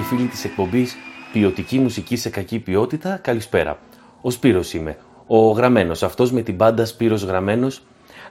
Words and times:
φίλοι 0.00 0.26
της 0.26 0.44
εκπομπής 0.44 0.96
Ποιοτική 1.32 1.78
μουσική 1.78 2.16
σε 2.16 2.30
κακή 2.30 2.58
ποιότητα, 2.58 3.16
καλησπέρα. 3.22 3.78
Ο 4.20 4.30
Σπύρος 4.30 4.74
είμαι, 4.74 4.96
ο 5.26 5.50
Γραμμένος, 5.50 6.02
αυτός 6.02 6.32
με 6.32 6.42
την 6.42 6.56
πάντα 6.56 6.84
Σπύρος 6.84 7.22
Γραμμένος. 7.22 7.82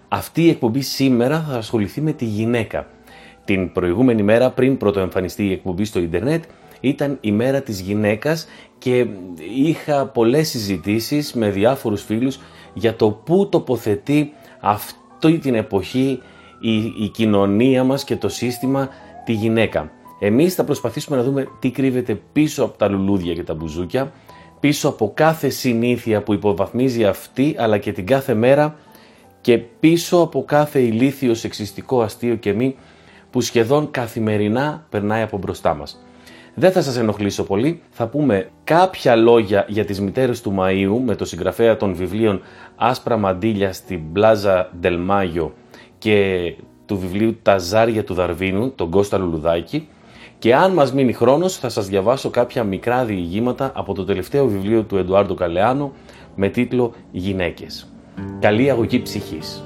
Αυτή 0.08 0.44
η 0.44 0.50
εκπομπή 0.50 0.82
σήμερα 0.82 1.46
θα 1.50 1.58
ασχοληθεί 1.58 2.02
με 2.02 2.12
τη 2.12 2.26
γυναίκα. 2.26 2.88
Την 3.46 3.72
προηγούμενη 3.72 4.24
μέρα 4.24 4.50
πριν 4.50 4.78
πρωτοεμφανιστεί 4.78 5.46
η 5.46 5.52
εκπομπή 5.52 5.86
στο 5.86 6.00
ίντερνετ 6.00 6.44
ήταν 6.80 7.18
η 7.22 7.32
μέρα 7.32 7.62
της 7.62 7.80
γυναίκας 7.80 8.48
και 8.78 9.08
είχα 9.56 10.06
πολλές 10.06 10.50
συζητήσεις 10.50 11.34
με 11.34 11.50
διάφορους 11.50 12.04
φίλους 12.04 12.40
για 12.74 12.96
το 12.96 13.10
πού 13.12 13.50
τοποθετεί 13.50 14.34
αυτή 14.60 15.38
την 15.38 15.56
εποχή 15.56 16.22
η, 16.60 16.76
η 16.84 17.10
κοινωνία 17.14 17.84
μας 17.84 18.04
και 18.04 18.16
το 18.16 18.30
σύστημα 18.30 18.90
τη 19.26 19.34
γυναίκα. 19.34 19.92
Εμείς 20.24 20.56
θα 20.56 20.64
προσπαθήσουμε 20.64 21.18
να 21.18 21.24
δούμε 21.24 21.48
τι 21.60 21.72
κρύβεται 21.72 22.22
πίσω 22.34 22.64
από 22.64 22.78
τα 22.78 22.88
λουλούδια 22.88 23.34
και 23.34 23.44
τα 23.44 23.54
μπουζούκια, 23.54 24.12
πίσω 24.60 24.90
από 24.90 25.12
κάθε 25.14 25.50
συνήθεια 25.50 26.22
που 26.22 26.34
υποβαθμίζει 26.34 27.06
αυτή 27.06 27.56
αλλά 27.58 27.78
και 27.78 27.92
την 27.92 28.06
κάθε 28.06 28.34
μέρα 28.34 28.76
και 29.42 29.58
πίσω 29.58 30.18
από 30.18 30.44
κάθε 30.46 30.80
ηλίθιο 30.80 31.34
σεξιστικό 31.34 32.02
αστείο 32.02 32.36
και 32.36 32.54
μη 32.54 32.76
που 33.30 33.42
σχεδόν 33.42 33.92
καθημερινά 33.92 34.86
περνάει 34.90 35.22
από 35.22 35.38
μπροστά 35.38 35.74
μας. 35.74 36.04
Δεν 36.54 36.72
θα 36.72 36.82
σας 36.82 36.98
ενοχλήσω 36.98 37.44
πολύ, 37.44 37.82
θα 37.90 38.08
πούμε 38.08 38.50
κάποια 38.64 39.16
λόγια 39.16 39.66
για 39.68 39.86
τις 39.86 40.02
μητέρες 40.02 40.42
του 40.42 40.56
Μαΐου 40.60 41.00
με 41.06 41.16
το 41.16 41.26
συγγραφέα 41.26 41.78
των 41.78 41.96
βιβλίων 41.96 42.42
Άσπρα 42.76 43.18
Μαντήλια 43.18 43.74
στην 43.74 44.12
Πλάζα 44.14 44.72
Ντελμάγιο 44.80 45.54
και 45.98 46.54
του 46.86 46.98
βιβλίου 46.98 47.38
Τα 47.42 47.58
Ζάρια 47.58 48.04
του 48.04 48.14
Δαρβίνου, 48.14 48.72
τον 48.72 48.90
Κώστα 48.90 49.18
Λουλουδάκη, 49.18 49.88
και 50.42 50.56
αν 50.56 50.74
μας 50.74 50.94
μείνει 50.94 51.14
χρόνος 51.14 51.58
θα 51.58 51.70
σας 51.70 51.88
διαβάσω 51.88 52.30
κάποια 52.30 52.64
μικρά 52.64 53.06
διηγήματα 53.06 53.72
από 53.76 53.94
το 53.94 54.06
τελευταίο 54.06 54.48
βιβλίο 54.48 54.84
του 54.84 54.98
Εντουάρντο 54.98 55.34
Καλεάνο 55.34 55.92
με 56.36 56.50
τίτλο 56.50 56.94
«Γυναίκες». 57.12 57.88
Καλή 58.40 58.70
αγωγή 58.70 59.02
ψυχής. 59.02 59.64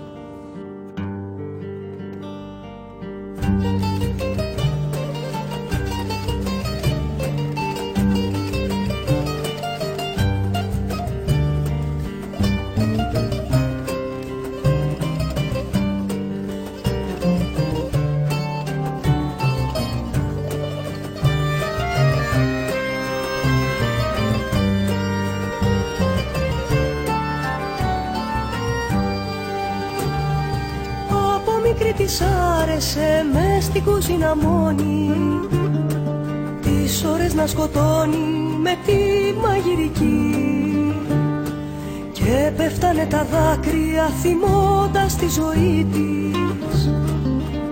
Θυμώντας 44.21 45.15
τη 45.15 45.29
ζωή 45.29 45.87
της 45.91 46.89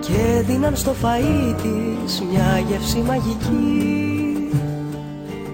Και 0.00 0.42
δίναν 0.46 0.76
στο 0.76 0.94
φαΐ 1.02 1.54
της 1.62 2.22
μια 2.30 2.62
γεύση 2.68 3.02
μαγική 3.06 4.48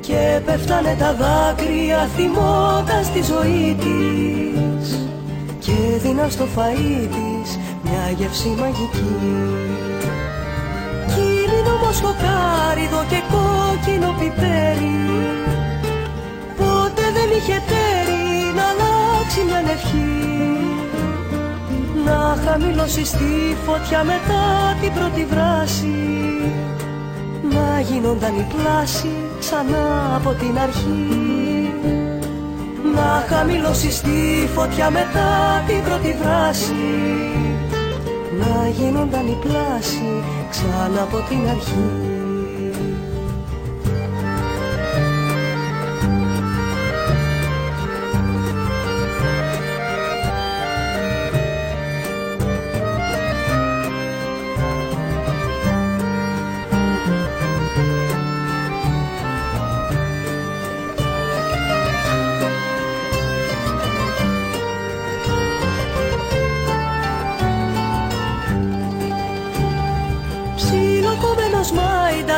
Και 0.01 0.41
πέφτανε 0.45 0.97
τα 0.99 1.15
δάκρυα 1.15 2.09
θυμώντας 2.17 3.11
τη 3.13 3.23
ζωή 3.23 3.77
της 3.79 5.09
Και 5.59 5.99
δίναν 6.03 6.31
στο 6.31 6.45
φαΐ 6.57 7.09
της 7.09 7.59
μια 7.83 8.11
γεύση 8.19 8.49
μαγική. 8.49 9.69
Σκοκάριδο 11.93 13.05
και 13.09 13.23
κόκκινο 13.31 14.15
πιπέρι 14.19 14.99
Πότε 16.57 17.03
δεν 17.13 17.29
είχε 17.37 17.63
τέρι 17.69 18.11
σαν 19.61 19.69
ευχή 19.69 20.70
να 22.11 22.37
χαμηλώσει 22.45 23.03
τη 23.03 23.57
φωτιά 23.67 24.05
μετά 24.05 24.43
την 24.81 24.93
πρώτη 24.93 25.25
βράση. 25.25 25.99
Να 27.55 27.81
γίνονταν 27.81 28.35
η 28.39 28.47
πλάση 28.55 29.11
ξανά 29.39 30.17
από 30.17 30.31
την 30.31 30.59
αρχή. 30.59 31.75
Να 32.95 33.25
χαμηλώσει 33.29 34.03
τη 34.03 34.47
φωτιά 34.55 34.91
μετά 34.91 35.29
την 35.67 35.83
πρώτη 35.85 36.17
βράση. 36.23 36.85
Να 38.41 38.69
γίνονταν 38.69 39.27
η 39.27 39.37
πλάση 39.45 40.23
ξανά 40.51 41.03
από 41.03 41.17
την 41.29 41.49
αρχή 41.49 42.20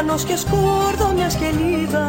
ουρανός 0.02 0.24
και 0.24 0.36
σκόρδο 0.36 1.12
μια 1.14 1.30
σκελίδα. 1.30 2.08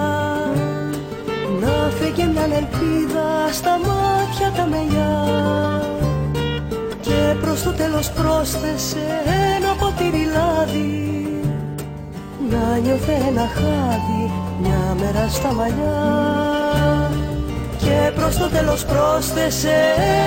Να 1.62 1.90
φύγει 2.00 2.28
μια 2.28 2.44
ελπίδα 2.44 3.28
στα 3.52 3.72
μάτια 3.86 4.52
τα 4.56 4.66
μελιά. 4.66 5.24
Και 7.02 7.36
προς 7.42 7.64
το 7.64 7.72
τέλος 7.72 8.12
πρόσθεσε 8.12 9.06
ένα 9.56 9.74
ποτήρι 9.80 10.26
λάδι. 10.34 11.42
Να 12.50 12.78
νιώθε 12.78 13.14
ένα 13.28 13.48
χάδι 13.54 14.32
μια 14.62 14.96
μέρα 15.00 15.28
στα 15.30 15.54
μαλλιά. 15.54 17.12
Και 17.78 18.12
προς 18.16 18.38
το 18.38 18.48
τέλος 18.48 18.86
πρόσθεσε 18.86 19.76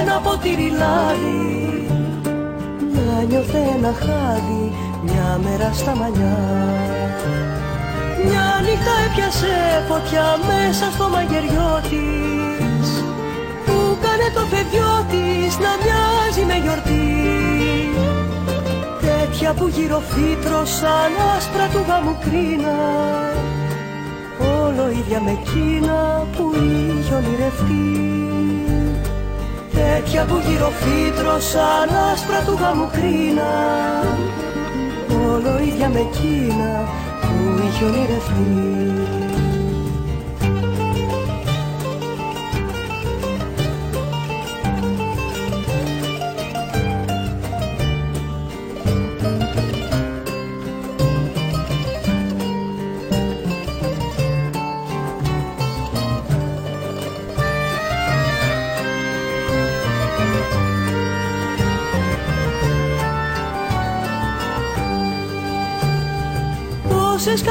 ένα 0.00 0.20
ποτήρι 0.20 0.70
λάδι. 0.70 1.86
Να 2.94 3.22
νιώθε 3.22 3.58
ένα 3.76 3.92
χάδι 3.98 4.45
μια 5.38 5.50
μέρα 5.50 5.72
στα 5.72 5.96
μαλλιά. 5.96 6.38
Μια 8.24 8.46
νύχτα 8.64 8.94
έπιασε 9.06 9.54
φωτιά 9.88 10.26
μέσα 10.48 10.90
στο 10.94 11.08
μαγειριό 11.08 11.80
της. 11.90 12.88
Που 13.64 13.96
κάνε 14.02 14.28
το 14.34 14.44
παιδιό 14.50 14.92
της 15.10 15.58
να 15.64 15.72
μοιάζει 15.82 16.44
με 16.50 16.56
γιορτή. 16.62 17.08
Τέτοια 19.06 19.52
που 19.52 19.66
γύρω 19.68 20.02
σαν 20.64 21.12
άσπρα 21.36 21.66
του 21.72 21.84
γάμου 21.88 22.16
κρίνα. 22.24 22.78
Όλο 24.64 24.90
ίδια 24.90 25.20
με 25.20 25.30
εκείνα 25.30 26.26
που 26.36 26.44
είχε 26.54 27.14
ονειρευτεί. 27.14 27.88
Τέτοια 29.74 30.24
που 30.24 30.36
γύρω 30.46 30.70
σαν 31.38 31.88
άσπρα 32.12 32.40
του 32.46 32.58
γάμου 32.60 32.88
κρίνα 32.92 33.52
όλο 35.36 35.58
ίδια 35.58 35.88
με 35.88 35.98
εκείνα 35.98 36.88
που 37.20 37.62
είχε 37.66 37.84
ονειρευτεί 37.84 39.25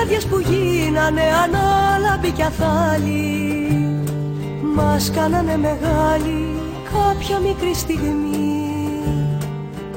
Τόσες 0.05 0.25
καρδιές 0.25 0.25
που 0.25 0.51
γίνανε 0.51 1.21
ανάλαμπη 1.43 2.31
κι 2.31 2.41
αθάλη 2.41 3.49
Μας 4.75 5.11
κάνανε 5.15 5.57
μεγάλη 5.57 6.59
κάποια 6.93 7.39
μικρή 7.39 7.73
στιγμή. 7.73 8.69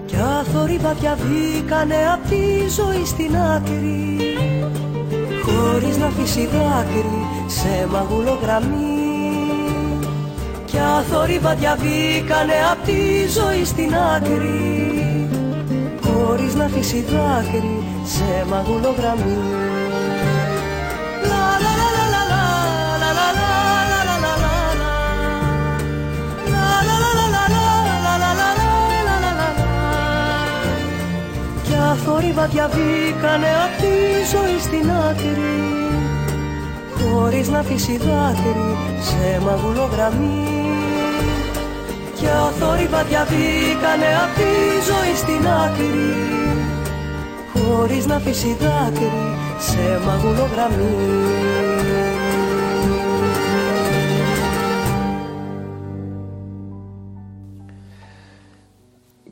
Κι 0.06 0.16
αθόρυβα 0.38 0.92
διαβήκανε 0.92 1.96
απ' 2.12 2.28
τη 2.28 2.68
ζωή 2.68 3.04
στην 3.04 3.36
άκρη 3.36 4.16
Χωρίς 5.44 5.96
να 5.96 6.06
αφήσει 6.06 6.46
δάκρυ 6.46 7.26
σε 7.46 7.88
μαγούλο 7.92 8.38
γραμμή. 8.42 8.96
Κι 10.64 10.78
αθόρυβα 10.98 11.54
διαβήκανε 11.54 12.56
απ' 12.72 12.84
τη 12.84 13.28
ζωή 13.38 13.64
στην 13.64 13.94
άκρη 14.14 15.28
Χωρίς 16.06 16.54
να 16.54 16.64
αφήσει 16.64 17.00
δάκρυ 17.00 17.82
σε 18.04 18.46
μαγούλο 18.50 18.94
θόρυβα 32.04 32.46
διαβήκανε 32.46 33.50
απ' 33.64 33.76
τη 33.82 33.94
ζωή 34.32 34.58
στην 34.66 34.90
άκρη. 35.08 35.58
Χωρίς 36.96 37.48
να 37.48 37.58
αφήσει 37.58 37.96
δάκρυ 37.96 38.70
σε 39.08 39.40
μαγουλό 39.44 39.88
γραμμή. 39.92 40.46
Κι 42.16 42.26
αθόρυβα 42.46 43.02
διαβήκανε 43.10 44.10
απ' 44.24 44.34
τη 44.38 44.52
ζωή 44.88 45.14
στην 45.22 45.42
άκρη. 45.64 46.12
Χωρίς 47.54 48.06
να 48.06 48.14
αφήσει 48.14 48.56
δάκρυ 48.60 49.26
σε 49.68 49.84
μαγουλό 50.06 50.48
γραμμή 50.52 52.07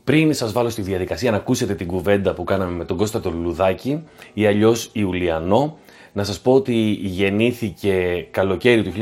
Πριν 0.06 0.34
σας 0.34 0.52
βάλω 0.52 0.68
στη 0.68 0.82
διαδικασία 0.82 1.30
να 1.30 1.36
ακούσετε 1.36 1.74
την 1.74 1.86
κουβέντα 1.86 2.34
που 2.34 2.44
κάναμε 2.44 2.72
με 2.72 2.84
τον 2.84 2.96
Κώστα 2.96 3.20
τον 3.20 3.42
Λουδάκη 3.42 4.02
ή 4.32 4.46
αλλιώς 4.46 4.90
Ιουλιανό, 4.92 5.76
να 6.12 6.24
σας 6.24 6.40
πω 6.40 6.52
ότι 6.52 6.74
γεννήθηκε 7.02 8.26
καλοκαίρι 8.30 8.82
του 8.82 8.92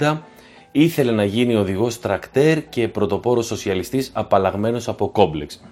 1970, 0.00 0.18
ήθελε 0.72 1.12
να 1.12 1.24
γίνει 1.24 1.54
οδηγός 1.54 2.00
τρακτέρ 2.00 2.68
και 2.68 2.88
πρωτοπόρος 2.88 3.46
σοσιαλιστής 3.46 4.10
απαλλαγμένος 4.12 4.88
από 4.88 5.08
κόμπλεξ. 5.08 5.64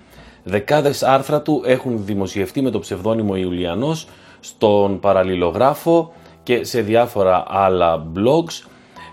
Δεκάδες 0.42 1.02
άρθρα 1.02 1.42
του 1.42 1.62
έχουν 1.66 2.04
δημοσιευτεί 2.04 2.62
με 2.62 2.70
το 2.70 2.78
ψευδόνυμο 2.78 3.36
Ιουλιανός 3.36 4.08
στον 4.40 5.00
παραλληλογράφο 5.00 6.12
και 6.42 6.64
σε 6.64 6.80
διάφορα 6.80 7.44
άλλα 7.48 8.06
blogs. 8.16 8.68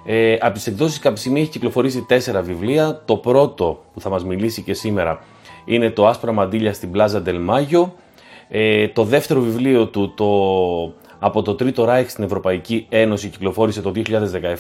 Ε, 0.06 0.38
από 0.39 0.54
τις 0.54 0.68
εκδόσεις 0.68 1.00
Καψιμή 1.00 1.39
έχει 1.39 1.50
κυκλοφορήσει 1.50 2.06
τέσσερα 2.08 2.42
βιβλία. 2.42 3.01
Το 3.06 3.16
πρώτο 3.16 3.84
που 3.94 4.01
θα 4.01 4.10
μας 4.10 4.24
μιλήσει 4.24 4.62
και 4.62 4.74
σήμερα 4.74 5.20
είναι 5.67 5.89
το 5.89 6.07
Άσπρα 6.07 6.31
Μαντήλια 6.31 6.74
στην 6.74 6.91
Πλάζα 6.91 7.21
Ντελμάγιο. 7.21 7.93
Ε, 8.50 8.88
το 8.88 9.03
δεύτερο 9.03 9.41
βιβλίο 9.41 9.88
του, 9.88 10.13
το 10.15 10.27
από 11.19 11.41
το 11.41 11.55
Τρίτο 11.55 11.83
Ράιχ 11.86 12.09
στην 12.09 12.24
Ευρωπαϊκή 12.24 12.86
Ένωση 12.89 13.29
κυκλοφόρησε 13.29 13.81
το 13.81 13.91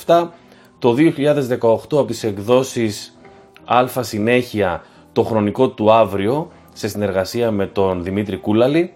2017. 0.05 0.27
Το 0.79 0.95
2018 0.97 1.59
από 1.91 2.05
τις 2.05 2.23
εκδόσεις 2.23 3.19
Α 3.65 4.03
Συνέχεια 4.03 4.83
το 5.13 5.23
χρονικό 5.23 5.69
του 5.69 5.91
αύριο 5.91 6.51
σε 6.73 6.87
συνεργασία 6.87 7.51
με 7.51 7.65
τον 7.65 8.03
Δημήτρη 8.03 8.37
Κούλαλη 8.37 8.93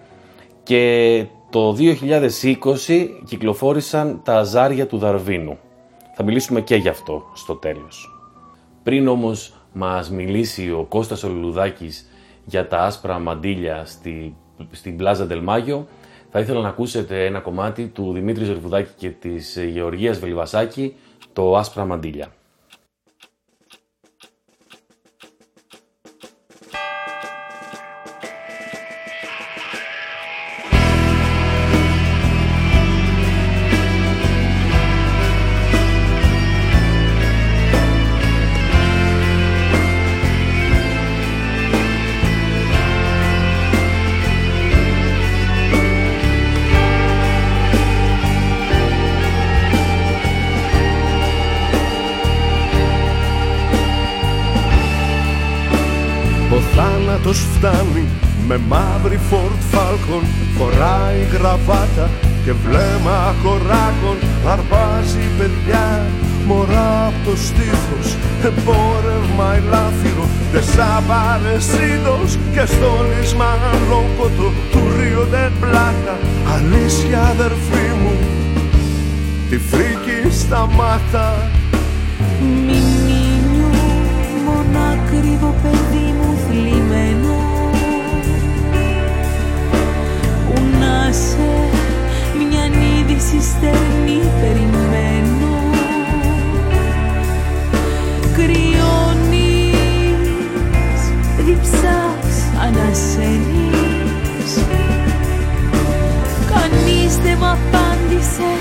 και 0.64 1.26
το 1.50 1.76
2020 1.80 3.08
κυκλοφόρησαν 3.26 4.22
τα 4.24 4.38
Αζάρια 4.38 4.88
του 4.88 4.98
Δαρβίνου. 4.98 5.58
Θα 6.16 6.24
μιλήσουμε 6.24 6.62
και 6.62 6.76
γι' 6.76 6.90
αυτό 6.90 7.24
στο 7.34 7.56
τέλος. 7.56 8.22
Πριν 8.84 9.08
όμως 9.08 9.61
μας 9.72 10.10
μιλήσει 10.10 10.72
ο 10.72 10.86
Κώστας 10.90 11.24
Ολουδάκης 11.24 12.10
για 12.46 12.68
τα 12.68 12.78
άσπρα 12.78 13.20
μαντίλια 13.20 13.86
στη, 13.86 14.36
στην 14.72 14.98
Πλάζα 14.98 15.26
Ντελμάγιο, 15.26 15.88
θα 16.32 16.40
ήθελα 16.40 16.62
να 16.62 16.68
ακούσετε 16.68 17.26
ένα 17.26 17.40
κομμάτι 17.40 17.88
του 17.88 18.14
Δημήτρη 18.14 18.44
Ζερβουδάκη 18.44 18.92
και 18.98 19.10
της 19.10 19.58
Γεωργίας 19.72 20.20
Βελιβασάκη, 20.20 20.96
το 21.34 21.58
άσπρα 21.58 21.86
μαντίλια. 21.86 22.34
Με 58.52 58.60
μαύρη 58.70 59.20
Ford 59.32 59.76
Falcon 59.76 60.24
Φοράει 60.58 61.22
γραβάτα 61.34 62.10
και 62.46 62.54
βλέμμα 62.64 63.36
κοράκων 63.44 64.18
Αρπάζει 64.48 65.26
παιδιά 65.38 66.06
μωρά 66.48 67.06
από 67.08 67.30
το 67.30 67.36
στήθος 67.38 68.08
Εμπόρευμα 68.44 69.48
ελάφυρο. 69.56 70.26
Δεσάβαρεσίδος 70.52 72.32
και 72.54 72.64
στόλισμα 72.74 73.50
αλόκοτο 73.72 74.48
Του 74.72 74.82
Ρίο 74.98 75.28
πλάκα. 75.60 76.16
Αλήθεια 76.56 77.20
αδερφή 77.34 77.88
μου 78.02 78.16
Τη 79.50 79.58
φρίκη 79.58 80.36
στα 80.40 80.70
μάτα 80.78 81.50
Μιμίνιο 82.42 83.70
μονάκριβο 84.46 85.56
παιδί 85.62 86.14
μου 86.18 86.31
είδηση 93.22 93.50
στερνή 93.50 94.22
περιμένω. 94.42 95.56
Κρυώνεις, 98.34 99.82
διψάς, 101.38 102.36
ανασένεις. 102.62 104.52
Κανείς 106.52 107.18
δεν 107.24 107.38
μ' 107.38 107.46
απάντησε 107.46 108.52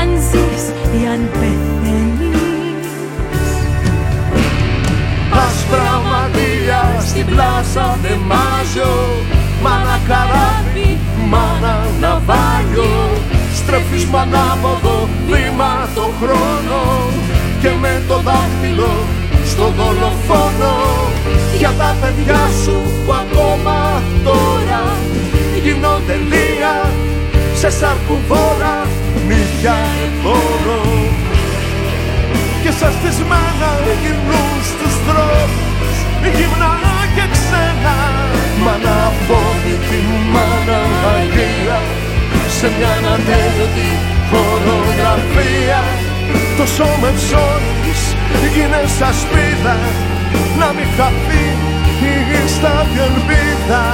αν 0.00 0.08
ζεις 0.30 0.64
ή 1.00 1.06
αν 1.06 1.28
πεθαίνεις. 1.32 2.88
Άσπρα 5.44 6.02
μαντήλια 6.10 6.82
στην 7.06 7.26
πλάσα 7.26 7.98
δε 8.02 8.14
μάζω. 8.14 8.94
Μάνα 9.62 10.00
καράβι, 10.08 10.98
μάνα 11.30 11.86
ναυάγιο 12.00 13.11
Στρέφεις 13.72 14.04
μ' 14.06 14.16
ανάποδο 14.16 15.08
βήμα 15.26 15.88
το 15.94 16.10
χρόνο 16.20 16.80
Και 17.60 17.70
με 17.80 18.02
το 18.08 18.20
δάχτυλο 18.20 18.92
στο 19.46 19.72
δολοφόνο. 19.76 20.74
Για 21.58 21.72
τα 21.78 21.96
παιδιά 22.00 22.40
σου 22.64 22.82
που 23.04 23.12
ακόμα 23.12 24.02
τώρα 24.24 24.82
Γίνονται 25.62 26.16
λία 26.30 26.90
σε 27.54 27.70
σαρκουβόρα 27.70 28.86
νύχια 29.26 29.76
επόνο 30.06 30.80
και 32.62 32.70
σας 32.70 32.94
θυσμένα 33.02 33.70
γυρνούν 34.02 34.41
το 47.12 47.18
σώμα 47.18 47.58
ψώνεις 47.84 48.02
γίνε 48.54 48.82
σαν 48.98 49.14
σπίδα 49.14 49.76
να 50.58 50.72
μην 50.72 50.86
χαθεί 50.96 51.44
η 52.44 52.48
στάδη 52.48 52.98
ελπίδα 52.98 53.84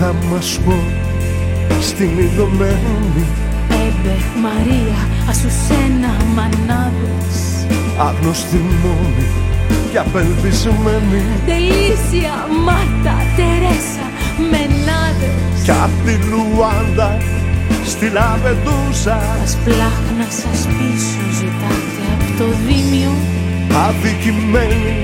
θα 0.00 0.14
μας 0.30 0.60
πω 0.64 0.74
στην 1.80 2.18
ειδωμένη. 2.18 3.26
Έμπε, 3.70 4.16
Μαρία, 4.42 5.08
Ασουσένα, 5.28 6.16
Μανάδες. 6.34 7.66
Άγνωστη 7.98 8.56
μόνη 8.56 9.47
και 9.90 9.98
απελπισμένη. 9.98 11.22
Τελήσια, 11.46 12.34
Μάρτα, 12.66 13.16
Τερέσα, 13.36 14.06
Μενάδες. 14.50 15.62
Κι 15.64 15.70
απ' 15.70 15.98
τη 16.04 16.14
Λουάντα 16.30 17.10
στη 17.84 18.06
Λαβεντούσα 18.16 19.18
Σας 19.40 19.58
πλάχνα 19.64 20.26
σας 20.40 20.60
πίσω 20.76 21.22
ζητάτε 21.38 22.02
από 22.14 22.28
το 22.38 22.46
Δήμιο. 22.66 23.12
Αδικημένη 23.86 24.96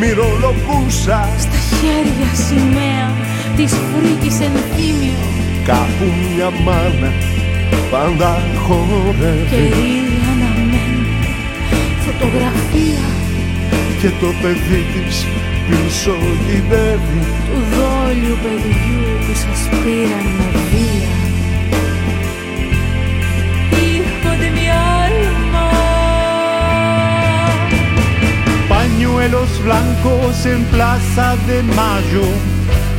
μυρολογούσα. 0.00 1.28
Στα 1.44 1.60
χέρια 1.78 2.30
σημαία 2.46 3.08
της 3.56 3.72
φρίκης 3.88 4.40
ενθύμιο. 4.48 5.18
Κάπου 5.64 6.06
μια 6.34 6.50
μάνα 6.64 7.10
πάντα 7.90 8.42
χορεύει. 8.64 9.48
Και 9.50 9.62
ήδη 9.96 10.18
αναμένει 10.32 11.00
φωτογραφία 12.06 12.99
Και 14.01 14.09
το 14.19 14.33
παιδί 14.41 14.85
της 14.93 15.25
πίσω 15.67 16.15
γυρεύει 16.45 17.21
Του 17.45 17.59
δόλιου 17.75 18.37
παιδιού 18.43 19.05
που 19.25 19.33
σας 19.33 19.69
πήραν 19.69 20.27
με 20.37 20.47
βία 20.69 21.13
Hijo 23.81 24.31
de 24.41 24.49
mi 24.57 24.67
alma 24.99 25.67
Pañuelos 28.75 29.51
blancos 29.65 30.35
en 30.53 30.61
Plaza 30.73 31.27
de 31.47 31.57
Mayo 31.79 32.27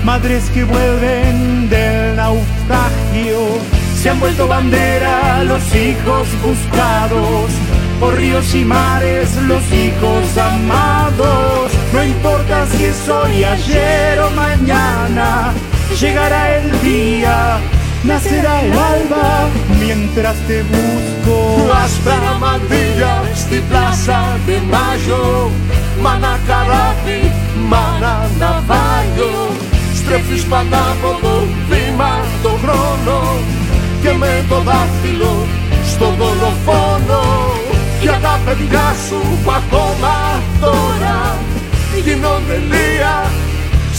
madres 0.07 0.49
que 0.55 0.63
vuelven 0.63 1.69
del 1.69 2.15
naufragio. 2.15 3.41
Se 4.01 4.09
han 4.11 4.21
vuelto 4.21 4.47
bandera 4.47 5.43
los 5.43 5.65
hijos 5.75 6.29
buscados, 6.47 7.51
por 8.01 8.15
ríos 8.17 8.55
y 8.55 8.65
mares 8.65 9.35
los 9.43 9.63
hijos 9.73 10.37
amados. 10.39 11.73
No 11.93 12.05
importa 12.05 12.67
si 12.67 12.85
es 12.85 13.09
hoy, 13.09 13.45
ayer 13.45 14.21
o 14.21 14.31
mañana, 14.31 15.53
llegará 16.01 16.57
el 16.57 16.81
día, 16.83 17.59
nacerá 18.05 18.63
el 18.63 18.73
alba 18.73 19.49
mientras 19.81 20.37
te 20.49 20.63
busco. 20.63 21.73
Hasta 21.73 22.39
mantilla, 22.39 23.23
στη 23.35 23.61
plaza 23.69 24.37
de 24.47 24.61
Mayo, 24.61 25.51
mana 26.03 26.39
καράβι, 26.47 27.33
mana 27.71 28.31
ναυάγιο 28.39 29.51
Στρέφεις 29.95 30.45
πανάποδο 30.45 31.47
βήμα 31.69 32.21
το 32.43 32.49
χρόνο 32.49 33.37
Και 34.03 34.13
με 34.19 34.45
το 34.49 34.61
δάχτυλο 34.61 35.47
στο 35.87 36.05
δολοφόνο 36.19 37.21
Για 37.21 37.30
τα 38.32 38.40
παιδιά 38.46 38.88
σου 39.06 39.20
που 39.44 39.52
ακόμα 39.62 40.16
τώρα 40.64 41.20
Γίνονται 42.06 42.58
λία 42.72 43.16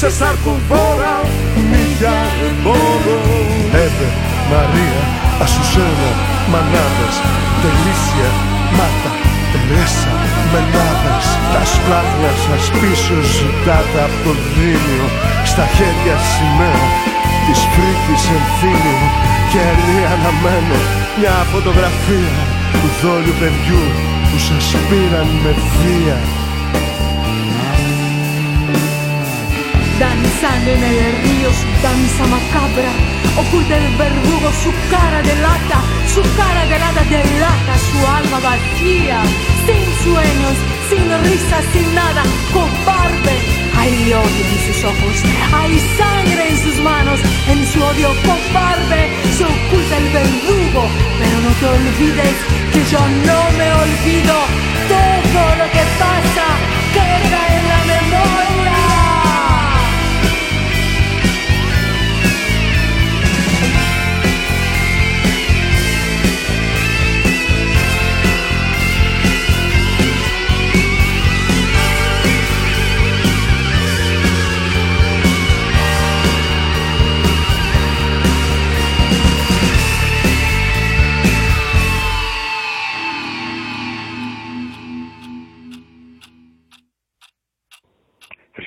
σε 0.01 0.09
σαρκουβόρα 0.19 1.17
Μύθια 1.71 2.17
εμπόρο 2.49 3.21
Εύε, 3.85 4.09
Μαρία, 4.51 5.03
Ασουσένα, 5.45 6.11
Μανάδες 6.51 7.17
Τελήσια, 7.62 8.31
Μάτα, 8.77 9.12
Τερέσα, 9.53 10.15
Μενάδες 10.53 11.27
Τα 11.53 11.62
σπλάχνα 11.73 12.33
σας 12.45 12.65
πίσω 12.81 13.17
ζητάτε 13.37 13.99
από 14.07 14.19
το 14.25 14.33
δίμιο 14.55 15.07
Στα 15.51 15.65
χέρια 15.77 16.17
σημαία 16.31 16.87
της 17.47 17.61
φρίκης 17.73 18.25
ενθύμιο 18.37 19.01
Και 19.51 19.61
αλλή 19.71 20.01
αναμένω 20.15 20.79
μια 21.19 21.37
φωτογραφία 21.53 22.35
Του 22.81 22.91
δόλιου 23.01 23.37
παιδιού 23.41 23.85
ojos 24.33 24.51
aspiran 24.51 25.29
mercía. 25.45 26.17
Danzan 30.01 30.69
en 30.69 30.83
el 30.83 31.12
río 31.23 31.51
su 31.53 31.69
danza 31.83 32.25
macabra, 32.27 32.93
oculta 33.37 33.77
el 33.77 33.97
verdugo 33.97 34.49
su 34.62 34.73
cara 34.91 35.23
de 35.23 35.35
lata, 35.37 35.79
su 36.15 36.23
cara 36.37 36.65
de 36.67 36.79
lata 36.79 37.03
delata 37.05 37.75
su 37.91 37.99
alma 38.07 38.39
vacía, 38.41 39.21
sin 39.67 39.85
sueños, 40.05 40.57
sin 40.89 41.07
risas, 41.29 41.65
sin 41.73 41.95
nada, 41.95 42.23
cobarde, 42.53 43.37
hay 43.79 44.12
odio 44.12 44.45
en 44.53 44.61
sus 44.67 44.85
ojos, 44.85 45.17
hay 45.53 45.79
sangre 45.99 46.49
en 46.49 46.59
sus 46.59 46.77
manos, 46.83 47.21
en 47.49 47.67
su 47.67 47.83
odio 47.83 48.09
cobarde 48.25 49.11
se 49.37 49.45
oculta 49.45 49.99
el 49.99 50.09
verdugo, 50.09 50.83
pero 51.21 51.37
no 51.45 51.51
te 51.61 51.67
olvides 51.67 52.62
que 52.73 52.85
yo 52.91 52.99
no 52.99 53.41
me 53.59 53.73
olvido. 53.73 54.35
Todo 54.88 55.57
lo 55.57 55.71
que 55.71 55.85
pasa 56.00 56.47
queda 56.93 57.62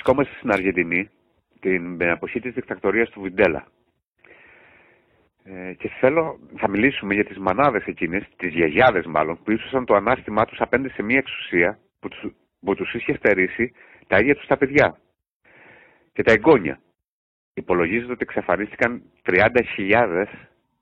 βρισκόμαστε 0.05 0.37
στην 0.37 0.51
Αργεντινή, 0.51 1.09
την 1.59 2.01
εποχή 2.01 2.39
της 2.39 2.53
δικτακτορίας 2.53 3.09
του 3.09 3.21
Βιντέλα. 3.21 3.67
Ε, 5.43 5.73
και 5.73 5.89
θέλω, 5.99 6.39
θα 6.57 6.69
μιλήσουμε 6.69 7.13
για 7.13 7.25
τις 7.25 7.37
μανάδες 7.37 7.85
εκείνες, 7.85 8.27
τις 8.35 8.53
γιαγιάδες 8.53 9.05
μάλλον, 9.05 9.39
που 9.43 9.51
ίσως 9.51 9.83
το 9.85 9.95
ανάστημά 9.95 10.45
τους 10.45 10.59
απέναντι 10.59 10.89
σε 10.89 11.03
μια 11.03 11.17
εξουσία 11.17 11.79
που 11.99 12.07
τους, 12.07 12.31
που 12.59 12.75
τους 12.75 12.93
είχε 12.93 13.15
στερήσει 13.15 13.73
τα 14.07 14.19
ίδια 14.19 14.35
τους 14.35 14.47
τα 14.47 14.57
παιδιά 14.57 14.99
και 16.13 16.23
τα 16.23 16.31
εγγόνια. 16.31 16.79
Υπολογίζεται 17.53 18.11
ότι 18.11 18.23
εξαφανίστηκαν 18.23 19.01
30.000 19.25 20.25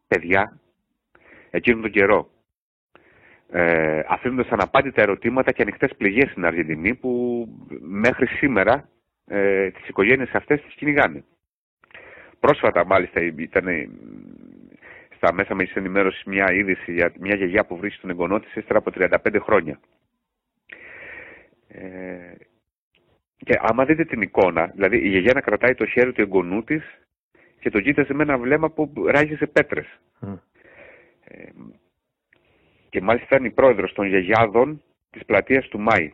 παιδιά 0.08 0.60
εκείνον 1.50 1.82
τον 1.82 1.92
καιρό. 1.92 2.30
Ε, 3.50 4.02
αφήνοντας 4.08 4.48
αναπάντητα 4.50 5.02
ερωτήματα 5.02 5.52
και 5.52 5.62
ανοιχτές 5.62 5.96
πληγές 5.98 6.30
στην 6.30 6.46
Αργεντινή 6.46 6.96
που 6.96 7.46
μέχρι 7.82 8.28
σήμερα 8.28 8.88
ε, 9.28 9.72
τις 9.72 9.88
οικογένειες 9.88 10.32
αυτές 10.32 10.62
τις 10.62 10.74
κυνηγάνε. 10.74 11.24
Πρόσφατα 12.40 12.86
μάλιστα 12.86 13.22
ήταν 13.22 13.68
στα 15.16 15.34
μέσα 15.34 15.56
με 15.56 15.68
ενημέρωσης 15.74 16.24
μια 16.24 16.54
είδηση 16.54 16.94
για 16.94 17.14
μια 17.20 17.36
γιαγιά 17.36 17.66
που 17.66 17.78
βρίσκει 17.78 18.02
τον 18.02 18.10
εγγονό 18.10 18.40
της 18.40 18.56
ύστερα 18.56 18.80
από 18.80 18.92
35 18.96 19.40
χρόνια. 19.40 19.80
Ε, 21.68 22.34
και 23.38 23.60
άμα 23.62 23.86
δείτε 23.86 24.06
την 24.06 24.22
εικόνα, 24.22 24.66
δηλαδή 24.68 24.98
η 24.98 25.08
γιαγιά 25.08 25.34
να 25.34 25.42
κρατάει 25.42 25.76
το 25.76 25.86
χέρι 25.86 26.14
του 26.14 26.22
εγγονού 26.22 26.64
της 26.64 26.84
και 27.60 27.70
τον 27.70 27.84
κοίταζε 27.84 28.14
με 28.14 28.24
ένα 28.24 28.38
βλέμμα 28.38 28.70
που 28.70 28.94
ράγιζε 29.08 29.48
πέτρες. 29.48 30.00
Ε, 31.24 31.50
και 32.90 33.02
μάλιστα 33.02 33.28
ήταν 33.32 33.46
η 33.46 33.52
πρόεδρος 33.52 33.94
των 33.94 34.08
γιαγιάδων 34.08 34.82
της 35.10 35.26
πλατείας 35.26 35.68
του 35.68 35.80
Μάη. 35.80 36.14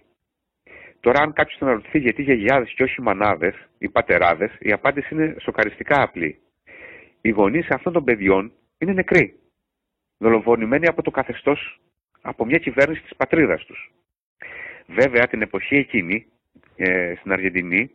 Τώρα, 0.99 1.21
αν 1.21 1.33
κάποιος 1.33 1.61
αναρωτηθεί 1.61 1.99
γιατί 1.99 2.21
γιαγιάδες 2.21 2.73
και 2.75 2.83
όχι 2.83 3.01
μανάδες 3.01 3.55
ή 3.77 3.89
πατεράδες, 3.89 4.51
η 4.59 4.71
απάντηση 4.71 5.13
είναι 5.13 5.35
σοκαριστικά 5.41 6.01
απλή. 6.01 6.39
Οι 7.21 7.29
γονείς 7.29 7.69
αυτών 7.69 7.93
των 7.93 8.03
παιδιών 8.03 8.51
είναι 8.77 8.93
νεκροί. 8.93 9.39
Δολοφονημένοι 10.17 10.87
από 10.87 11.01
το 11.01 11.11
καθεστώς, 11.11 11.79
από 12.21 12.45
μια 12.45 12.57
κυβέρνηση 12.57 13.01
της 13.01 13.15
πατρίδας 13.15 13.65
τους. 13.65 13.93
Βέβαια, 14.87 15.27
την 15.27 15.41
εποχή 15.41 15.75
εκείνη, 15.75 16.25
ε, 16.75 17.13
στην 17.19 17.31
Αργεντινή, 17.31 17.91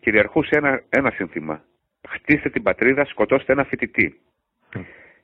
κυριαρχούσε 0.00 0.56
ένα, 0.56 0.82
ένα 0.88 1.10
σύνθημα. 1.10 1.64
Χτίστε 2.08 2.50
την 2.50 2.62
πατρίδα, 2.62 3.04
σκοτώστε 3.04 3.52
ένα 3.52 3.64
φοιτητή. 3.64 4.20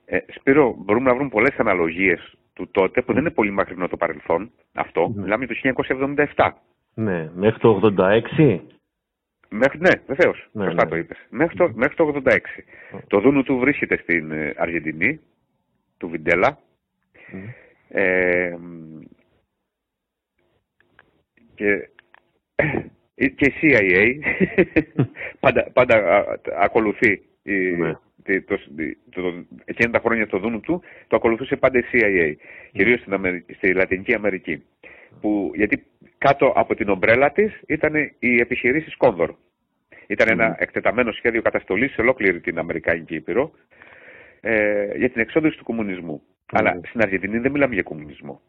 Ε, 0.05 0.17
Σπύρο, 0.27 0.75
μπορούμε 0.77 1.09
να 1.09 1.15
βρούμε 1.15 1.29
πολλές 1.29 1.55
αναλογίες 1.57 2.37
του 2.53 2.67
τότε, 2.71 3.01
που 3.01 3.13
δεν 3.13 3.21
είναι 3.21 3.31
πολύ 3.31 3.51
μακρινό 3.51 3.87
το 3.87 3.97
παρελθόν 3.97 4.51
αυτό. 4.73 5.05
Mm. 5.05 5.21
Μιλάμε 5.21 5.45
το 5.45 5.53
1977. 6.35 6.49
Ναι, 6.97 7.29
μέχρι 7.33 7.59
το 7.59 7.93
86. 7.97 8.59
Μέχρι, 9.49 9.79
ναι, 9.79 9.91
βεβαίως. 10.07 10.47
Ναι, 10.51 10.63
Σωστά 10.63 10.83
ναι. 10.83 10.89
το 10.89 10.95
είπες. 10.95 11.17
Μέχρι, 11.29 11.57
το, 11.57 11.71
μέχρι 11.73 11.95
το 11.95 12.21
86. 12.25 12.37
Το 13.07 13.19
δούνου 13.19 13.43
του 13.43 13.57
βρίσκεται 13.57 13.97
στην 13.97 14.31
ε, 14.31 14.53
Αργεντινή, 14.57 15.19
του 15.97 16.09
Βιντέλα. 16.09 16.59
Ε, 17.89 18.55
και, 21.55 21.89
και 23.15 23.45
η 23.45 23.61
CIA 23.61 24.19
πάντα, 25.39 25.69
πάντα 25.73 26.25
ακολουθεί 26.59 27.21
ναι. 27.77 27.93
το, 28.23 28.59
το, 29.09 29.45
εκείνα 29.65 29.91
τα 29.91 29.99
χρόνια 29.99 30.27
το 30.27 30.39
δούνου 30.39 30.59
του, 30.59 30.81
το 31.07 31.15
ακολουθούσε 31.15 31.55
πάντα 31.55 31.79
η 31.79 31.83
CIA, 31.91 32.33
κυρίως 32.71 32.99
στην 32.99 33.43
στη 33.55 33.73
Λατινική 33.73 34.13
Αμερική. 34.13 34.63
Που, 35.21 35.51
γιατί 35.55 35.83
κάτω 36.17 36.53
από 36.55 36.75
την 36.75 36.89
ομπρέλα 36.89 37.31
της 37.31 37.61
ήταν 37.67 37.93
οι 38.19 38.39
επιχειρήσεις 38.39 38.97
Κόνδορ. 38.97 39.33
Ήταν 40.07 40.27
ένα 40.29 40.55
εκτεταμένο 40.59 41.11
σχέδιο 41.11 41.41
καταστολής 41.41 41.91
σε 41.91 42.01
ολόκληρη 42.01 42.39
την 42.39 42.57
Αμερικάνικη 42.57 43.15
Ήπειρο 43.15 43.51
ε, 44.41 44.97
για 44.97 45.09
την 45.09 45.21
εξόδωση 45.21 45.57
του 45.57 45.63
κομμουνισμού. 45.63 46.21
Αλλά 46.51 46.79
στην 46.87 47.01
Αργεντινή 47.01 47.37
δεν 47.37 47.51
μιλάμε 47.51 47.73
για 47.73 47.83
κομμουνισμό. 47.83 48.41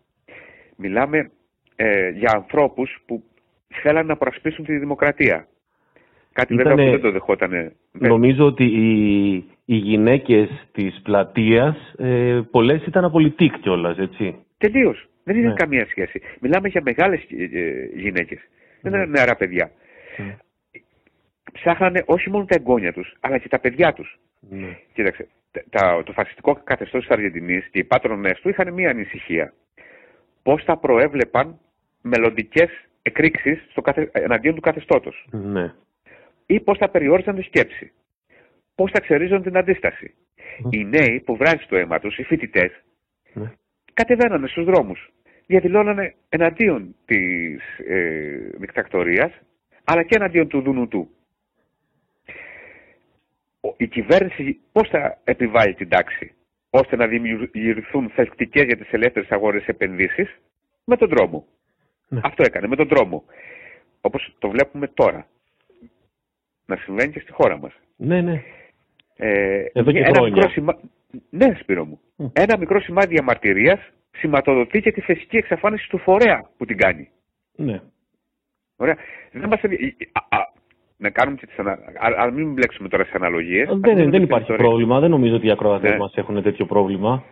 Μιλάμε 0.77 1.31
ε, 1.77 2.09
για 2.09 2.31
ανθρώπους 2.35 2.99
που 3.07 3.23
θέλαν 3.83 4.07
να 4.07 4.17
προασπίσουν 4.17 4.65
τη 4.65 4.79
δημοκρατία. 4.79 5.49
Κάτι 6.33 6.55
Ήτανε... 6.55 6.69
βέβαια 6.69 6.85
που 6.85 6.91
δεν 6.91 7.01
το 7.01 7.11
δεχόταν. 7.11 7.73
Νομίζω 7.93 8.45
ότι 8.45 8.65
οι, 8.65 9.35
οι 9.65 9.77
γυναίκες 9.77 10.69
της 10.73 11.01
πλατείας 11.03 11.95
ε, 11.99 12.41
πολλές 12.51 12.87
ήταν 12.87 13.05
απολυτικ 13.05 13.59
κιόλας, 13.59 13.99
έτσι. 13.99 14.35
Τελείως. 14.59 15.09
Δεν 15.27 15.37
είχε 15.37 15.47
ναι. 15.47 15.55
καμία 15.55 15.87
σχέση. 15.87 16.21
Μιλάμε 16.41 16.69
για 16.69 16.83
μεγάλες 16.85 17.21
ε, 17.31 17.89
γυναίκες. 17.95 18.39
Δεν 18.81 18.93
είναι 18.93 19.05
ναι. 19.05 19.11
νεαρά 19.11 19.37
παιδιά. 19.37 19.71
Ναι. 20.17 20.37
Ψάχνανε 21.53 22.03
όχι 22.07 22.31
μόνο 22.31 22.45
τα 22.45 22.55
εγγόνια 22.59 22.93
τους, 22.93 23.15
αλλά 23.21 23.39
και 23.39 23.49
τα 23.49 23.59
παιδιά 23.59 23.93
τους. 23.93 24.19
Ναι. 24.41 24.79
Κοίταξε, 24.93 25.29
τα, 25.71 26.03
το 26.05 26.13
φασιστικό 26.13 26.61
καθεστώς 26.65 27.01
της 27.01 27.11
Αργεντινής 27.11 27.69
και 27.71 27.79
οι 27.79 27.85
πάτρονες 27.85 28.41
του 28.41 28.49
είχαν 28.49 28.73
μία 28.73 28.91
ανησυχία. 28.91 29.53
Πώς 30.43 30.65
θα 30.65 30.77
προέβλεπαν 30.77 31.59
μελλοντικές 32.03 32.71
εκρήξεις 33.03 33.67
στο 33.71 33.81
καθε... 33.81 34.11
εναντίον 34.13 34.55
του 34.55 34.61
καθεστώτος. 34.61 35.27
Ναι. 35.31 35.75
Ή 36.47 36.61
πώς 36.61 36.79
θα 36.79 36.89
περιόριζαν 36.89 37.37
τη 37.37 37.43
σκέψη. 37.43 37.93
Πώς 38.75 38.91
θα 38.91 39.01
ξερίζουν 39.01 39.43
την 39.43 39.57
αντίσταση. 39.57 40.15
Οι 40.71 40.85
νέοι 40.85 41.23
που 41.25 41.37
βράζει 41.37 41.67
το 41.69 41.77
αίμα 41.77 41.99
τους, 41.99 42.19
οι 42.19 42.23
φοιτητές, 42.23 42.71
ναι. 43.33 43.53
κατεβαίνανε 43.95 44.47
στους 44.47 44.65
δρόμους 44.65 45.11
διαδηλώνανε 45.47 46.15
εναντίον 46.29 46.95
της 47.05 47.63
ε, 47.89 48.51
δικτακτορίας 48.59 49.33
αλλά 49.85 50.03
και 50.03 50.15
εναντίον 50.17 50.49
του 50.49 50.61
Δουνουτού. 50.61 51.11
Η 53.77 53.87
κυβέρνηση 53.87 54.61
πώς 54.73 54.89
θα 54.89 55.19
επιβάλλει 55.25 55.75
την 55.75 55.89
τάξη 55.89 56.35
ώστε 56.71 56.97
να 56.97 57.07
δημιουργηθούν 57.07 58.11
θελκτικές 58.11 58.65
για 58.65 58.77
τις 58.77 58.93
ελεύθερες 58.93 59.31
αγορές 59.31 59.67
επενδύσεις; 59.67 60.41
Με 60.85 60.97
τον 60.97 61.09
δρόμο. 61.09 61.47
Ναι. 62.09 62.21
Αυτό 62.23 62.43
έκανε, 62.43 62.67
με 62.67 62.77
τον 62.77 62.89
δρόμο. 62.89 63.25
Όπως 64.01 64.35
το 64.39 64.49
βλέπουμε 64.49 64.89
τώρα. 64.89 65.27
Να 66.67 66.77
συμβαίνει 66.77 67.13
και 67.13 67.21
στη 67.21 67.33
χώρα 67.33 67.59
μας. 67.59 67.73
Ναι, 67.97 68.21
ναι. 68.21 68.43
Ε, 69.17 69.65
Εδώ 69.73 69.93
και 69.93 69.99
ένα 69.99 70.23
Μικρό 70.23 70.49
σημα... 70.49 70.81
Ναι, 71.31 71.55
Σπύρο 71.61 71.85
μου. 71.85 72.01
Ένα 72.33 72.59
μικρό 72.59 72.81
σημάδι 72.81 73.09
διαμαρτυρίας 73.15 73.81
σηματοδοτεί 74.19 74.81
και 74.81 74.93
τη 74.93 75.01
φυσική 75.01 75.37
εξαφάνιση 75.37 75.89
του 75.89 75.99
φορέα 75.99 76.51
που 76.57 76.65
την 76.65 76.77
κάνει. 76.77 77.09
Ναι. 77.57 77.81
Ωραία. 78.77 78.97
Δεν 79.33 79.49
μας... 79.49 79.61
να 80.97 81.11
κάνουμε 81.11 81.37
και 81.37 81.47
τις 81.47 81.59
ανα... 81.59 81.79
Αλλά 81.99 82.31
μην 82.31 82.53
μπλέξουμε 82.53 82.89
τώρα 82.89 83.05
σε 83.05 83.13
αναλογίες. 83.15 83.69
Δεν, 83.81 84.11
δεν 84.11 84.23
υπάρχει 84.23 84.53
πρόβλημα. 84.53 85.01
Δεν 85.01 85.11
νομίζω 85.11 85.35
ότι 85.35 85.47
οι 85.47 85.51
ακροατές 85.51 85.91
ναι. 85.91 85.97
μας 85.97 86.15
έχουν 86.15 86.43
τέτοιο 86.43 86.67
πρόβλημα. 86.67 87.25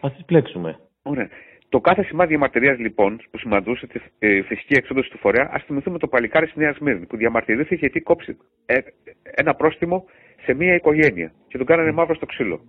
Ας 0.00 0.14
τις 0.14 0.24
μπλέξουμε. 0.24 0.78
Ωραία. 1.02 1.28
Το 1.68 1.80
κάθε 1.80 2.02
σημάδι 2.02 2.28
διαμαρτυρία 2.28 2.72
λοιπόν 2.72 3.20
που 3.30 3.38
σημαντούσε 3.38 3.86
τη 3.86 4.00
ε, 4.18 4.42
φυσική 4.42 4.74
εξόδωση 4.74 5.10
του 5.10 5.18
φορέα, 5.18 5.48
ας 5.52 5.62
θυμηθούμε 5.62 5.98
το 5.98 6.08
παλικάρι 6.08 6.46
στη 6.46 6.58
Νέας 6.58 6.76
Σμύρνη 6.76 7.06
που 7.06 7.16
διαμαρτυρήθηκε 7.16 7.74
γιατί 7.74 8.00
κόψει 8.00 8.36
ε, 8.66 8.78
ένα 9.22 9.54
πρόστιμο 9.54 10.04
σε 10.42 10.54
μία 10.54 10.74
οικογένεια 10.74 11.32
και 11.48 11.56
τον 11.56 11.66
κάνανε 11.66 11.92
μαύρο 11.92 12.14
στο 12.14 12.26
ξύλο. 12.26 12.60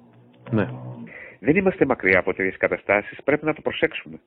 Ναι. 0.49 0.67
Δεν 1.43 1.55
είμαστε 1.55 1.85
μακριά 1.85 2.19
από 2.19 2.33
τέτοιες 2.33 2.57
καταστάσεις, 2.57 3.23
πρέπει 3.23 3.45
να 3.45 3.53
το 3.53 3.61
προσέξουμε. 3.61 4.19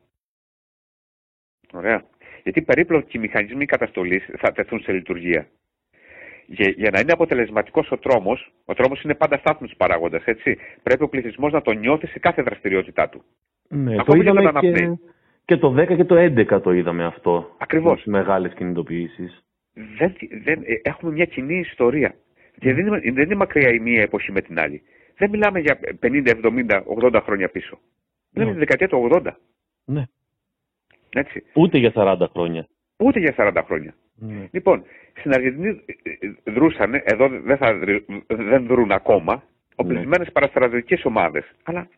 Ωραία. 1.72 2.04
Γιατί 2.42 2.62
περίπλοκοι 2.62 3.18
μηχανισμοί 3.18 3.64
καταστολής 3.64 4.24
θα 4.36 4.52
τεθούν 4.52 4.80
σε 4.80 4.92
λειτουργία. 4.92 5.46
Για, 6.46 6.68
για 6.68 6.90
να 6.90 7.00
είναι 7.00 7.12
αποτελεσματικός 7.12 7.90
ο 7.90 7.98
τρόμος, 7.98 8.52
ο 8.64 8.74
τρόμος 8.74 9.02
είναι 9.02 9.14
πάντα 9.14 9.36
στάθμος 9.36 9.74
παράγοντα, 9.76 10.22
έτσι. 10.24 10.58
Πρέπει 10.82 11.02
ο 11.02 11.08
πληθυσμός 11.08 11.52
να 11.52 11.62
το 11.62 11.72
νιώθει 11.72 12.06
σε 12.06 12.18
κάθε 12.18 12.42
δραστηριότητά 12.42 13.08
του. 13.08 13.24
Ναι, 13.68 13.96
το 13.96 14.16
είδαμε 14.16 14.52
και, 14.60 14.96
και, 15.44 15.56
το 15.56 15.74
10 15.78 15.96
και 15.96 16.04
το 16.04 16.16
11 16.16 16.62
το 16.62 16.72
είδαμε 16.72 17.04
αυτό. 17.04 17.54
Ακριβώς. 17.58 18.04
Μεγάλες 18.04 18.52
κινητοποιήσεις. 18.54 19.44
Δεν, 19.72 20.14
δεν, 20.44 20.62
ε, 20.64 20.74
έχουμε 20.82 21.12
μια 21.12 21.24
κοινή 21.24 21.58
ιστορία. 21.58 22.14
Και 22.58 22.74
δεν 22.74 22.86
είναι, 22.86 23.00
δεν 23.00 23.24
είναι 23.24 23.34
μακριά 23.34 23.68
η 23.68 23.78
μία 23.78 24.02
εποχή 24.02 24.32
με 24.32 24.40
την 24.40 24.58
άλλη. 24.58 24.82
Δεν 25.16 25.30
μιλάμε 25.30 25.60
για 25.60 25.78
50, 26.00 26.40
70, 26.42 26.82
80 27.02 27.20
χρόνια 27.24 27.48
πίσω. 27.48 27.78
Ναι. 28.30 28.42
Είναι 28.42 28.52
τη 28.52 28.58
δεκαετία 28.58 28.88
του 28.88 29.08
80. 29.12 29.30
Ναι. 29.84 30.04
Έτσι. 31.14 31.42
Ούτε 31.54 31.78
για 31.78 31.92
40 31.94 32.26
χρόνια. 32.32 32.68
Ούτε 32.96 33.20
για 33.20 33.34
40 33.36 33.62
χρόνια. 33.66 33.94
Ναι. 34.14 34.48
Λοιπόν, 34.50 34.84
στην 35.18 35.32
Αργεντινή 35.32 35.68
ε, 35.68 35.92
ε, 36.26 36.52
δρούσαν, 36.52 36.94
εδώ 36.94 37.28
δεν, 37.28 37.56
θα, 37.56 37.78
δεν 38.26 38.66
δρούν 38.66 38.92
ακόμα, 38.92 39.42
οπλισμένες 39.74 40.26
ναι. 40.26 40.32
παραστρατιωτικές 40.32 41.04
ομάδες. 41.04 41.44
Αλλά 41.62 41.88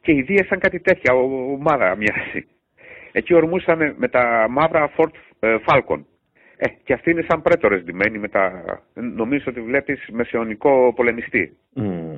και 0.00 0.12
οι 0.12 0.22
δύο 0.22 0.44
σαν 0.44 0.58
κάτι 0.58 0.80
τέτοια 0.80 1.14
ομάδα 1.14 1.96
μοιάζει. 1.96 2.46
Εκεί 3.12 3.34
ορμούσαν 3.34 3.94
με 3.96 4.08
τα 4.08 4.46
μαύρα 4.50 4.90
Ford 4.96 5.10
ε, 5.40 5.56
Falcon. 5.66 6.00
Ε, 6.56 6.68
και 6.84 6.92
αυτοί 6.92 7.10
είναι 7.10 7.24
σαν 7.28 7.42
πρέτορες 7.42 7.82
ντυμένοι 7.82 8.18
με 8.18 8.28
τα... 8.28 8.62
Νομίζω 8.94 9.44
ότι 9.48 9.60
βλέπεις 9.60 10.08
μεσαιωνικό 10.12 10.92
πολεμιστή. 10.96 11.56
Mm. 11.76 12.09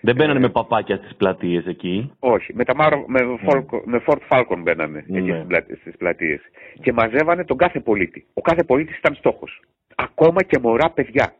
Δεν 0.00 0.14
μπαίνανε 0.14 0.38
ε, 0.38 0.42
με 0.42 0.48
παπάκια 0.48 0.96
στις 0.96 1.16
πλατείες 1.16 1.66
εκεί. 1.66 2.12
Όχι. 2.18 2.54
Με, 2.54 2.64
τα 2.64 2.74
μαύρα, 2.74 3.04
με, 3.06 3.20
mm. 3.20 3.64
με 3.84 4.02
Ford 4.06 4.18
Falcon 4.28 4.58
μπαίνανε 4.58 4.98
εκεί 4.98 5.20
ναι. 5.20 5.44
στις 5.80 5.96
πλατείες. 5.96 6.40
Και 6.80 6.92
μαζεύανε 6.92 7.44
τον 7.44 7.56
κάθε 7.56 7.80
πολίτη. 7.80 8.26
Ο 8.34 8.40
κάθε 8.40 8.64
πολίτης 8.64 8.98
ήταν 8.98 9.14
στόχος. 9.14 9.60
ακόμα 9.94 10.42
και 10.42 10.58
μωρά 10.58 10.90
παιδιά. 10.90 11.34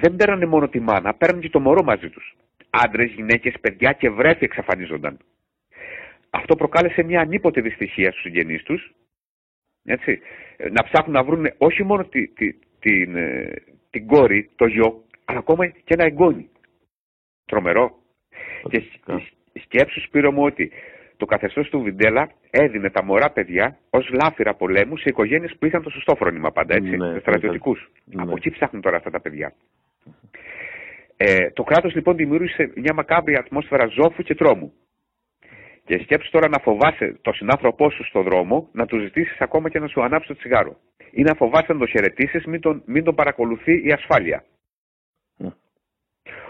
Δεν 0.00 0.16
πέρανε 0.16 0.46
μόνο 0.46 0.68
τη 0.68 0.80
μάνα, 0.80 1.14
πέρανε 1.14 1.40
και 1.40 1.48
το 1.48 1.60
μωρό 1.60 1.82
μαζί 1.82 2.08
τους. 2.10 2.36
Άντρες, 2.70 3.10
γυναίκες, 3.10 3.54
παιδιά 3.60 3.92
και 3.92 4.10
βρέφη 4.10 4.44
εξαφανίζονταν. 4.44 5.18
Αυτό 6.30 6.56
προκάλεσε 6.56 7.02
μια 7.02 7.20
ανίποτε 7.20 7.60
δυστυχία 7.60 8.10
στους 8.10 8.22
συγγενείς 8.22 8.62
τους, 8.62 8.92
έτσι, 9.84 10.20
να 10.70 10.82
ψάχνουν 10.82 11.14
να 11.14 11.24
βρουν 11.24 11.46
όχι 11.58 11.82
μόνο 11.82 12.04
τη, 12.04 12.28
τη, 12.28 12.52
την, 12.80 13.16
ε, 13.16 13.54
την 13.90 14.06
κόρη, 14.06 14.50
το 14.56 14.66
γιο, 14.66 15.04
αλλά 15.24 15.38
ακόμα 15.38 15.66
και 15.66 15.94
ένα 15.94 16.04
εγγόνι. 16.04 16.48
Τρομερό. 17.52 17.98
Και 18.68 18.82
σκέψου 19.62 20.00
Σπύρο 20.00 20.32
μου 20.32 20.42
ότι 20.42 20.72
το 21.16 21.26
καθεστώς 21.26 21.68
του 21.68 21.80
Βιντέλα 21.82 22.30
έδινε 22.50 22.90
τα 22.90 23.04
μωρά 23.04 23.30
παιδιά 23.30 23.78
ως 23.90 24.10
λάφυρα 24.22 24.54
πολέμου 24.54 24.96
σε 24.96 25.08
οικογένειες 25.08 25.56
που 25.58 25.66
είχαν 25.66 25.82
το 25.82 25.90
σωστό 25.90 26.14
φρόνημα 26.14 26.52
πάντα, 26.52 26.74
έτσι, 26.74 26.96
ναι, 26.96 27.18
στρατιωτικούς. 27.18 27.90
Ναι. 28.04 28.22
Από 28.22 28.32
εκεί 28.36 28.50
ψάχνουν 28.50 28.82
τώρα 28.82 28.96
αυτά 28.96 29.10
τα 29.10 29.20
παιδιά. 29.20 29.54
Ε, 31.16 31.50
το 31.50 31.62
κράτος 31.62 31.94
λοιπόν 31.94 32.16
δημιούργησε 32.16 32.72
μια 32.74 32.94
μακάβρια 32.94 33.38
ατμόσφαιρα 33.38 33.86
ζώφου 33.86 34.22
και 34.22 34.34
τρόμου. 34.34 34.72
Και 35.84 35.98
σκέψου 36.02 36.30
τώρα 36.30 36.48
να 36.48 36.58
φοβάσαι 36.58 37.18
το 37.22 37.32
συνάνθρωπό 37.32 37.90
σου 37.90 38.04
στον 38.04 38.22
δρόμο, 38.22 38.68
να 38.72 38.86
του 38.86 38.98
ζητήσεις 38.98 39.40
ακόμα 39.40 39.68
και 39.68 39.78
να 39.78 39.86
σου 39.86 40.02
ανάψει 40.02 40.28
το 40.28 40.34
τσιγάρο. 40.34 40.76
Ή 41.10 41.22
να 41.22 41.34
φοβάσαι 41.34 41.72
να 41.72 41.78
το 41.78 41.86
χαιρετήσεις, 41.86 42.44
μην 42.44 42.60
τον, 42.60 42.82
μην 42.86 43.04
τον 43.04 43.14
παρακολουθεί 43.14 43.86
η 43.86 43.92
ασφάλεια. 43.92 44.44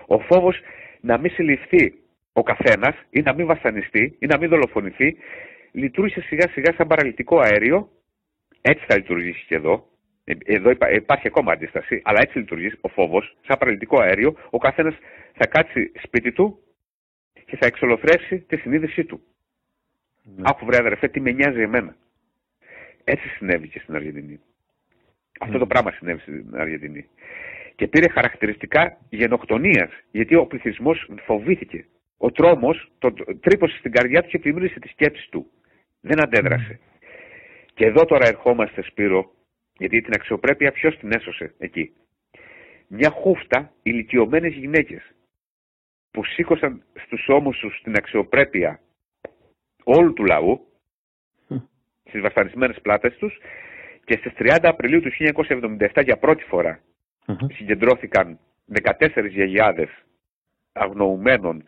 Ο 0.06 0.18
φόβος 0.18 0.60
να 1.02 1.18
μην 1.18 1.30
συλληφθεί 1.30 1.94
ο 2.32 2.42
καθένας 2.42 2.94
ή 3.10 3.20
να 3.20 3.34
μην 3.34 3.46
βασανιστεί 3.46 4.16
ή 4.18 4.26
να 4.26 4.38
μην 4.38 4.48
δολοφονηθεί, 4.48 5.16
λειτουργήσε 5.72 6.20
σιγά 6.20 6.48
σιγά 6.48 6.72
σαν 6.72 6.86
παραλυτικό 6.86 7.38
αέριο. 7.38 7.90
Έτσι 8.60 8.84
θα 8.88 8.96
λειτουργήσει 8.96 9.44
και 9.46 9.54
εδώ. 9.54 9.86
Ε, 10.24 10.32
εδώ 10.44 10.70
υπάρχει 10.94 11.26
ακόμα 11.26 11.52
αντίσταση, 11.52 12.00
αλλά 12.04 12.20
έτσι 12.20 12.38
λειτουργεί 12.38 12.72
ο 12.80 12.88
φόβος, 12.88 13.36
σαν 13.46 13.58
παραλυτικό 13.58 14.00
αέριο. 14.00 14.36
Ο 14.50 14.58
καθένας 14.58 14.94
θα 15.32 15.46
κάτσει 15.46 15.92
σπίτι 16.02 16.32
του 16.32 16.58
και 17.44 17.56
θα 17.56 17.66
εξολοθρεύσει 17.66 18.38
τη 18.38 18.56
συνείδησή 18.56 19.04
του. 19.04 19.20
Ναι. 20.22 20.42
Άκου 20.46 20.64
βρε 20.64 20.76
αδερφέ, 20.76 21.08
τι 21.08 21.20
με 21.20 21.30
νοιάζει 21.30 21.60
εμένα. 21.60 21.96
Έτσι 23.04 23.28
συνέβη 23.28 23.68
και 23.68 23.78
στην 23.78 23.94
Αργεντινή. 23.94 24.40
Αυτό 25.40 25.58
το 25.58 25.66
πράγμα 25.66 25.92
συνέβη 25.92 26.20
στην 26.20 26.46
Αργεντινή. 26.54 27.08
Και 27.82 27.88
πήρε 27.88 28.08
χαρακτηριστικά 28.08 28.98
γενοκτονίας, 29.08 29.90
γιατί 30.10 30.34
ο 30.34 30.46
πληθυσμός 30.46 31.08
φοβήθηκε. 31.24 31.86
Ο 32.16 32.30
τρόμος 32.30 32.90
το 32.98 33.12
τρύπωσε 33.40 33.76
στην 33.78 33.92
καρδιά 33.92 34.22
του 34.22 34.28
και 34.28 34.38
πλημμύρισε 34.38 34.78
τη 34.78 34.88
σκέψη 34.88 35.30
του. 35.30 35.50
Δεν 36.00 36.22
αντέδρασε. 36.22 36.80
Και 37.74 37.86
εδώ 37.86 38.04
τώρα 38.04 38.26
ερχόμαστε, 38.26 38.82
Σπύρο, 38.82 39.32
γιατί 39.78 40.00
την 40.00 40.14
αξιοπρέπεια 40.14 40.72
ποιος 40.72 40.98
την 40.98 41.12
έσωσε 41.12 41.54
εκεί. 41.58 41.92
Μια 42.88 43.10
χούφτα 43.10 43.72
ηλικιωμένες 43.82 44.54
γυναίκες 44.54 45.14
που 46.10 46.24
σήκωσαν 46.24 46.82
στους 47.04 47.28
ώμους 47.28 47.58
τους 47.58 47.80
την 47.82 47.96
αξιοπρέπεια 47.96 48.80
όλου 49.84 50.12
του 50.12 50.24
λαού 50.24 50.66
στις 52.04 52.20
βασανισμένες 52.20 52.80
πλάτες 52.82 53.16
τους 53.16 53.38
και 54.04 54.16
στις 54.16 54.32
30 54.38 54.58
Απριλίου 54.62 55.00
του 55.00 55.10
1977 55.12 56.02
για 56.04 56.16
πρώτη 56.16 56.42
συγκεντρώθηκαν 57.52 58.38
14 58.82 59.28
γιαγιάδες 59.30 59.88
αγνοουμένων 60.72 61.64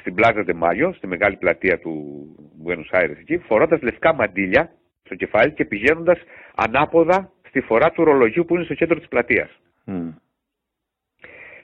στην 0.00 0.14
Πλάζα 0.14 0.44
Μάγιο, 0.54 0.92
στη 0.92 1.06
μεγάλη 1.06 1.36
πλατεία 1.36 1.78
του 1.78 2.26
Buenos 2.66 3.00
Aires 3.00 3.16
εκεί, 3.18 3.38
φορώντας 3.38 3.82
λευκά 3.82 4.14
μαντίλια 4.14 4.70
στο 5.04 5.14
κεφάλι 5.14 5.52
και 5.52 5.64
πηγαίνοντας 5.64 6.18
ανάποδα 6.54 7.32
στη 7.48 7.60
φορά 7.60 7.90
του 7.90 8.04
ρολογιού 8.04 8.44
που 8.44 8.54
είναι 8.54 8.64
στο 8.64 8.74
κέντρο 8.74 8.98
της 8.98 9.08
πλατείας. 9.08 9.60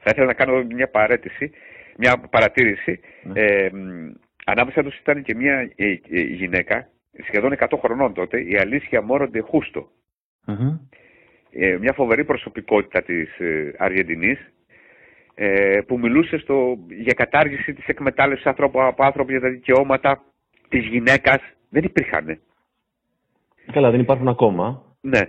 Θα 0.01 0.11
ήθελα 0.11 0.27
να 0.27 0.35
κάνω 0.35 0.65
μια 0.65 0.89
παρέτηση 0.89 1.53
μια 1.97 2.19
παρατήρηση. 2.31 3.01
Ναι. 3.23 3.41
Ε, 3.41 3.71
ανάμεσα 4.45 4.83
τους 4.83 4.99
ήταν 4.99 5.23
και 5.23 5.35
μια 5.35 5.73
ε, 5.77 5.91
ε, 6.11 6.21
γυναίκα, 6.21 6.89
σχεδόν 7.27 7.55
100 7.59 7.79
χρονών 7.79 8.15
τότε, 8.15 8.41
η 8.41 8.57
Αλήσια 8.57 9.03
Μόροντε 9.03 9.41
Χούστο. 9.41 9.91
Ε, 10.47 10.53
μια 11.81 11.93
φοβερή 11.93 12.25
προσωπικότητα 12.25 13.03
της 13.03 13.39
ε, 13.39 13.75
Αργεντινής, 13.79 14.53
ε, 15.35 15.81
που 15.87 15.99
μιλούσε 15.99 16.39
στο, 16.39 16.77
για 16.89 17.13
κατάργηση 17.13 17.73
της 17.73 17.87
εκμετάλλευσης 17.87 18.47
ανθρώπου 18.47 18.83
από 18.83 19.05
άνθρωπο 19.05 19.31
για 19.31 19.41
τα 19.41 19.49
δικαιώματα 19.49 20.23
της 20.69 20.87
γυναίκας. 20.87 21.41
Δεν 21.69 21.85
υπήρχαν. 21.85 22.39
Καλά, 23.73 23.91
δεν 23.91 24.01
υπάρχουν 24.01 24.29
ακόμα. 24.29 24.83
Ναι. 25.01 25.21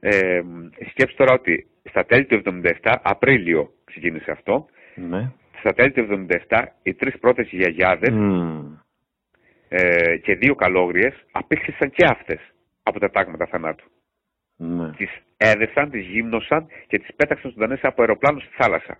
ε, 0.00 0.42
σκέψτε 0.90 1.16
τώρα 1.16 1.32
ότι 1.32 1.66
στα 1.82 2.04
τέλη 2.04 2.24
του 2.24 2.42
1977, 2.82 2.94
Απρίλιο 3.02 3.72
ξεκίνησε 3.84 4.30
αυτό. 4.30 4.66
Ναι. 4.94 5.30
Στα 5.58 5.72
τέλη 5.72 5.92
του 5.92 6.26
1977 6.48 6.64
οι 6.82 6.94
τρεις 6.94 7.18
πρώτες 7.18 7.48
γιαγιάδες 7.50 8.14
ε, 9.68 10.16
και 10.16 10.34
δύο 10.34 10.54
καλόγριες 10.54 11.14
απήχθησαν 11.30 11.90
και 11.90 12.06
αυτές 12.06 12.40
από 12.88 13.00
τα 13.00 13.10
τάγματα 13.10 13.46
θανάτου. 13.46 13.90
Ναι. 14.56 14.90
Τις 14.90 15.10
έδεσαν, 15.36 15.90
τις 15.90 16.06
γύμνωσαν 16.06 16.66
και 16.86 16.98
τις 16.98 17.14
πέταξαν 17.16 17.50
ζωντανές 17.50 17.80
από 17.82 18.00
αεροπλάνο 18.00 18.40
στη 18.40 18.54
θάλασσα. 18.54 18.98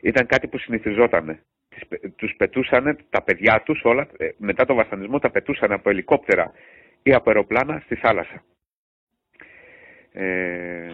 Ήταν 0.00 0.26
κάτι 0.26 0.48
που 0.48 0.58
συνηθιζόταν. 0.58 1.38
Τους 2.16 2.34
πετούσαν 2.36 2.98
τα 3.10 3.22
παιδιά 3.22 3.62
τους 3.62 3.80
όλα, 3.84 4.08
ε, 4.16 4.28
μετά 4.36 4.64
το 4.64 4.74
βασανισμό 4.74 5.18
τα 5.18 5.30
πετούσαν 5.30 5.72
από 5.72 5.90
ελικόπτερα 5.90 6.52
ή 7.02 7.12
από 7.14 7.30
αεροπλάνα 7.30 7.80
στη 7.84 7.94
θάλασσα. 7.94 8.44
Ε, 10.12 10.90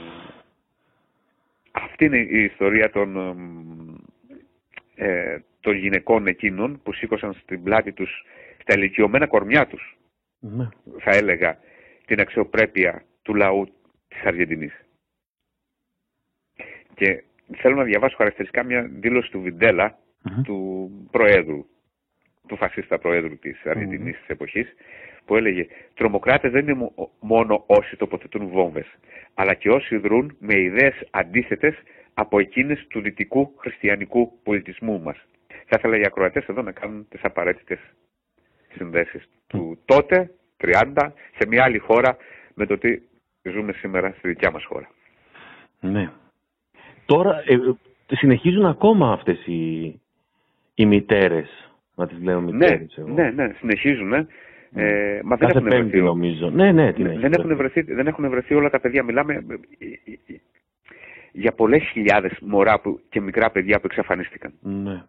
αυτή 1.73 2.05
είναι 2.05 2.19
η 2.19 2.45
ιστορία 2.45 2.91
των, 2.91 3.17
ε, 4.95 5.39
των 5.61 5.77
γυναικών 5.77 6.27
εκείνων 6.27 6.81
που 6.83 6.93
σήκωσαν 6.93 7.33
στην 7.33 7.63
πλάτη 7.63 7.93
τους 7.93 8.25
στα 8.61 8.75
ηλικιωμένα 8.75 9.27
κορμιά 9.27 9.67
τους, 9.67 9.98
ναι. 10.39 10.69
θα 10.99 11.11
έλεγα, 11.11 11.59
την 12.07 12.21
αξιοπρέπεια 12.21 13.05
του 13.23 13.35
λαού 13.35 13.69
της 14.09 14.23
Αργεντινής. 14.23 14.73
Και 16.95 17.25
θέλω 17.57 17.77
να 17.77 17.85
διαβάσω 17.85 18.17
χαρακτηριστικά 18.17 18.65
μια 18.65 18.83
δήλωση 18.83 19.31
του 19.31 19.41
βιντελα 19.41 19.99
του 20.45 20.91
Προέδρου, 21.11 21.67
του 22.47 22.57
φασίστα 22.57 22.99
Προέδρου 22.99 23.39
της 23.39 23.67
Αργεντινής 23.67 24.15
mm-hmm. 24.15 24.21
της 24.21 24.29
εποχής, 24.29 24.75
που 25.25 25.37
έλεγε 25.37 25.67
«Τρομοκράτες 25.95 26.51
δεν 26.51 26.69
είναι 26.69 26.91
μόνο 27.21 27.65
όσοι 27.67 27.97
τοποθετούν 27.97 28.49
βόμβες, 28.49 28.87
αλλά 29.35 29.55
και 29.55 29.71
όσοι 29.71 29.97
δρούν 29.97 30.37
με 30.39 30.59
ιδέες 30.61 31.09
αντίθετες 31.11 31.75
από 32.15 32.39
εκείνες 32.39 32.87
του 32.89 33.01
δυτικού 33.01 33.55
χριστιανικού 33.57 34.39
πολιτισμού 34.43 35.01
μας». 35.01 35.27
Θα 35.67 35.77
ήθελα 35.79 35.99
οι 35.99 36.05
ακροατές 36.05 36.47
εδώ 36.47 36.63
να 36.63 36.73
κάνουν 36.73 37.09
τις 37.09 37.21
απαραίτητες 37.23 37.79
συνδέσεις 38.79 39.29
του 39.47 39.79
τότε, 39.85 40.31
30, 40.61 41.11
σε 41.39 41.47
μια 41.49 41.65
άλλη 41.65 41.79
χώρα, 41.79 42.17
με 42.55 42.67
το 42.67 42.79
τι 42.79 43.01
ζούμε 43.43 43.73
σήμερα 43.73 44.15
στη 44.19 44.29
δικιά 44.29 44.51
μας 44.51 44.65
χώρα. 44.65 44.89
Ναι. 45.81 46.11
Τώρα 47.07 47.43
ε, 47.47 47.57
συνεχίζουν 48.17 48.67
ακόμα 48.67 49.13
αυτές 49.13 49.47
οι, 49.47 49.85
οι 50.75 50.87
μητέρες, 50.87 51.73
να 51.95 52.07
τις 52.07 52.23
λέω 52.23 52.41
ναι, 52.41 52.53
μητέρες. 52.53 52.95
Ναι, 52.97 53.23
ναι, 53.23 53.31
ναι, 53.31 53.55
συνεχίζουν. 53.59 54.13
Ε, 54.73 55.21
μα 55.25 55.37
δεν 55.37 55.49
έχουν 55.49 55.63
βρεθεί. 55.63 56.01
νομίζω. 56.01 56.51
Ναι, 56.51 56.73
ναι, 56.73 56.93
τι 56.93 57.03
δεν, 57.03 57.33
έχουν 57.33 57.57
βρεθεί, 57.57 57.81
δεν 57.83 58.07
έχουν 58.07 58.29
βρεθεί 58.31 58.55
όλα 58.55 58.71
τα 58.71 58.81
παιδιά. 58.81 59.03
Μιλάμε 59.03 59.35
ε, 59.35 59.39
ε, 59.85 60.35
ε, 60.35 60.41
για 61.33 61.53
πολλές 61.53 61.83
χιλιάδες 61.83 62.39
μωρά 62.41 62.81
που, 62.81 63.01
και 63.09 63.21
μικρά 63.21 63.51
παιδιά 63.51 63.81
που 63.81 63.87
εξαφανίστηκαν. 63.87 64.53
Ναι. 64.61 65.03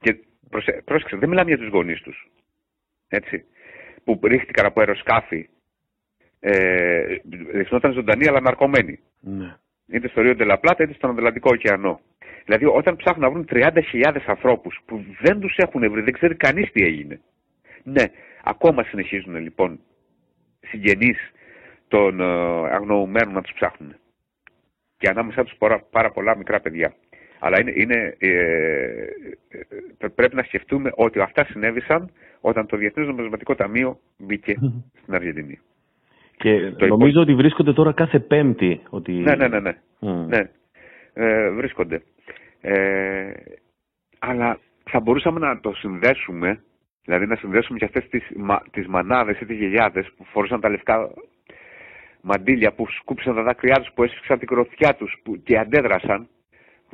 Και 0.00 0.16
πρόσεξε, 0.84 1.16
δεν 1.16 1.28
μιλάμε 1.28 1.48
για 1.48 1.58
τους 1.58 1.68
γονείς 1.68 2.00
τους. 2.00 2.30
Έτσι. 3.14 3.44
Που 4.04 4.20
ρίχτηκαν 4.22 4.66
από 4.66 4.80
αεροσκάφη. 4.80 5.48
Ε, 6.40 7.16
δείχνονταν 7.52 7.92
ζωντανοί 7.92 8.28
αλλά 8.28 8.40
ναρκωμένοι. 8.40 9.00
Ναι. 9.20 9.56
Είτε 9.86 10.08
στο 10.08 10.20
Ρίο 10.20 10.34
Ντελαπλάτα 10.34 10.82
είτε 10.82 10.92
στον 10.92 11.10
Ανατολικό 11.10 11.50
ωκεανό. 11.52 12.00
Δηλαδή 12.44 12.64
όταν 12.64 12.96
ψάχνουν 12.96 13.22
να 13.22 13.30
βρουν 13.30 13.46
30.000 13.50 14.16
ανθρώπους 14.26 14.80
που 14.86 15.04
δεν 15.20 15.40
τους 15.40 15.56
έχουν 15.56 15.90
βρει, 15.90 16.00
δεν 16.02 16.12
ξέρει 16.12 16.34
κανείς 16.36 16.72
τι 16.72 16.82
έγινε. 16.82 17.20
Ναι, 17.82 18.04
ακόμα 18.44 18.84
συνεχίζουν 18.84 19.36
λοιπόν 19.36 19.80
συγγενείς 20.60 21.18
των 21.88 22.20
ε, 22.20 22.24
αγνοουμένων 22.74 23.34
να 23.34 23.42
τους 23.42 23.52
ψάχνουν. 23.52 23.94
Και 24.96 25.08
ανάμεσά 25.08 25.44
τους 25.44 25.56
πάρα, 25.90 26.10
πολλά 26.10 26.36
μικρά 26.36 26.60
παιδιά. 26.60 26.94
Αλλά 27.38 27.60
είναι, 27.60 27.72
είναι, 27.74 28.16
ε, 28.18 28.28
ε, 29.98 30.08
πρέπει 30.14 30.36
να 30.36 30.42
σκεφτούμε 30.42 30.90
ότι 30.94 31.20
αυτά 31.20 31.44
συνέβησαν 31.44 32.10
όταν 32.40 32.66
το 32.66 32.76
Διεθνές 32.76 33.06
Νομισματικό 33.06 33.54
Ταμείο 33.54 33.98
μπήκε 34.18 34.54
στην 35.02 35.14
Αργεντινή. 35.14 35.60
Και 36.36 36.70
το 36.70 36.86
νομίζω 36.86 37.20
ότι 37.20 37.34
βρίσκονται 37.34 37.72
τώρα 37.72 37.92
κάθε 37.92 38.18
Πέμπτη. 38.18 38.80
Ότι... 38.90 39.12
Ναι, 39.12 39.34
ναι, 39.34 39.48
ναι. 39.48 39.60
ναι. 39.60 39.74
ναι. 40.26 40.50
Ε, 41.12 41.50
βρίσκονται. 41.50 42.02
Ε, 42.60 43.32
αλλά 44.18 44.58
θα 44.90 45.00
μπορούσαμε 45.00 45.38
να 45.38 45.60
το 45.60 45.72
συνδέσουμε 45.74 46.60
Δηλαδή 47.04 47.26
να 47.26 47.36
συνδέσουμε 47.36 47.78
και 47.78 47.84
αυτές 47.84 48.08
τις, 48.08 48.22
τις 48.70 48.86
μανάδες 48.86 49.40
ή 49.40 49.46
τις 49.46 49.58
γελιάδες 49.58 50.12
που 50.16 50.24
φορούσαν 50.24 50.60
τα 50.60 50.68
λευκά 50.68 51.10
μαντίλια 52.20 52.72
που 52.72 52.86
σκούψαν 52.88 53.34
τα 53.34 53.42
δάκρυά 53.42 53.74
τους, 53.74 53.90
που 53.94 54.02
έσφιξαν 54.02 54.38
την 54.38 54.48
κροθιά 54.48 54.94
τους 54.94 55.22
και 55.44 55.58
αντέδρασαν, 55.58 56.20
που 56.20 56.33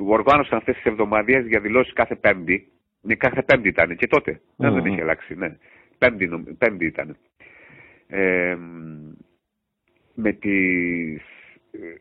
οργάνωσαν 0.07 0.57
αυτές 0.57 0.75
τις 0.75 0.85
εβδομαδιαίε 0.85 1.39
διαδηλώσει 1.39 1.93
κάθε 1.93 2.15
Πέμπτη. 2.15 2.71
Ναι, 3.01 3.15
κάθε 3.15 3.41
Πέμπτη 3.41 3.67
ήταν 3.67 3.95
και 3.95 4.07
τότε. 4.07 4.41
Δεν 4.55 4.85
έχει 4.85 5.01
αλλάξει, 5.01 5.35
ναι. 5.35 5.57
Πέμπτη, 5.97 6.55
πέμπτη 6.57 6.85
ήταν. 6.85 7.17
Ε, 8.07 8.57
με 10.13 10.31
τις... 10.33 11.21
Ε, 11.71 11.95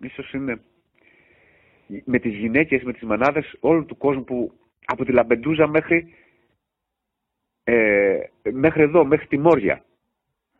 ίσως 0.00 0.32
είναι 0.32 0.60
με 2.04 2.18
τις 2.18 2.34
γυναίκες, 2.34 2.82
με 2.82 2.92
τις 2.92 3.02
μανάδες 3.02 3.56
όλου 3.60 3.84
του 3.84 3.96
κόσμου 3.96 4.24
που 4.24 4.52
από 4.84 5.04
τη 5.04 5.12
Λαμπεντούζα 5.12 5.66
μέχρι 5.66 6.14
ε, 7.64 8.20
μέχρι 8.52 8.82
εδώ, 8.82 9.04
μέχρι 9.04 9.26
τη 9.26 9.38
Μόρια. 9.38 9.84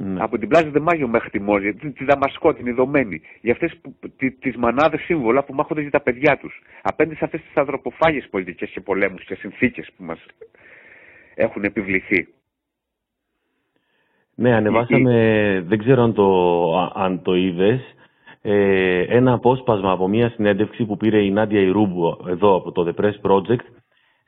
Ναι. 0.05 0.23
Από 0.23 0.39
την 0.39 0.49
πλάζα 0.49 0.71
Δεμάγιο 0.71 1.09
μέχρι 1.09 1.31
τη 1.31 1.41
Μόρια, 1.41 1.75
τη, 1.75 1.91
τη 1.91 2.05
Δαμασκό, 2.05 2.55
την 2.55 2.67
Ιδωμένη. 2.67 3.21
Για 3.41 3.53
αυτές 3.53 3.81
τις 4.41 4.57
μανάδε 4.57 4.99
σύμβολα 4.99 5.45
που 5.45 5.55
μάχονται 5.55 5.81
για 5.81 5.91
τα 5.91 6.01
παιδιά 6.01 6.39
τους. 6.39 6.63
Απέναντι 6.83 7.17
σε 7.17 7.25
αυτές 7.25 7.41
τις 7.41 7.55
ανθρωποφάγες 7.55 8.29
πολιτικές 8.31 8.71
και 8.71 8.81
πολέμους 8.81 9.25
και 9.25 9.35
συνθήκες 9.35 9.91
που 9.97 10.05
μας 10.05 10.27
έχουν 11.35 11.65
επιβληθεί. 11.65 12.29
Ναι, 14.35 14.55
ανεβάσαμε, 14.55 15.65
δεν 15.67 15.79
ξέρω 15.79 16.03
αν 16.03 16.15
το, 16.15 16.93
αν 16.95 17.23
το 17.23 17.35
είδες, 17.35 17.81
ε, 18.43 19.01
ένα 19.01 19.33
απόσπασμα 19.33 19.91
από 19.91 20.09
μια 20.09 20.31
συνέντευξη 20.31 20.85
που 20.85 20.97
πήρε 20.97 21.25
η 21.25 21.31
Νάντια 21.31 21.61
Ιρούμπου 21.61 22.25
εδώ 22.29 22.57
από 22.57 22.73
το 22.73 22.87
The 22.89 23.01
Press 23.01 23.31
Project 23.31 23.65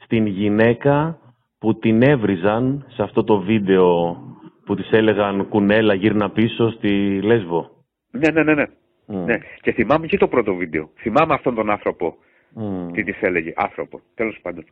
στην 0.04 0.26
γυναίκα 0.26 1.18
που 1.58 1.78
την 1.78 2.02
έβριζαν 2.02 2.86
σε 2.88 3.02
αυτό 3.02 3.24
το 3.24 3.40
βίντεο 3.40 4.16
που 4.64 4.74
της 4.74 4.90
έλεγαν 4.90 5.48
κουνέλα 5.48 5.94
γύρνα 5.94 6.30
πίσω 6.30 6.70
στη 6.70 7.20
Λέσβο. 7.22 7.70
Ναι, 8.10 8.30
ναι, 8.30 8.42
ναι. 8.42 8.54
ναι. 8.54 8.66
ναι. 9.06 9.38
Και 9.60 9.72
θυμάμαι 9.72 10.06
και 10.06 10.16
το 10.16 10.28
πρώτο 10.28 10.54
βίντεο. 10.54 10.90
Θυμάμαι 10.96 11.34
αυτόν 11.34 11.54
τον 11.54 11.70
άνθρωπο. 11.70 12.16
Mm. 12.56 12.92
Τι 12.92 13.02
της 13.02 13.16
έλεγε. 13.20 13.52
Άνθρωπο. 13.56 14.00
Τέλος 14.14 14.38
πάντων. 14.42 14.64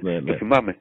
Ναι, 0.00 0.12
ναι. 0.12 0.20
το 0.32 0.34
θυμάμαι. 0.34 0.76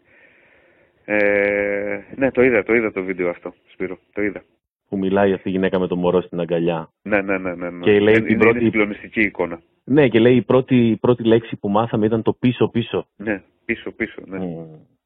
Ε, 1.05 1.99
ναι, 2.15 2.31
το 2.31 2.43
είδα, 2.43 2.63
το 2.63 2.73
είδα 2.73 2.91
το 2.91 3.03
βίντεο 3.03 3.29
αυτό, 3.29 3.53
Σπύρο. 3.71 3.97
Το 4.13 4.21
είδα. 4.21 4.43
Που 4.89 4.97
μιλάει 4.97 5.33
αυτή 5.33 5.47
η 5.49 5.51
γυναίκα 5.51 5.79
με 5.79 5.87
το 5.87 5.95
μωρό 5.95 6.21
στην 6.21 6.39
αγκαλιά. 6.39 6.89
Ναι, 7.01 7.21
ναι, 7.21 7.37
ναι. 7.37 7.55
ναι, 7.55 7.69
ναι. 7.69 7.79
Και 7.79 7.99
λέει 7.99 8.15
είναι, 8.15 8.25
την 8.25 8.37
πρώτη... 8.37 8.65
είναι 8.65 8.97
εικόνα. 9.13 9.61
Ναι, 9.83 10.07
και 10.07 10.19
λέει 10.19 10.35
η 10.35 10.41
πρώτη, 10.41 10.89
η 10.89 10.95
πρώτη 10.95 11.23
λέξη 11.23 11.55
που 11.55 11.69
μάθαμε 11.69 12.05
ήταν 12.05 12.21
το 12.21 12.33
πίσω-πίσω. 12.33 13.07
Ναι, 13.15 13.43
πίσω-πίσω, 13.65 14.21
ναι. 14.25 14.37
Mm. 14.37 14.97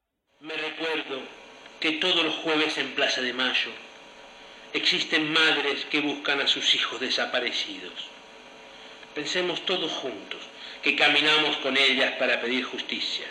Me 0.48 0.56
recuerdo 0.66 1.21
que 1.82 1.94
todos 1.94 2.24
los 2.24 2.36
jueves 2.36 2.78
en 2.78 2.92
Plaza 2.92 3.22
de 3.22 3.34
Mayo 3.34 3.72
existen 4.72 5.34
madres 5.34 5.84
que 5.90 6.00
buscan 6.00 6.40
a 6.40 6.48
sus 6.48 6.76
hijos 6.76 7.00
desaparecidos. 7.00 7.92
Pensemos 9.16 9.66
todos 9.66 9.92
juntos 9.92 10.40
que 10.84 10.96
caminamos 10.96 11.58
con 11.58 11.76
ellas 11.76 12.14
para 12.20 12.40
pedir 12.40 12.64
justicia. 12.64 13.26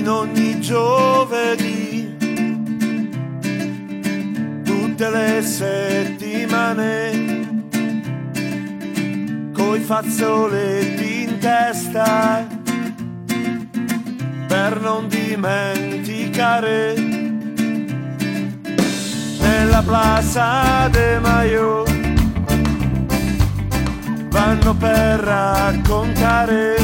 in 0.00 0.08
ogni 0.08 0.58
giovedì, 0.60 2.16
tutte 4.64 5.10
le 5.10 5.42
settimane, 5.42 6.94
coi 9.52 9.80
fazzoletti 9.80 11.09
testa, 11.40 12.46
per 14.46 14.80
non 14.80 15.08
dimenticare, 15.08 16.94
nella 19.40 19.82
plaza 19.84 20.88
de 20.90 21.18
Maio 21.18 21.84
vanno 24.28 24.74
per 24.74 25.20
raccontare 25.20 26.76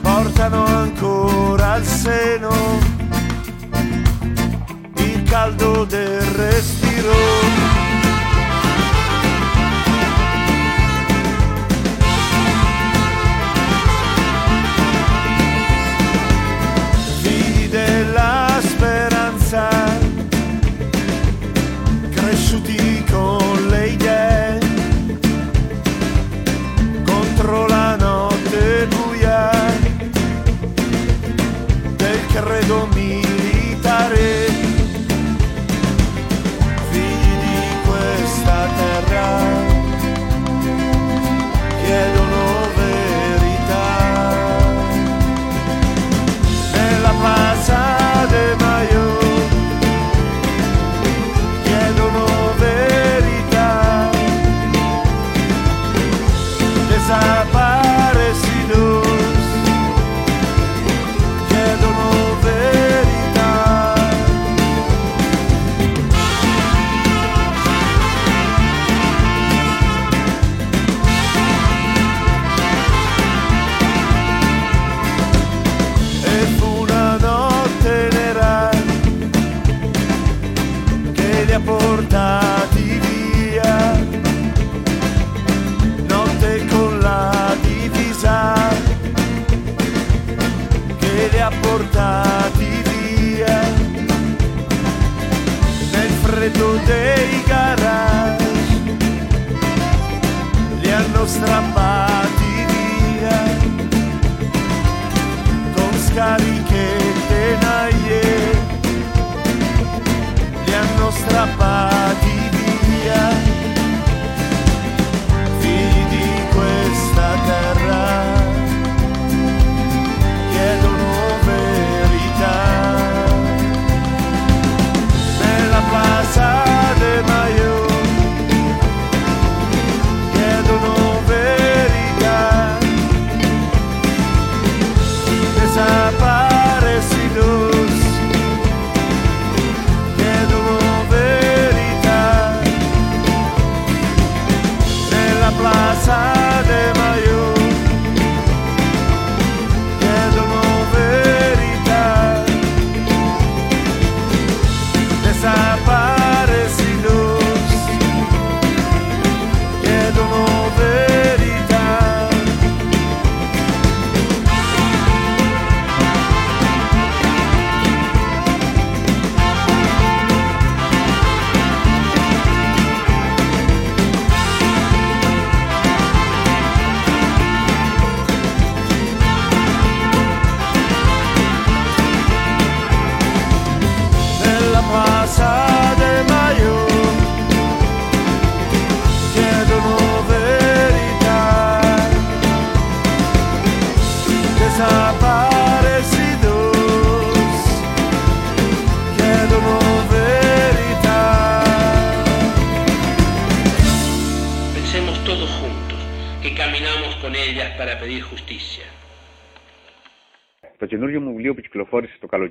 portano 0.00 0.64
ancora 0.64 1.72
al 1.72 1.84
seno 1.84 2.50
il 4.96 5.22
caldo 5.24 5.84
del 5.84 6.20
respiro. 6.20 7.71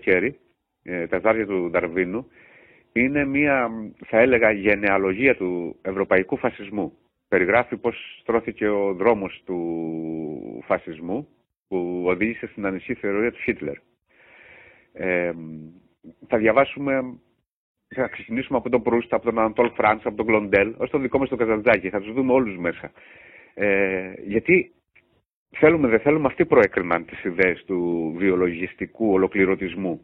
Καλοκαίρι, 0.01 0.39
ε, 0.83 1.07
τα 1.07 1.19
ζάρια 1.19 1.45
του 1.45 1.69
Νταρβίνου, 1.69 2.27
είναι 2.93 3.25
μια, 3.25 3.69
θα 4.05 4.19
έλεγα, 4.19 4.51
γενεαλογία 4.51 5.35
του 5.35 5.75
ευρωπαϊκού 5.81 6.37
φασισμού. 6.37 6.93
Περιγράφει 7.27 7.77
πώς 7.77 8.19
στρώθηκε 8.21 8.67
ο 8.67 8.93
δρόμος 8.93 9.41
του 9.45 10.63
φασισμού 10.65 11.27
που 11.67 12.03
οδήγησε 12.05 12.47
στην 12.47 12.65
ανισή 12.65 12.93
θεωρία 12.93 13.31
του 13.31 13.41
Χίτλερ. 13.41 13.75
Ε, 14.93 15.31
θα 16.27 16.37
διαβάσουμε, 16.37 17.19
θα 17.87 18.07
ξεκινήσουμε 18.07 18.57
από 18.57 18.69
τον 18.69 18.81
Προύστ, 18.81 19.13
από 19.13 19.23
τον 19.23 19.39
Ανατόλ 19.39 19.69
Φραντς, 19.69 20.05
από 20.05 20.15
τον 20.15 20.25
Κλοντέλ, 20.25 20.73
ως 20.77 20.89
το 20.89 20.97
δικό 20.97 21.17
μας 21.17 21.29
το 21.29 21.35
Καζαντζάκι. 21.35 21.89
Θα 21.89 22.01
τους 22.01 22.13
δούμε 22.13 22.33
όλους 22.33 22.57
μέσα. 22.57 22.91
Ε, 23.53 24.13
γιατί 24.25 24.71
θέλουμε 25.51 25.87
δεν 25.87 25.99
θέλουμε, 25.99 26.27
αυτοί 26.27 26.45
προέκριναν 26.45 27.05
τις 27.05 27.23
ιδέες 27.23 27.63
του 27.65 28.13
βιολογιστικού 28.17 29.11
ολοκληρωτισμού. 29.11 30.01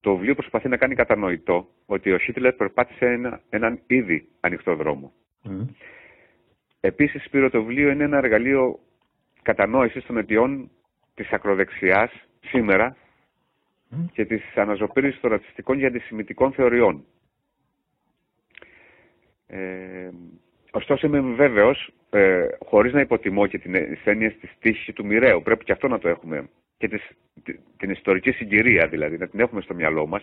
Το 0.00 0.14
βιβλίο 0.14 0.34
προσπαθεί 0.34 0.68
να 0.68 0.76
κάνει 0.76 0.94
κατανοητό 0.94 1.68
ότι 1.86 2.12
ο 2.12 2.18
Χίτλερ 2.18 2.52
περπάτησε 2.52 3.06
ένα, 3.06 3.40
έναν 3.48 3.80
ήδη 3.86 4.28
ανοιχτό 4.40 4.74
δρόμο. 4.74 5.12
Mm. 5.44 5.66
Επίσης, 6.80 7.22
Σπύρο, 7.24 7.50
το 7.50 7.62
βιβλίο 7.62 7.90
είναι 7.90 8.04
ένα 8.04 8.16
εργαλείο 8.16 8.78
κατανόησης 9.42 10.04
των 10.04 10.16
αιτιών 10.16 10.70
της 11.14 11.32
ακροδεξιάς 11.32 12.10
σήμερα 12.40 12.96
και 14.12 14.24
της 14.24 14.56
αναζωπήρησης 14.56 15.20
των 15.20 15.30
ρατσιστικών 15.30 15.78
και 15.78 15.86
αντισημιτικών 15.86 16.52
θεωριών. 16.52 17.04
Ε, 19.46 20.10
ωστόσο 20.70 21.06
είμαι 21.06 21.20
βέβαιος, 21.20 21.92
ε, 22.10 22.46
χωρίς 22.64 22.92
να 22.92 23.00
υποτιμώ 23.00 23.46
και 23.46 23.58
την 23.58 23.74
έννοια 24.04 24.32
της 24.32 24.50
τύχης 24.60 24.94
του 24.94 25.06
μοιραίου, 25.06 25.42
πρέπει 25.42 25.64
και 25.64 25.72
αυτό 25.72 25.88
να 25.88 25.98
το 25.98 26.08
έχουμε, 26.08 26.48
και 26.76 26.88
της, 26.88 27.10
την 27.76 27.90
ιστορική 27.90 28.30
συγκυρία 28.30 28.88
δηλαδή, 28.88 29.18
να 29.18 29.28
την 29.28 29.40
έχουμε 29.40 29.60
στο 29.60 29.74
μυαλό 29.74 30.06
μας, 30.06 30.22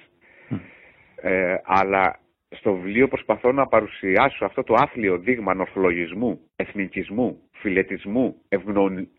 ε, 1.16 1.56
αλλά 1.64 2.20
στο 2.50 2.74
βιβλίο 2.74 3.08
προσπαθώ 3.08 3.52
να 3.52 3.68
παρουσιάσω 3.68 4.46
αυτό 4.46 4.64
το 4.64 4.74
άθλιο 4.74 5.18
δείγμα 5.18 5.54
νορθολογισμού, 5.54 6.40
εθνικισμού, 6.56 7.42
φιλετισμού, 7.52 8.42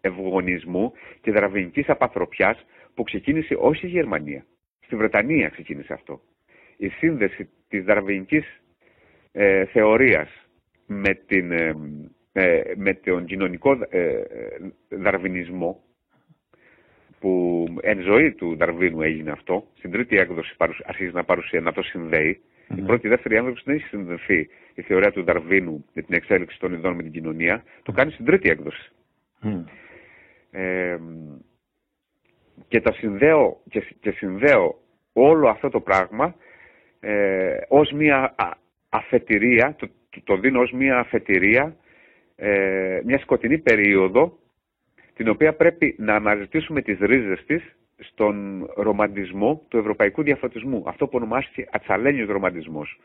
ευγονισμού 0.00 0.92
και 1.20 1.32
δραβηνικής 1.32 1.88
απαθροπιάς 1.88 2.64
που 2.94 3.02
ξεκίνησε 3.02 3.56
όχι 3.58 3.76
στη 3.76 3.86
Γερμανία. 3.86 4.44
Στη 4.80 4.96
Βρετανία 4.96 5.48
ξεκίνησε 5.48 5.92
αυτό. 5.92 6.20
Η 6.76 6.88
σύνδεση 6.88 7.48
της 7.68 7.84
δαρβηνικής 7.84 8.60
ε, 9.32 9.64
θεωρίας 9.64 10.28
με, 10.86 11.14
την, 11.14 11.52
ε, 11.52 11.64
ε, 11.64 11.74
με 12.76 12.94
τον 12.94 13.24
κοινωνικό 13.24 13.78
ε, 13.88 14.22
δαρβινισμό 14.88 15.80
που 17.20 17.66
εν 17.80 18.00
ζωή 18.00 18.32
του 18.32 18.56
Δαρβίνου 18.56 19.02
έγινε 19.02 19.30
αυτό, 19.30 19.66
στην 19.74 19.90
τρίτη 19.90 20.16
έκδοση 20.16 20.54
αρχίζει 20.84 21.10
να 21.12 21.24
παρουσία, 21.24 21.60
να 21.60 21.72
το 21.72 21.82
συνδέει. 21.82 22.40
Η 22.76 22.80
πρώτη, 22.80 23.06
η 23.06 23.10
δεύτερη 23.10 23.36
έκδοση 23.36 23.62
δεν 23.64 23.74
έχει 23.74 23.86
συνδεθεί 23.86 24.48
η 24.74 24.82
θεωρία 24.82 25.12
του 25.12 25.24
Δαρβίνου 25.24 25.84
με 25.92 26.02
την 26.02 26.14
εξέλιξη 26.14 26.58
των 26.58 26.72
ειδών 26.72 26.94
με 26.94 27.02
την 27.02 27.12
κοινωνία. 27.12 27.62
Το 27.82 27.92
κάνει 27.92 28.10
στην 28.10 28.24
τρίτη 28.24 28.48
έκδοση. 28.48 28.90
Ε, 30.50 30.98
και, 32.68 32.80
τα 32.80 32.92
συνδέω, 32.92 33.60
και, 34.00 34.10
συνδέω 34.10 34.78
όλο 35.12 35.48
αυτό 35.48 35.68
το 35.68 35.80
πράγμα 35.80 36.34
ε, 37.00 37.56
ως 37.68 37.92
μια 37.92 38.34
αφετηρία, 38.88 39.74
το, 39.78 39.88
το 40.24 40.36
δίνω 40.36 40.60
ως 40.60 40.72
μια 40.72 40.98
αφετηρία, 40.98 41.76
ε, 42.36 43.00
μια 43.04 43.18
σκοτεινή 43.18 43.58
περίοδο, 43.58 44.38
την 45.14 45.28
οποία 45.28 45.54
πρέπει 45.54 45.94
να 45.98 46.14
αναζητήσουμε 46.14 46.82
τις 46.82 46.98
ρίζες 46.98 47.44
της 47.46 47.76
στον 47.98 48.66
ρομαντισμό 48.76 49.62
του 49.68 49.78
ευρωπαϊκού 49.78 50.22
διαφωτισμού. 50.22 50.82
Αυτό 50.86 51.06
που 51.06 51.16
ονομάστηκε 51.16 51.66
ατσαλένιος 51.70 52.28
ρομαντισμός 52.28 53.00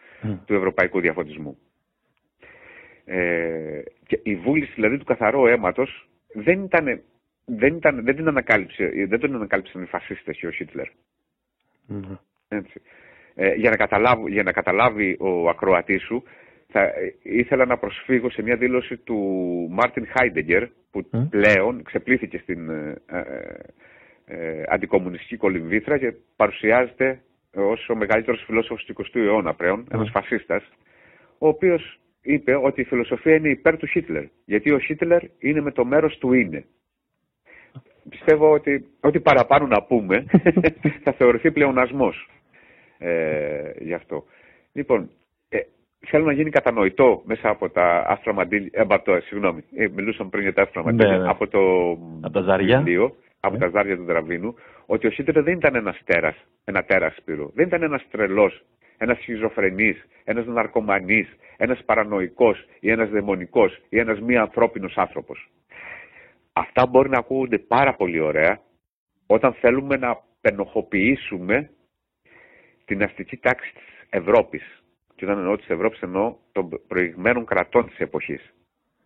του 0.45 0.53
ευρωπαϊκού 0.53 0.99
διαφωτισμού. 0.99 1.57
Ε, 3.05 3.81
και 4.05 4.19
η 4.23 4.35
βούληση 4.35 4.71
δηλαδή 4.75 4.97
του 4.97 5.05
καθαρού 5.05 5.45
αίματος 5.45 6.09
δεν 6.33 6.63
ήταν 6.63 7.01
δεν, 7.45 7.75
ήταν, 7.75 8.03
δεν 8.03 8.15
την 8.15 8.27
ανακάλυψε, 8.27 8.91
δεν 9.07 9.19
τον 9.19 9.35
ανακάλυψαν 9.35 9.81
οι 9.81 9.85
φασίστες 9.85 10.37
και 10.37 10.47
ο 10.47 10.51
Χίτλερ. 10.51 10.87
Έτσι. 12.47 12.81
Ε, 13.35 13.53
για, 13.53 13.69
να 13.69 13.75
καταλάβει, 13.75 14.31
για 14.31 14.43
να 14.43 14.51
καταλάβει 14.51 15.17
ο 15.19 15.49
ακροατής 15.49 16.01
σου, 16.01 16.23
θα 16.71 16.91
ήθελα 17.21 17.65
να 17.65 17.77
προσφύγω 17.77 18.29
σε 18.29 18.41
μια 18.41 18.55
δήλωση 18.55 18.97
του 18.97 19.17
Μάρτιν 19.71 20.07
Χάιντεγκερ, 20.07 20.67
που 20.91 21.09
πλέον 21.29 21.83
ξεπλήθηκε 21.83 22.37
στην 22.37 22.69
ε, 22.69 23.01
ε, 23.05 23.21
ε, 24.25 24.63
αντικομουνιστική 24.67 25.37
κολυμβήθρα 25.37 25.97
και 25.97 26.13
παρουσιάζεται 26.35 27.21
ως 27.55 27.89
ο 27.89 27.95
μεγαλύτερος 27.95 28.43
φιλόσοφος 28.45 28.85
του 28.85 28.95
20ου 28.97 29.15
αιώνα 29.15 29.53
πλέον, 29.53 29.87
ένας 29.91 30.09
φασίστας, 30.11 30.63
ο 31.37 31.47
οποίος 31.47 31.99
είπε 32.21 32.55
ότι 32.55 32.81
η 32.81 32.83
φιλοσοφία 32.83 33.35
είναι 33.35 33.49
υπέρ 33.49 33.77
του 33.77 33.85
Χίτλερ, 33.85 34.23
γιατί 34.45 34.71
ο 34.71 34.79
Χίτλερ 34.79 35.21
είναι 35.39 35.61
με 35.61 35.71
το 35.71 35.85
μέρος 35.85 36.17
του 36.17 36.33
είναι. 36.33 36.65
Πιστεύω 38.09 38.51
ότι 38.51 38.85
ό,τι 38.99 39.19
παραπάνω 39.19 39.67
να 39.67 39.83
πούμε 39.83 40.25
θα 41.03 41.11
θεωρηθεί 41.11 41.51
πλεονασμός 41.51 42.29
ε, 42.97 43.71
γι' 43.79 43.93
αυτό. 43.93 44.25
Λοιπόν, 44.73 45.01
ε, 45.01 45.20
θέλω 46.07 46.25
να 46.25 46.31
γίνει 46.31 46.49
κατανοητό 46.49 47.21
μέσα 47.25 47.49
από 47.49 47.69
τα 47.69 48.05
άστρα 48.07 48.33
μαντήλια, 48.33 48.69
ε, 48.71 48.81
από 48.81 49.01
το, 49.01 49.21
συγγνώμη, 49.21 49.63
ε, 49.75 49.87
μιλούσαμε 49.87 50.29
πριν 50.29 50.43
για 50.43 50.53
τα 50.53 50.61
άστρα 50.61 50.83
μαντήλια, 50.83 51.17
ναι, 51.17 51.23
ναι. 51.23 51.29
από 51.29 51.47
το 51.47 51.91
από 52.21 52.33
τα 52.33 52.41
ζάρια, 52.41 52.77
βιβλίο, 52.77 53.15
από 53.39 53.53
ναι. 53.53 53.59
τα 53.59 53.69
ζάρια 53.69 53.95
του 53.95 54.03
Δραβίνου, 54.03 54.55
ότι 54.85 55.07
ο 55.07 55.11
Σίτερ 55.11 55.43
δεν 55.43 55.57
ήταν 55.57 55.75
ένας 55.75 55.99
τέρας, 56.03 56.35
ένα 56.63 56.83
τέρας 56.83 57.15
Σπύρο, 57.15 57.51
δεν 57.53 57.67
ήταν 57.67 57.83
ένας 57.83 58.07
τρελός, 58.11 58.63
ένας 58.97 59.17
σχιζοφρενής, 59.17 60.07
ένας 60.23 60.45
ναρκωμανής, 60.45 61.35
ένας 61.57 61.83
παρανοϊκός 61.85 62.65
ή 62.79 62.91
ένας 62.91 63.09
δαιμονικός 63.09 63.81
ή 63.89 63.99
ένας 63.99 64.19
μη 64.19 64.37
ανθρώπινος 64.37 64.97
άνθρωπος. 64.97 65.49
Αυτά 66.53 66.85
μπορεί 66.85 67.09
να 67.09 67.17
ακούγονται 67.17 67.57
πάρα 67.57 67.93
πολύ 67.93 68.19
ωραία 68.19 68.59
όταν 69.27 69.53
θέλουμε 69.53 69.97
να 69.97 70.17
πενοχοποιήσουμε 70.41 71.69
την 72.85 73.03
αστική 73.03 73.37
τάξη 73.37 73.73
της 73.73 73.83
Ευρώπης. 74.09 74.80
Και 75.21 75.27
όταν 75.27 75.39
εννοώ 75.39 75.57
της 75.57 75.69
Ευρώπης 75.69 75.99
εννοώ 76.01 76.35
των 76.51 76.69
προηγμένων 76.87 77.45
κρατών 77.45 77.87
της 77.87 77.99
εποχής. 77.99 78.53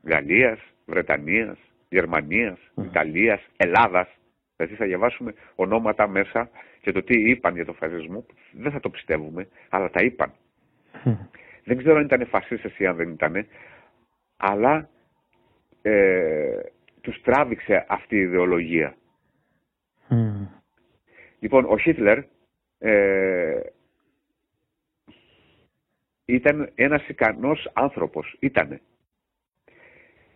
Γαλλίας, 0.04 0.60
Βρετανίας, 0.86 1.58
Γερμανίας, 1.90 2.60
Ιταλίας, 2.84 3.42
Ελλάδας. 3.58 4.08
Δηλαδή 4.56 4.76
θα 4.76 4.86
διαβάσουμε 4.86 5.34
ονόματα 5.56 6.08
μέσα 6.08 6.50
και 6.82 6.92
το 6.92 7.04
τι 7.04 7.30
είπαν 7.30 7.56
για 7.56 7.66
τον 7.66 7.76
φασισμό. 7.76 8.26
Δεν 8.52 8.72
θα 8.72 8.80
το 8.80 8.90
πιστεύουμε, 8.90 9.48
αλλά 9.70 9.90
τα 9.90 10.04
είπαν. 10.04 10.32
δεν 11.66 11.78
ξέρω 11.78 11.98
αν 11.98 12.04
ήταν 12.06 12.28
φασίστες 12.28 12.78
ή 12.78 12.86
αν 12.86 12.96
δεν 12.96 13.10
ήταν, 13.10 13.48
αλλά 14.38 14.90
ε, 15.82 16.60
τους 17.02 17.22
τράβηξε 17.22 17.86
αυτή 17.88 18.16
η 18.16 18.20
ιδεολογία. 18.20 18.96
Λοιπόν, 21.40 21.66
ο 21.66 21.78
Χίτλερ 21.78 22.24
ε, 22.80 23.60
ήταν 26.26 26.72
ένας 26.76 27.08
ικανός 27.08 27.70
άνθρωπος, 27.74 28.36
ήτανε. 28.40 28.82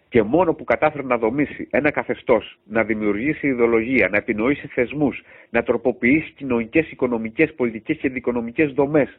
Και 0.09 0.23
μόνο 0.23 0.53
που 0.53 0.63
κατάφερε 0.63 1.03
να 1.03 1.17
δομήσει 1.17 1.67
ένα 1.71 1.91
καθεστώς, 1.91 2.59
να 2.63 2.83
δημιουργήσει 2.83 3.47
ιδεολογία, 3.47 4.09
να 4.09 4.17
επινοήσει 4.17 4.67
θεσμούς, 4.67 5.21
να 5.49 5.63
τροποποιήσει 5.63 6.31
κοινωνικές, 6.31 6.91
οικονομικές, 6.91 7.53
πολιτικές 7.53 7.97
και 7.97 8.09
δικονομικές 8.09 8.71
δομές 8.71 9.15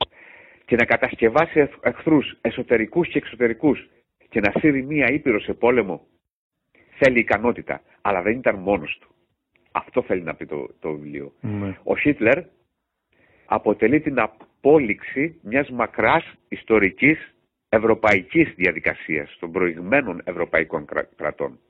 και 0.64 0.76
να 0.76 0.84
κατασκευάσει 0.84 1.68
εχθρούς 1.80 2.38
εσωτερικούς 2.40 3.08
και 3.08 3.18
εξωτερικούς 3.18 3.88
και 4.28 4.40
να 4.40 4.52
σύρει 4.60 4.82
μία 4.82 5.06
ήπειρο 5.10 5.40
σε 5.40 5.54
πόλεμο 5.54 6.06
θέλει 7.00 7.18
ικανότητα, 7.18 7.82
αλλά 8.00 8.22
δεν 8.22 8.36
ήταν 8.36 8.56
μόνος 8.56 8.98
του. 9.00 9.14
Αυτό 9.72 10.02
θέλει 10.02 10.22
να 10.22 10.34
πει 10.34 10.46
το, 10.46 10.68
το 10.80 10.92
βιβλίο. 10.92 11.32
Ναι. 11.40 11.78
Ο 11.82 11.96
Χίτλερ 11.96 12.44
αποτελεί 13.46 14.00
την 14.00 14.18
απόλυξη 14.62 15.40
μιας 15.42 15.70
μακράς 15.70 16.24
ιστορικής 16.48 17.34
ευρωπαϊκής 17.68 18.54
διαδικασίας 18.56 19.36
των 19.40 19.52
προηγμένων 19.52 20.20
ευρωπαϊκών 20.24 20.86
κρατών. 21.16 21.60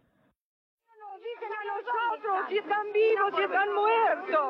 si 2.50 2.58
están 2.58 2.86
vivos, 2.92 3.30
si 3.36 3.42
están 3.48 3.68
muertos. 3.80 4.48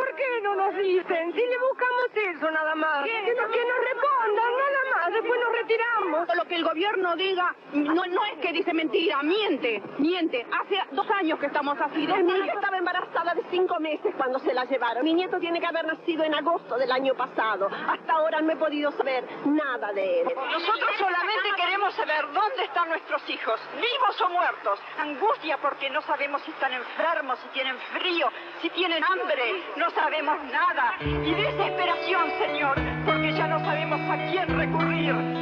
¿Por 0.00 0.10
qué 0.18 0.30
no 0.46 0.52
nos 0.62 0.72
dicen? 0.88 1.24
Si 1.36 1.42
le 1.52 1.58
buscamos 1.66 2.08
eso 2.30 2.46
nada 2.58 2.74
más. 2.84 3.00
Que, 3.08 3.18
no, 3.38 3.44
que 3.54 3.62
nos 3.70 3.80
respondan 3.90 4.52
nada 4.62 4.78
más. 4.78 4.81
Después 5.12 5.40
nos 5.40 5.52
retiramos. 5.52 6.36
Lo 6.36 6.44
que 6.44 6.54
el 6.56 6.64
gobierno 6.64 7.16
diga 7.16 7.54
no, 7.72 8.04
no 8.06 8.24
es 8.26 8.38
que 8.40 8.52
dice 8.52 8.72
mentira, 8.72 9.22
miente, 9.22 9.82
miente. 9.98 10.46
Hace 10.50 10.78
dos 10.92 11.08
años 11.10 11.38
que 11.38 11.46
estamos 11.46 11.78
así. 11.80 12.06
Mi 12.06 12.32
hija 12.38 12.52
estaba 12.52 12.78
embarazada 12.78 13.34
de 13.34 13.42
cinco 13.50 13.78
meses 13.80 14.14
cuando 14.16 14.38
se 14.40 14.52
la 14.52 14.64
llevaron. 14.64 15.04
Mi 15.04 15.14
nieto 15.14 15.38
tiene 15.38 15.60
que 15.60 15.66
haber 15.66 15.86
nacido 15.86 16.24
en 16.24 16.34
agosto 16.34 16.76
del 16.76 16.90
año 16.90 17.14
pasado. 17.14 17.68
Hasta 17.68 18.12
ahora 18.12 18.40
no 18.40 18.52
he 18.52 18.56
podido 18.56 18.90
saber 18.92 19.24
nada 19.46 19.92
de 19.92 20.22
él. 20.22 20.28
Nosotros 20.52 20.90
solamente 20.98 21.48
queremos 21.56 21.94
saber 21.94 22.24
dónde 22.32 22.64
están 22.64 22.88
nuestros 22.88 23.28
hijos, 23.28 23.60
vivos 23.74 24.20
o 24.20 24.28
muertos. 24.30 24.80
Angustia 24.98 25.58
porque 25.58 25.90
no 25.90 26.02
sabemos 26.02 26.42
si 26.42 26.50
están 26.50 26.72
enfermos, 26.72 27.38
si 27.40 27.48
tienen 27.48 27.76
frío, 27.92 28.28
si 28.60 28.70
tienen 28.70 29.02
hambre. 29.04 29.62
No 29.76 29.90
sabemos 29.90 30.36
nada. 30.44 30.94
Y 31.00 31.34
desesperación, 31.34 32.30
Señor, 32.38 32.91
porque 33.04 33.32
ya 33.32 33.46
no 33.48 33.58
sabemos 33.60 34.00
a 34.00 34.16
quién 34.30 34.46
recurrir. 34.58 35.41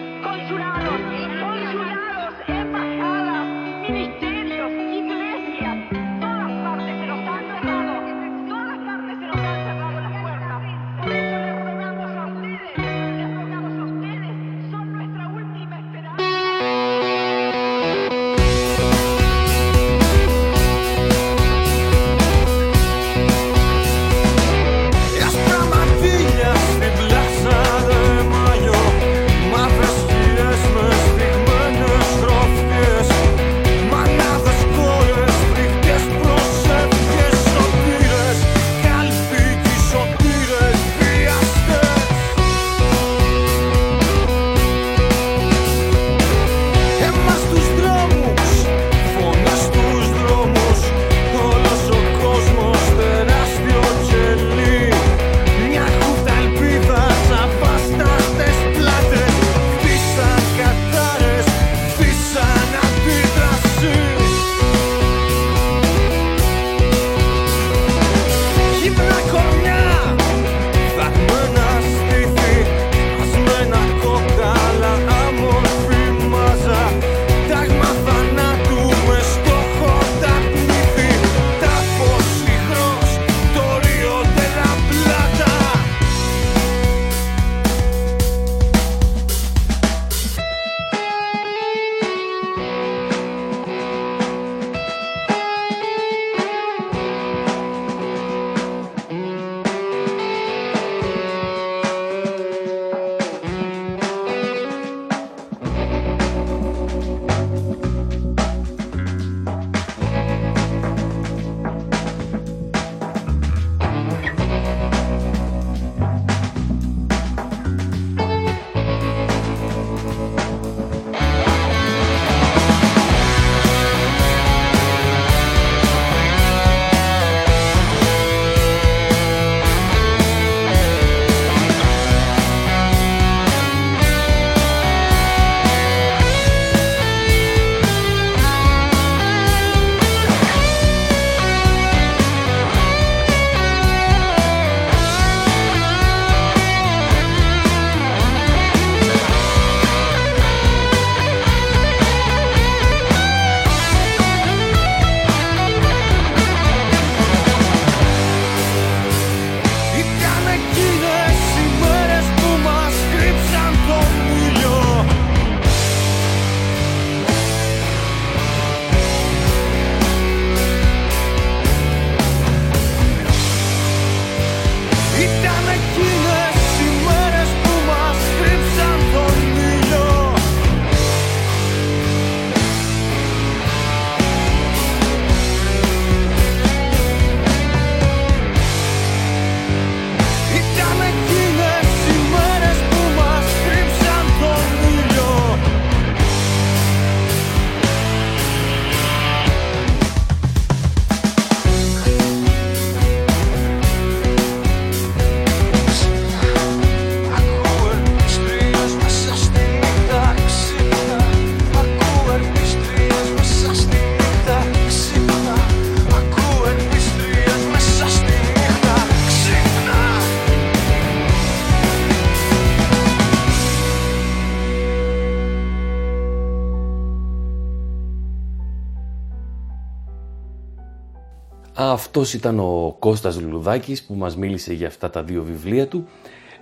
Αυτός 232.12 232.34
ήταν 232.34 232.58
ο 232.58 232.96
Κώστας 232.98 233.40
Λουλουδάκης 233.40 234.02
που 234.02 234.14
μας 234.14 234.36
μίλησε 234.36 234.72
για 234.72 234.86
αυτά 234.86 235.10
τα 235.10 235.22
δύο 235.22 235.42
βιβλία 235.42 235.88
του. 235.88 236.08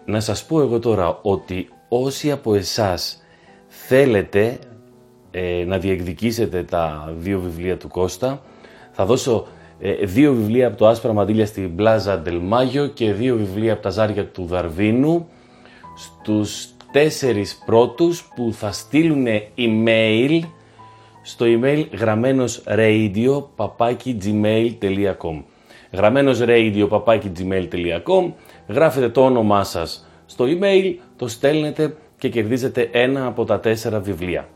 Να 0.05 0.21
σας 0.21 0.45
πω 0.45 0.61
εγώ 0.61 0.79
τώρα 0.79 1.19
ότι 1.23 1.69
όσοι 1.89 2.31
από 2.31 2.55
εσάς 2.55 3.23
θέλετε 3.67 4.59
ε, 5.31 5.65
να 5.67 5.79
διεκδικήσετε 5.79 6.63
τα 6.63 7.15
δύο 7.19 7.41
βιβλία 7.41 7.77
του 7.77 7.89
Κώστα, 7.89 8.43
θα 8.93 9.05
δώσω 9.05 9.47
ε, 9.81 9.93
δύο 9.93 10.33
βιβλία 10.33 10.67
από 10.67 10.77
το 10.77 10.87
Άσπρα 10.87 11.13
Μαντήλια 11.13 11.47
στην 11.47 11.77
Πλάζα 11.77 12.19
Ντελμάγιο 12.19 12.87
και 12.87 13.13
δύο 13.13 13.37
βιβλία 13.37 13.73
από 13.73 13.83
τα 13.83 13.91
Ζάρια 13.91 14.27
του 14.27 14.45
Δαρβίνου 14.45 15.29
στους 15.97 16.69
τέσσερις 16.93 17.63
πρώτους 17.67 18.29
που 18.35 18.53
θα 18.53 18.73
στείλουν 18.73 19.27
email 19.57 20.41
στο 21.29 21.47
email 21.49 21.85
γραμμένος 21.99 22.63
radio 22.67 23.45
παπάκι 23.57 24.19
gmail.com 24.25 25.43
γραμμένος 25.93 26.41
radio 26.43 26.87
παπάκι 26.89 27.33
gmail.com 27.39 28.33
γράφετε 28.69 29.09
το 29.09 29.25
όνομά 29.25 29.65
σας 29.65 30.09
στο 30.27 30.45
email, 30.49 30.95
το 31.17 31.29
στέλνετε 31.29 31.97
και 32.19 32.29
κερδίζετε 32.29 32.89
ένα 32.93 33.27
από 33.27 33.45
τα 33.45 33.61
τέσσερα 33.61 34.01
βιβλία. 34.01 34.49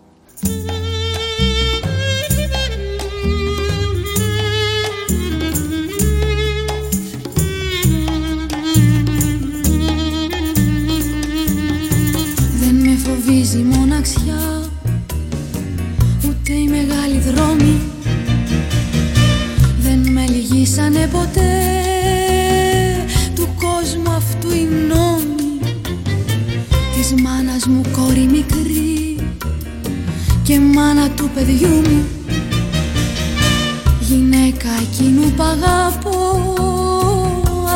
Δρόμοι. 17.35 17.81
Δεν 19.79 20.13
με 20.13 20.25
λυγίσανε 20.27 21.09
ποτέ 21.13 21.51
Του 23.35 23.49
κόσμου 23.61 24.11
αυτού 24.17 24.51
οι 24.53 24.69
νόμοι. 24.89 25.59
Της 26.97 27.15
μάνας 27.23 27.67
μου 27.67 27.83
κόρη 27.93 28.29
μικρή 28.31 29.17
Και 30.43 30.61
μάνα 30.61 31.11
του 31.11 31.31
παιδιού 31.35 31.69
μου. 31.69 32.07
Γυναίκα 34.01 34.69
εκείνου 34.83 35.31
που 35.37 35.43
αγαπώ 35.43 36.21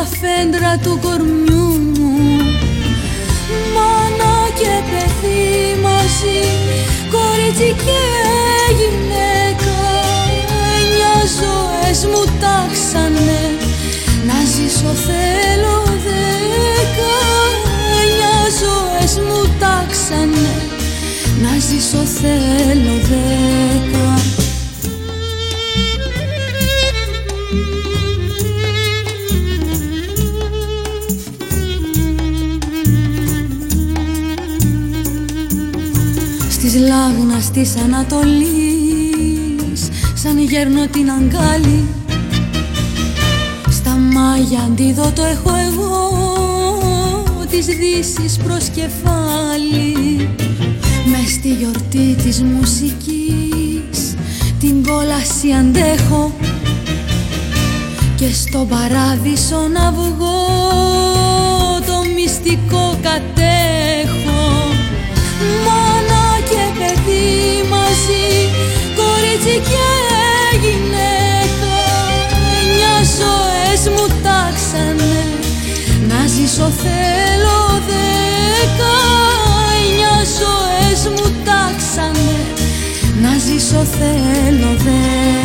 Αφέντρα 0.01 0.77
του 0.77 0.99
κορμιού 1.01 1.67
μου. 1.95 2.11
Μάνα 3.75 4.33
και 4.59 4.73
παιδί 4.89 5.81
μαζί 5.81 6.39
Κορίτσι 7.11 7.75
και 7.85 8.46
ζωές 11.97 12.15
μου 12.15 12.23
τάξανε 12.39 13.41
Να 14.27 14.33
ζήσω 14.45 14.93
θέλω 14.93 15.83
δέκα 16.05 17.15
Εννιά 18.01 18.37
ζωές 18.61 19.19
μου 19.19 19.49
τάξανε 19.59 20.55
Να 21.41 21.59
ζήσω 21.59 21.97
θέλω 21.97 22.95
δέκα. 23.09 24.21
Στις 36.49 36.75
λάγνας 36.75 37.51
της 37.51 37.75
Ανατολής 37.75 38.66
Σαν 40.27 40.39
γέρνω 40.39 40.87
την 40.87 41.11
αγκάλη. 41.11 41.87
Στα 43.69 43.89
μάγια 43.89 44.59
αντίδοτο 44.59 45.23
έχω 45.23 45.51
εγώ 45.67 46.11
Της 47.49 47.65
δύσης 47.65 48.37
προς 48.37 48.63
κεφάλι. 48.69 50.29
Μες 51.05 51.31
στη 51.31 51.49
γιορτή 51.49 52.15
της 52.23 52.41
μουσικής 52.41 54.15
Την 54.59 54.83
κόλαση 54.83 55.51
αντέχω. 55.59 56.31
Και 58.15 58.33
στον 58.33 58.67
παράδεισο 58.67 59.67
να 59.73 59.91
βγω 59.91 60.45
Το 61.85 62.03
μυστικό 62.15 62.97
κατέχω. 63.01 64.41
Μάνα 65.65 66.25
και 66.49 66.63
παιδί 66.77 67.69
μαζί 67.69 68.27
Κορίτσι 68.95 69.59
και 69.69 69.96
τάξανε 74.71 75.23
Να 76.07 76.27
ζήσω 76.27 76.69
θέλω 76.69 77.81
δέκα 77.87 78.95
Εννιά 79.81 80.23
ζωές 80.39 81.07
μου 81.07 81.35
τάξανε. 81.45 82.31
Να 83.21 83.37
ζήσω 83.37 83.83
θέλω 83.83 84.75
δέκα 84.77 85.36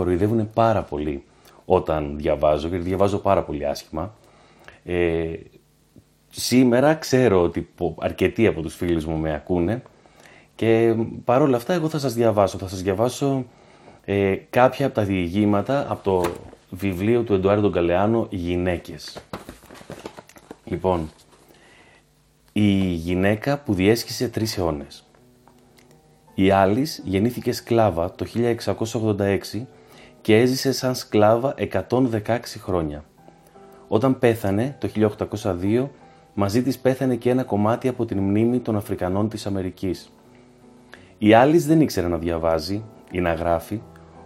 κοροϊδεύουν 0.00 0.50
πάρα 0.50 0.82
πολύ 0.82 1.24
όταν 1.64 2.16
διαβάζω, 2.16 2.68
γιατί 2.68 2.84
διαβάζω 2.84 3.18
πάρα 3.18 3.42
πολύ 3.42 3.66
άσχημα. 3.66 4.14
Ε, 4.84 5.32
σήμερα 6.30 6.94
ξέρω 6.94 7.42
ότι 7.42 7.60
πο- 7.60 7.96
αρκετοί 8.00 8.46
από 8.46 8.62
τους 8.62 8.74
φίλους 8.74 9.04
μου 9.04 9.16
με 9.16 9.34
ακούνε 9.34 9.82
και 10.54 10.94
παρόλα 11.24 11.56
αυτά 11.56 11.72
εγώ 11.72 11.88
θα 11.88 11.98
σας 11.98 12.14
διαβάσω. 12.14 12.58
Θα 12.58 12.68
σας 12.68 12.82
διαβάσω 12.82 13.44
ε, 14.04 14.34
κάποια 14.50 14.86
από 14.86 14.94
τα 14.94 15.04
διηγήματα 15.04 15.86
από 15.90 16.02
το 16.02 16.30
βιβλίο 16.70 17.22
του 17.22 17.34
Εντουάρντο 17.34 17.68
Γκαλεάνο 17.68 18.26
«Γυναίκες». 18.30 19.18
Λοιπόν, 20.64 21.10
η 22.52 22.70
γυναίκα 22.84 23.58
που 23.58 23.74
διέσχισε 23.74 24.28
τρεις 24.28 24.58
αιώνες. 24.58 25.04
Η 26.34 26.50
Άλις 26.50 27.02
γεννήθηκε 27.04 27.52
σκλάβα 27.52 28.14
το 28.14 28.26
1686 28.34 29.66
και 30.20 30.36
έζησε 30.36 30.72
σαν 30.72 30.94
σκλάβα 30.94 31.54
116 31.72 32.38
χρόνια. 32.58 33.04
Όταν 33.88 34.18
πέθανε 34.18 34.76
το 34.78 34.88
1802, 35.42 35.88
μαζί 36.34 36.62
της 36.62 36.78
πέθανε 36.78 37.16
και 37.16 37.30
ένα 37.30 37.42
κομμάτι 37.42 37.88
από 37.88 38.04
την 38.04 38.18
μνήμη 38.18 38.58
των 38.58 38.76
Αφρικανών 38.76 39.28
της 39.28 39.46
Αμερικής. 39.46 40.12
Η 41.18 41.34
Άλις 41.34 41.66
δεν 41.66 41.80
ήξερε 41.80 42.08
να 42.08 42.18
διαβάζει 42.18 42.84
ή 43.10 43.20
να 43.20 43.32
γράφει, 43.32 43.82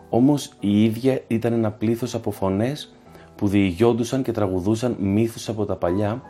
όμως 0.09 0.53
η 0.61 0.85
ίδια 0.85 1.21
ήταν 1.27 1.53
ένα 1.53 1.71
πλήθος 1.71 2.15
από 2.15 2.31
φωνές 2.31 2.95
που 3.37 3.49
διηγιόντουσαν 3.49 4.23
και 4.23 4.33
τραγουδούσαν 4.33 4.97
μύθους 5.01 5.49
από 5.49 5.65
τα 5.65 5.77
παλιά, 5.77 6.23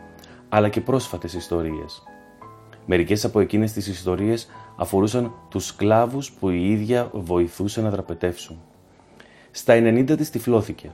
αλλά 0.49 0.69
και 0.69 0.81
πρόσφατες 0.81 1.33
ιστορίες. 1.33 2.03
Μερικές 2.85 3.25
από 3.25 3.39
εκείνες 3.39 3.71
τις 3.71 3.87
ιστορίες 3.87 4.47
αφορούσαν 4.75 5.31
τους 5.49 5.65
σκλάβους 5.65 6.31
που 6.31 6.49
η 6.49 6.71
ίδια 6.71 7.09
βοηθούσε 7.13 7.81
να 7.81 7.89
δραπετεύσουν. 7.89 8.59
Στα 9.57 9.73
90 9.73 10.17
της 10.17 10.29
τυφλώθηκε. 10.29 10.91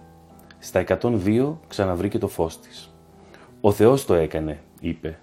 Στα 0.60 0.84
102 1.02 1.54
ξαναβρήκε 1.68 2.18
το 2.18 2.28
φως 2.28 2.60
της. 2.60 2.94
«Ο 3.62 3.72
Θεός 3.72 4.06
το 4.06 4.14
έκανε», 4.14 4.60
είπε. 4.80 5.20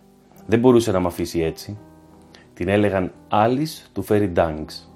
«Δεν 0.46 0.58
μπορούσε 0.58 0.92
να 0.92 1.00
μ' 1.00 1.06
αφήσει 1.06 1.40
έτσι». 1.40 1.78
Την 2.54 2.68
έλεγαν 2.68 3.12
Alice 3.30 3.86
του 3.92 4.04
Ferry 4.08 4.32
Dunks. 4.34 4.88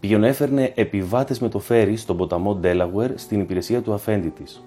Πήγαινε 0.00 0.28
έφερνε 0.28 0.72
επιβάτες 0.74 1.38
με 1.38 1.48
το 1.48 1.58
φέρι 1.58 1.96
στον 1.96 2.16
ποταμό 2.16 2.60
Delaware 2.62 3.12
στην 3.14 3.40
υπηρεσία 3.40 3.82
του 3.82 3.92
αφέντη 3.92 4.28
της. 4.28 4.64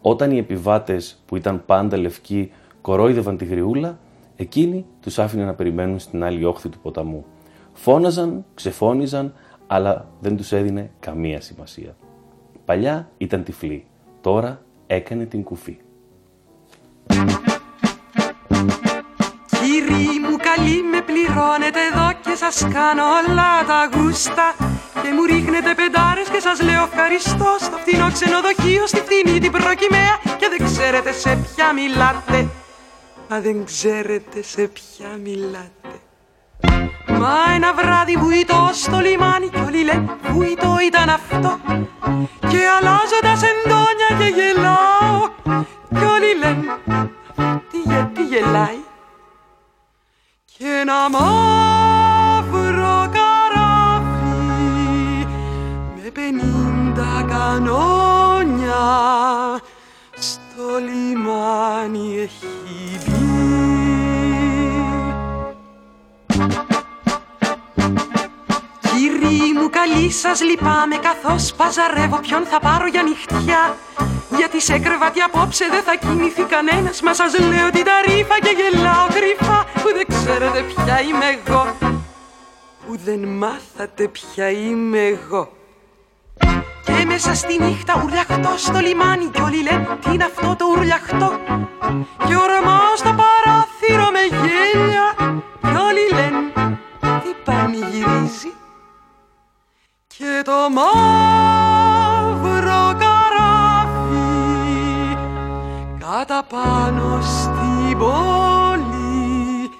Όταν 0.00 0.30
οι 0.30 0.38
επιβάτες 0.38 1.22
που 1.26 1.36
ήταν 1.36 1.62
πάντα 1.66 1.96
λευκοί 1.96 2.52
κορόιδευαν 2.80 3.36
τη 3.36 3.44
γριούλα, 3.44 3.98
εκείνη 4.36 4.84
τους 5.00 5.18
άφηνε 5.18 5.44
να 5.44 5.54
περιμένουν 5.54 5.98
στην 5.98 6.24
άλλη 6.24 6.44
όχθη 6.44 6.68
του 6.68 6.78
ποταμού. 6.78 7.24
Φώναζαν, 7.72 8.44
ξεφώνιζαν, 8.54 9.34
αλλά 9.66 10.08
δεν 10.20 10.36
τους 10.36 10.52
έδινε 10.52 10.90
καμία 11.00 11.40
σημασία. 11.40 11.96
Παλιά 12.66 13.10
ήταν 13.18 13.44
τυφλή, 13.44 13.86
τώρα 14.20 14.62
έκανε 14.86 15.24
την 15.24 15.42
κουφή. 15.42 15.76
Κύριοι 19.50 20.20
μου 20.22 20.36
καλοί 20.36 20.82
με 20.82 21.00
πληρώνετε 21.00 21.80
εδώ 21.92 22.12
και 22.24 22.34
σας 22.34 22.66
κάνω 22.72 23.02
όλα 23.02 23.64
τα 23.66 23.98
γούστα. 23.98 24.54
Και 25.02 25.12
μου 25.12 25.24
ρίχνετε 25.24 25.74
πεντάρες 25.74 26.28
και 26.28 26.40
σας 26.40 26.62
λέω 26.62 26.82
ευχαριστώ. 26.82 27.56
Στο 27.60 27.76
φθηνό 27.76 28.12
ξενοδοχείο, 28.12 28.86
στη 28.86 28.96
φθηνή 28.96 29.38
την 29.38 29.50
προκυμαία. 29.50 30.16
Και 30.38 30.48
δεν 30.56 30.66
ξέρετε 30.66 31.12
σε 31.12 31.36
ποια 31.36 31.72
μιλάτε. 31.72 32.48
Μα 33.28 33.40
δεν 33.40 33.64
ξέρετε 33.64 34.42
σε 34.42 34.62
ποια 34.66 35.08
μιλάτε 35.22 36.00
Μα 37.18 37.34
ένα 37.54 37.74
βράδυ 37.74 38.16
βουητό 38.16 38.70
στο 38.72 38.98
λιμάνι 38.98 39.48
κι 39.48 39.60
όλοι 39.66 39.84
λένε 39.84 40.16
βουητό 40.30 40.76
ήταν 40.86 41.08
αυτό 41.08 41.58
Και 42.48 42.58
αλλάζοντας 42.78 43.42
εντόνια 43.50 44.10
και 44.18 44.34
γελάω 44.40 45.28
κι 45.88 46.04
όλοι 46.04 46.36
λένε 46.38 46.78
τι, 47.70 47.78
γε- 47.84 48.12
τι 48.14 48.24
γελάει 48.24 48.78
και 50.58 50.64
ένα 50.80 51.08
μαύρο 51.10 51.95
λυπάμαι 70.48 70.96
καθώς 71.08 71.52
παζαρεύω 71.58 72.18
ποιον 72.26 72.42
θα 72.50 72.58
πάρω 72.60 72.86
για 72.86 73.02
νυχτιά. 73.02 73.76
Γιατί 74.38 74.60
σε 74.60 74.78
κρεβάτι 74.78 75.20
απόψε 75.20 75.66
δεν 75.70 75.82
θα 75.82 75.94
κοιμηθεί 75.96 76.42
κανένας. 76.42 77.00
Μα 77.02 77.12
σας 77.14 77.38
λέω 77.38 77.70
την 77.70 77.84
ταρήφα 77.84 78.36
και 78.44 78.52
γελάω 78.58 79.06
κρυφά 79.16 79.58
Που 79.82 79.88
δεν 79.96 80.06
ξέρετε 80.14 80.60
ποια 80.60 81.00
είμαι 81.00 81.26
εγώ. 81.36 81.76
Που 82.86 82.92
δεν 83.04 83.20
μάθατε 83.42 84.08
ποια 84.08 84.50
είμαι 84.50 85.00
εγώ. 85.14 85.50
Και 86.84 87.04
μέσα 87.06 87.34
στη 87.34 87.62
νύχτα 87.62 88.02
ουρλιαχτό 88.04 88.52
στο 88.56 88.78
λιμάνι 88.78 89.24
Κι 89.24 89.40
όλοι 89.40 89.62
λένε 89.62 89.98
τι 90.04 90.12
είναι 90.12 90.24
αυτό 90.24 90.56
το 90.58 90.64
ουρλιαχτό; 90.70 91.30
Και 92.26 92.36
ορμάω 92.36 92.96
στο 92.96 93.14
παράθυρο 93.20 94.10
με 94.16 94.22
γέλια 94.36 95.06
Κι 95.60 95.76
όλοι 95.88 96.04
λένε 96.14 96.40
τι 97.00 97.30
πανηγυρίζει 97.44 98.55
Και 100.18 100.42
το 100.44 100.70
μαύρο 100.72 102.14
καράβι 102.98 104.36
Κάτα 105.98 106.42
πάνω 106.48 107.20
στην 107.22 107.98
πόλη 107.98 109.70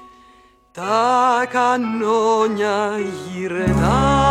Τα 0.72 1.47
κανόνια 1.51 2.99
γυρνά 3.32 4.26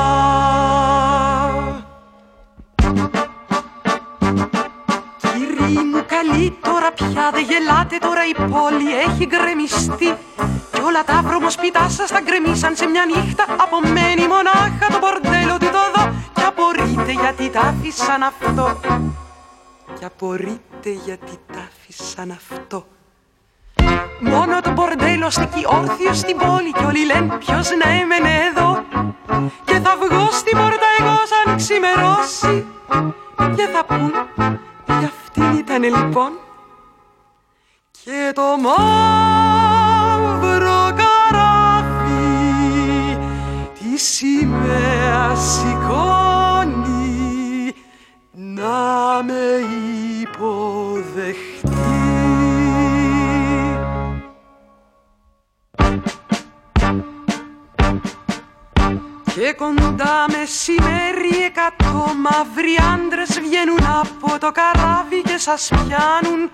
μου 5.68 6.06
καλή 6.08 6.58
τώρα 6.62 6.92
πια 6.92 7.30
δεν 7.34 7.46
γελάτε 7.50 7.98
τώρα 7.98 8.24
η 8.32 8.34
πόλη 8.52 8.90
έχει 9.08 9.26
γκρεμιστεί. 9.26 10.18
Κι 10.72 10.82
όλα 10.86 11.04
τα 11.04 11.22
βρωμοσπιτά 11.26 11.90
σας 11.90 12.10
τα 12.10 12.22
γκρεμίσαν 12.22 12.76
σε 12.76 12.86
μια 12.88 13.06
νύχτα. 13.06 13.46
Απομένει 13.58 14.28
μονάχα 14.28 14.88
το 14.92 15.00
μπορτέλο 15.00 15.58
του 15.58 15.70
το 15.76 15.84
δω. 15.96 16.14
Κι 16.34 16.44
απορείτε 16.44 17.12
γιατί 17.12 17.50
τα 17.50 17.60
άφησαν 17.60 18.24
αυτό. 18.24 18.80
Κι 19.98 20.06
απορείτε 20.06 20.90
γιατί 21.06 21.40
τα 21.54 21.68
άφησαν 21.68 22.32
αυτό. 22.32 22.86
Μόνο 24.20 24.62
το 24.62 24.72
μπορντέλο 24.72 25.30
στεκεί 25.30 25.66
όρθιο 25.68 26.14
στην 26.14 26.38
πόλη. 26.38 26.72
Κι 26.72 26.86
όλοι 26.86 27.06
λένε 27.06 27.38
ποιος 27.38 27.70
να 27.84 27.90
έμενε 27.90 28.34
εδώ. 28.50 28.84
Και 29.66 29.80
θα 29.80 29.96
βγω 30.02 30.30
στην 30.32 30.58
πόρτα 30.58 30.88
εγώ 31.00 31.18
σαν 31.32 31.56
ξημερώσει. 31.56 32.66
Και 33.56 33.68
θα 33.74 33.86
πούν 33.86 34.14
τι 35.36 35.42
ήταν 35.58 35.84
λοιπόν 35.84 36.32
και 37.92 38.32
το 38.36 38.58
μαύρο 38.62 40.14
καράβι 40.96 42.18
της 43.80 44.04
σημαίας 44.04 45.40
σηκώνει 45.60 46.94
να 48.32 49.24
με 49.24 49.62
υποδεχτεί. 50.22 50.85
Και 59.36 59.54
κοντά 59.54 60.26
μεσημέρι 60.32 61.44
εκατό 61.46 62.14
μαύροι 62.16 62.76
άντρες 62.94 63.40
βγαίνουν 63.40 63.84
από 63.84 64.40
το 64.40 64.52
καράβι 64.52 65.22
και 65.22 65.38
σας 65.38 65.70
πιάνουν. 65.70 66.52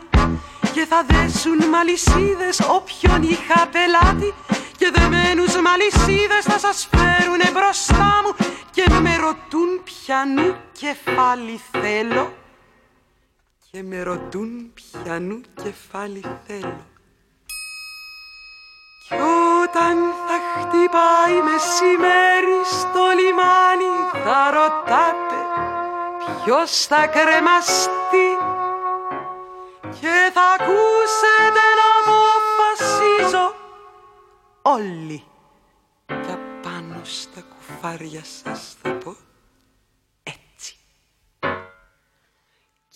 Και 0.74 0.86
θα 0.86 1.06
δέσουν 1.08 1.70
μαλισίδες 1.70 2.60
όποιον 2.60 3.24
είχα 3.24 3.68
πελάτη. 3.68 4.34
Και 4.78 4.92
δεμένους 4.94 5.56
μαλισίδες 5.62 6.44
θα 6.44 6.60
σας 6.60 6.90
φέρουνε 6.92 7.52
μπροστά 7.54 8.22
μου. 8.24 8.46
Και 8.72 8.90
με 8.90 9.16
ρωτούν 9.16 9.84
πιανού 9.84 10.56
κεφάλι 10.72 11.62
θέλω. 11.72 12.34
Και 13.72 13.84
με 13.84 14.04
ρωτούν 14.04 14.74
πιανού 14.74 15.42
κεφάλι 15.64 16.22
θέλω 16.48 16.91
κι 19.12 19.22
όταν 19.64 19.98
θα 20.26 20.38
χτυπάει 20.60 21.42
μεσημέρι 21.50 22.60
στο 22.64 23.04
λιμάνι 23.20 23.96
θα 24.24 24.52
ρωτάτε 24.52 25.40
ποιος 26.44 26.86
θα 26.86 27.08
κρεμαστεί 27.08 28.30
και 30.00 30.32
θα 30.34 30.42
ακούσετε 30.60 31.64
να 31.80 31.88
αποφασίζω 32.02 33.56
όλοι. 34.62 35.24
Και 36.06 36.38
πάνω 36.62 37.00
στα 37.04 37.42
κουφάρια 37.42 38.22
σας 38.44 38.78
θα 38.82 38.90
πω 38.90 39.16
έτσι. 40.24 40.76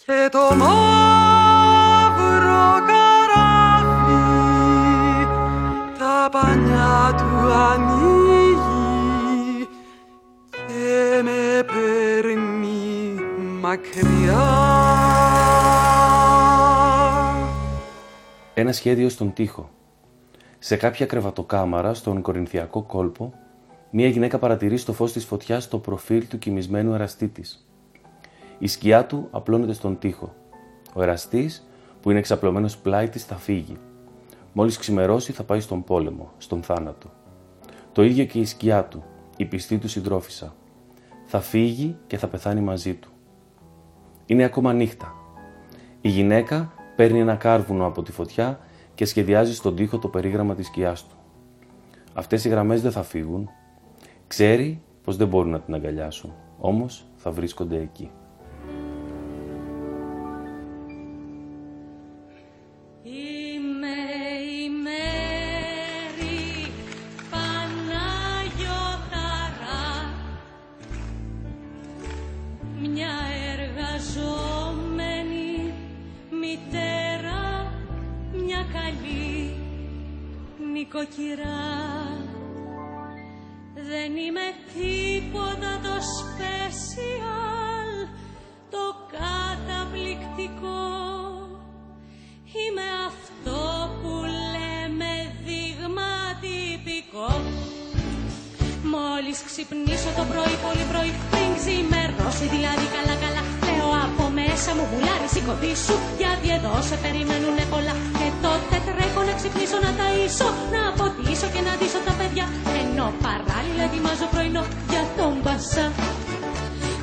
Και 0.05 0.29
το 0.31 0.55
μόνο 0.55 1.54
ανοίγει 7.51 8.07
και 10.67 11.21
με 11.23 11.63
παίρνει 11.63 13.15
μακριά. 13.61 14.43
Ένα 18.53 18.71
σχέδιο 18.71 19.09
στον 19.09 19.33
τοίχο. 19.33 19.69
Σε 20.59 20.75
κάποια 20.75 21.05
κρεβατοκάμαρα 21.05 21.93
στον 21.93 22.21
Κορινθιακό 22.21 22.81
κόλπο, 22.81 23.33
μία 23.89 24.07
γυναίκα 24.07 24.39
παρατηρεί 24.39 24.77
στο 24.77 24.93
φως 24.93 25.11
της 25.11 25.25
φωτιάς 25.25 25.67
το 25.67 25.79
προφίλ 25.79 26.27
του 26.27 26.37
κοιμισμένου 26.37 26.93
εραστή 26.93 27.27
της. 27.27 27.67
Η 28.57 28.67
σκιά 28.67 29.05
του 29.05 29.27
απλώνεται 29.31 29.73
στον 29.73 29.99
τοίχο. 29.99 30.35
Ο 30.93 31.01
εραστής, 31.01 31.67
που 32.01 32.09
είναι 32.09 32.19
εξαπλωμένος 32.19 32.77
πλάι 32.77 33.09
της, 33.09 33.23
θα 33.25 33.35
φύγει. 33.35 33.77
Μόλις 34.53 34.77
ξημερώσει 34.77 35.31
θα 35.31 35.43
πάει 35.43 35.59
στον 35.59 35.83
πόλεμο, 35.83 36.31
στον 36.37 36.63
θάνατο. 36.63 37.11
Το 37.95 38.03
ίδιο 38.03 38.25
και 38.25 38.39
η 38.39 38.45
σκιά 38.45 38.85
του, 38.85 39.03
η 39.37 39.45
πιστή 39.45 39.77
του 39.77 39.87
συντρόφισσα. 39.87 40.55
Θα 41.25 41.39
φύγει 41.39 41.97
και 42.07 42.17
θα 42.17 42.27
πεθάνει 42.27 42.61
μαζί 42.61 42.93
του. 42.93 43.09
Είναι 44.25 44.43
ακόμα 44.43 44.73
νύχτα. 44.73 45.13
Η 46.01 46.09
γυναίκα 46.09 46.73
παίρνει 46.95 47.19
ένα 47.19 47.35
κάρβουνο 47.35 47.85
από 47.85 48.03
τη 48.03 48.11
φωτιά 48.11 48.59
και 48.95 49.05
σχεδιάζει 49.05 49.55
στον 49.55 49.75
τοίχο 49.75 49.99
το 49.99 50.07
περίγραμμα 50.07 50.55
της 50.55 50.67
σκιάς 50.67 51.07
του. 51.07 51.15
Αυτές 52.13 52.45
οι 52.45 52.49
γραμμές 52.49 52.81
δεν 52.81 52.91
θα 52.91 53.03
φύγουν. 53.03 53.49
Ξέρει 54.27 54.81
πως 55.03 55.15
δεν 55.15 55.27
μπορούν 55.27 55.51
να 55.51 55.59
την 55.59 55.73
αγκαλιάσουν, 55.73 56.33
όμως 56.59 57.05
θα 57.15 57.31
βρίσκονται 57.31 57.77
εκεί. 57.77 58.11
Νοικοκυρά. 80.95 81.63
Δεν 83.73 84.15
είμαι 84.15 84.47
τίποτα 84.73 85.71
το 85.83 85.95
σπεσιάλ 86.17 87.89
Το 88.69 88.85
καταπληκτικό. 89.15 90.83
Είμαι 92.59 92.87
αυτό 93.07 93.59
που 94.01 94.13
λέμε 94.53 95.11
δείγμα 95.45 96.13
τυπικό. 96.41 97.29
Μόλις 98.93 99.43
ξυπνήσω 99.45 100.09
το 100.17 100.23
πρωί 100.31 100.55
πολύ 100.65 100.85
πρωί 100.91 101.11
πριν 101.31 101.49
ξημερώσει 101.57 102.45
Δηλαδή 102.55 102.85
καλά 102.95 103.15
καλά. 103.19 103.34
λέω 103.34 103.34
από 103.34 103.34
μέσα 104.67 104.81
μου 104.81 104.87
βουλάρι 104.93 105.27
σηκωθεί 105.35 105.73
σου 105.85 105.95
Γιατί 106.21 106.47
εδώ 106.57 106.73
σε 106.89 106.95
περιμένουνε 107.03 107.63
πολλά. 107.73 107.93
Και 108.19 108.27
τότε 108.45 108.75
τρέχω 108.87 109.21
να 109.29 109.33
ξυπνήσω 109.39 109.77
να 109.85 109.91
ταΐσω 109.99 110.47
Να 110.73 110.81
ποτίσω 110.99 111.47
και 111.53 111.61
να 111.67 111.71
ντύσω 111.77 111.99
τα 112.07 112.13
παιδιά. 112.19 112.45
Ενώ 112.81 113.07
παράλληλα 113.25 113.83
ετοιμάζω 113.89 114.27
πρωινό 114.33 114.63
για 114.91 115.03
τον 115.17 115.33
μπασά 115.41 115.85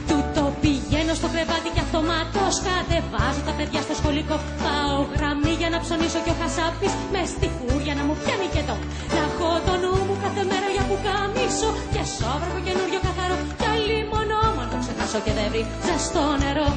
Τούτο 0.09 0.43
πηγαίνω 0.63 1.13
στο 1.21 1.29
κρεβάτι 1.35 1.69
και 1.75 1.83
αυτομάτως 1.87 2.55
κατεβάζω 2.69 3.41
τα 3.49 3.53
παιδιά 3.59 3.81
στο 3.87 3.95
σχολικό. 4.01 4.37
Πάω 4.65 4.97
γραμμή 5.15 5.55
για 5.61 5.71
να 5.75 5.79
ψωνίσω 5.85 6.21
και 6.25 6.33
ο 6.35 6.37
χασάπης 6.41 6.93
με 7.13 7.23
στη 7.33 7.47
φούρια 7.57 7.95
να 7.99 8.03
μου 8.07 8.15
πιάνει 8.21 8.49
και 8.55 8.63
το. 8.69 8.75
Να 9.15 9.23
έχω 9.29 9.49
το 9.67 9.75
νου 9.83 9.95
μου 10.07 10.15
κάθε 10.25 10.43
μέρα 10.51 10.69
για 10.75 10.85
που 10.89 10.97
καμίσω 11.07 11.71
Και 11.95 12.03
σόβρακο 12.17 12.59
καινούριο 12.67 13.01
καθαρό. 13.07 13.37
Κι 13.61 13.67
άλλη 13.73 13.99
μονό 14.13 14.43
Μα 14.57 14.65
το 14.71 14.77
ξεχάσω 14.83 15.19
και 15.25 15.33
δεν 15.39 15.47
βρει 15.53 15.63
πολύ 15.63 15.83
ζεστό 15.87 16.25
νερό. 16.43 16.69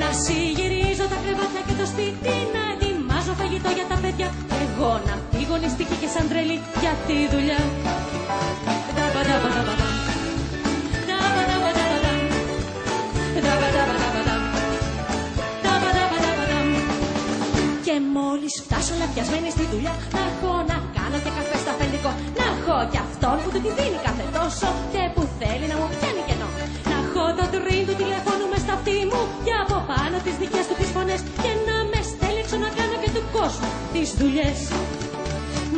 Να 0.00 0.08
συγυρίζω 0.24 1.04
τα 1.12 1.18
κρεβάτια 1.24 1.62
και 1.66 1.74
το 1.80 1.86
σπίτι, 1.92 2.34
να 2.54 2.62
ετοιμάζω 2.72 3.32
φαγητό 3.40 3.70
για 3.78 3.86
τα 3.90 3.96
παιδιά. 4.02 4.28
Εγώ 4.64 4.92
να 5.06 5.14
φύγω 5.30 5.56
νηστική 5.62 5.96
και 6.02 6.08
σαν 6.14 6.24
τρελή 6.30 6.56
για 6.82 6.92
τη 7.06 7.16
δουλειά. 7.34 7.60
Και 17.86 17.94
μόλις 18.16 18.54
φτάσω 18.64 18.94
λαπιασμένη 19.00 19.50
στη 19.50 19.64
δουλειά 19.72 19.94
Να 20.14 20.20
έχω 20.30 20.52
να 20.70 20.76
κάνω 20.96 21.16
και 21.24 21.30
καφέ 21.38 21.56
στο 21.62 21.70
αφεντικό 21.74 22.10
Να 22.38 22.44
έχω 22.52 22.76
κι 22.92 23.00
αυτόν 23.06 23.36
που 23.42 23.48
του 23.52 23.60
τη 23.64 23.70
δίνει 23.78 23.98
κάθε 24.06 24.24
τόσο 24.36 24.68
Και 24.92 25.02
που 25.14 25.22
θέλει 25.38 25.66
να 25.72 25.76
μου 25.80 25.87
τις 33.98 34.10
δουλειές. 34.20 34.58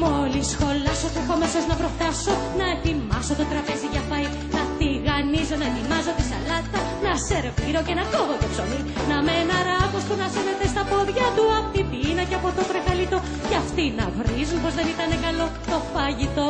Μόλις 0.03 0.47
σχολάσω 0.55 1.09
έχω 1.21 1.35
μέσος 1.43 1.65
να 1.71 1.77
προφτάσω 1.81 2.33
Να 2.61 2.67
ετοιμάσω 2.75 3.33
το 3.41 3.45
τραπέζι 3.51 3.87
για 3.95 4.03
φαΐ. 4.09 4.31
Να 4.57 4.63
τηγανίζω, 4.79 5.57
να 5.63 5.67
ετοιμάζω 5.71 6.13
τη 6.19 6.25
σαλάτα 6.31 6.79
Να 7.05 7.13
σερβίρω 7.27 7.81
και 7.87 7.95
να 7.99 8.05
κόβω 8.13 8.35
το 8.43 8.47
ψωμί. 8.53 8.81
Να 9.11 9.17
με 9.27 9.33
ένα 9.43 9.57
ράκος 9.69 10.03
που 10.07 10.15
να 10.23 10.27
σένεται 10.35 10.67
στα 10.73 10.83
πόδια 10.91 11.27
του 11.37 11.45
Απ' 11.59 11.69
την 11.75 11.85
πείνα 11.91 12.23
και 12.29 12.37
από 12.41 12.49
το 12.57 12.63
τρεχαλίτο 12.71 13.17
Κι 13.49 13.57
αυτοί 13.63 13.85
να 13.99 14.07
βρίζουν 14.17 14.59
πως 14.65 14.73
δεν 14.79 14.87
ήταν 14.95 15.11
καλό 15.25 15.47
το 15.71 15.77
φαγητό. 15.93 16.49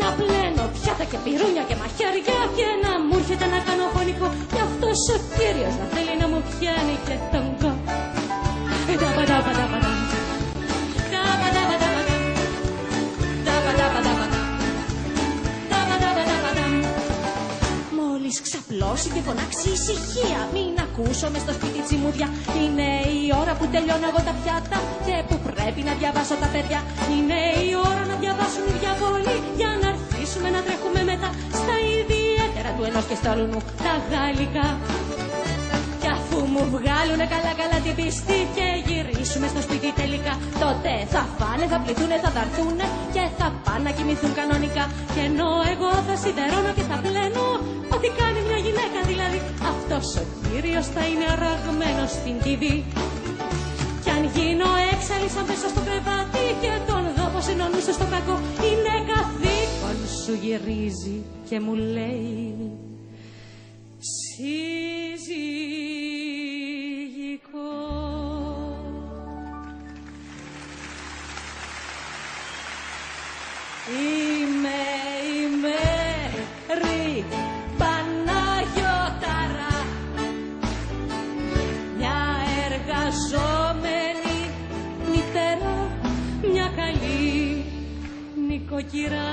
Να 0.00 0.08
πλένω 0.18 0.64
πιάτα 0.76 1.04
και 1.10 1.18
πυρούνια 1.24 1.64
και 1.68 1.76
μαχαίρια 1.80 2.38
και 2.56 2.66
να 2.84 2.92
μου 3.06 3.14
έρχεται 3.20 3.46
να 3.54 3.58
κάνω 3.66 3.84
φωνικό 3.94 4.26
και 4.52 4.60
αυτός 4.68 4.98
ο 5.14 5.16
κύριος 5.36 5.74
να 5.80 5.86
θέλει 5.94 6.14
να 6.22 6.26
μου 6.30 6.40
πιάνει 6.50 6.94
και 7.06 7.16
ξαπλώσει 18.94 19.08
και 19.14 19.22
φωνάξει 19.28 19.68
ησυχία. 19.78 20.40
Μην 20.54 20.72
ακούσω 20.86 21.26
μες 21.32 21.42
στο 21.46 21.52
σπίτι 21.58 21.80
τσιμούδια 21.86 22.28
Είναι 22.60 22.88
η 23.20 23.22
ώρα 23.42 23.52
που 23.58 23.66
τελειώνω 23.72 24.06
εγώ 24.10 24.20
τα 24.28 24.34
πιάτα 24.40 24.78
Και 25.06 25.16
που 25.28 25.36
πρέπει 25.48 25.80
να 25.88 25.92
διαβάσω 26.00 26.34
τα 26.42 26.48
παιδιά. 26.54 26.80
Είναι 27.14 27.40
η 27.68 27.70
ώρα 27.90 28.02
να 28.10 28.16
διαβάσουν 28.22 28.64
οι 28.70 28.74
διαβόλοι 28.82 29.34
Για 29.58 29.70
να 29.82 29.88
αρχίσουμε 29.94 30.48
να 30.56 30.60
τρέχουμε 30.66 31.00
μετά 31.10 31.28
Στα 31.60 31.74
ιδιαίτερα 31.98 32.70
του 32.76 32.82
ενός 32.88 33.04
και 33.10 33.16
στόλου 33.20 33.46
μου 33.52 33.60
Τα 33.86 33.94
γαλλικά. 34.10 34.68
Κι 36.00 36.10
αφού 36.16 36.38
μου 36.52 36.62
βγάλουνε 36.74 37.26
καλά 37.34 37.52
καλά 37.60 37.78
την 37.84 37.94
πίστη 37.98 38.38
και 38.56 38.66
γυρίσουμε 38.94 39.46
στο 39.52 39.60
σπίτι 39.66 39.88
τελικά. 40.02 40.34
Τότε 40.64 40.92
θα 41.12 41.22
φάνε, 41.38 41.64
θα 41.72 41.78
πληθούνε, 41.84 42.16
θα 42.24 42.30
δαρθούνε 42.36 42.86
και 43.14 43.24
θα 43.38 43.48
πάνε 43.64 43.82
να 43.86 43.92
κοιμηθούν 43.96 44.32
κανονικά. 44.40 44.84
Και 45.14 45.22
ενώ 45.30 45.50
εγώ 45.72 45.90
θα 46.06 46.14
σιδερώνω 46.22 46.70
και 46.78 46.84
θα 46.90 46.96
πλένω 47.04 47.46
Ό,τι 47.94 48.08
κάνει 48.20 48.40
μια 48.48 48.60
γυναίκα 48.66 49.00
δηλαδή 49.10 49.38
Αυτός 49.72 50.06
ο 50.22 50.24
κύριος 50.44 50.86
θα 50.94 51.02
είναι 51.10 51.26
αραγμένος 51.34 52.10
στην 52.18 52.36
TV 52.44 52.62
Κι 54.02 54.10
αν 54.16 54.22
γίνω 54.34 54.70
έξαλλης 54.92 55.32
σαν 55.34 55.44
πέσω 55.48 55.68
στο 55.74 55.82
κρεβάτι 55.86 56.44
Και 56.62 56.72
τον 56.88 57.04
δω 57.16 57.26
πως 57.34 57.46
ενώνουσε 57.52 57.92
στο 57.98 58.06
κακό 58.14 58.36
Είναι 58.68 58.94
καθήκον 59.10 59.98
σου 60.22 60.34
γυρίζει 60.42 61.16
και 61.48 61.60
μου 61.60 61.74
λέει 61.74 62.54
συζυγικό. 64.34 65.24
Είμαι 74.04 74.82
η 75.36 75.42
Μέρη 75.62 77.24
Παναγιώταρα. 77.78 79.74
Μια 81.96 82.20
εργαζόμενη 82.64 84.38
μητέρα 85.10 85.76
Μια 86.52 86.72
καλή 86.76 87.64
νοικοκυρά. 88.48 89.32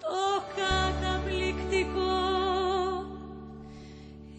Το 0.00 0.42
καταπληκτικό. 0.56 2.14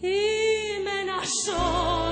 Είμαι 0.00 0.94
ένα 1.02 1.18
σον 1.42 2.05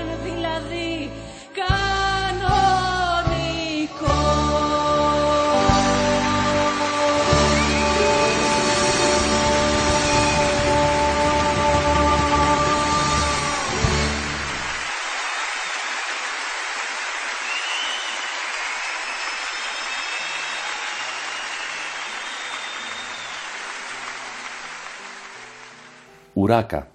Ουράκα 26.36 26.88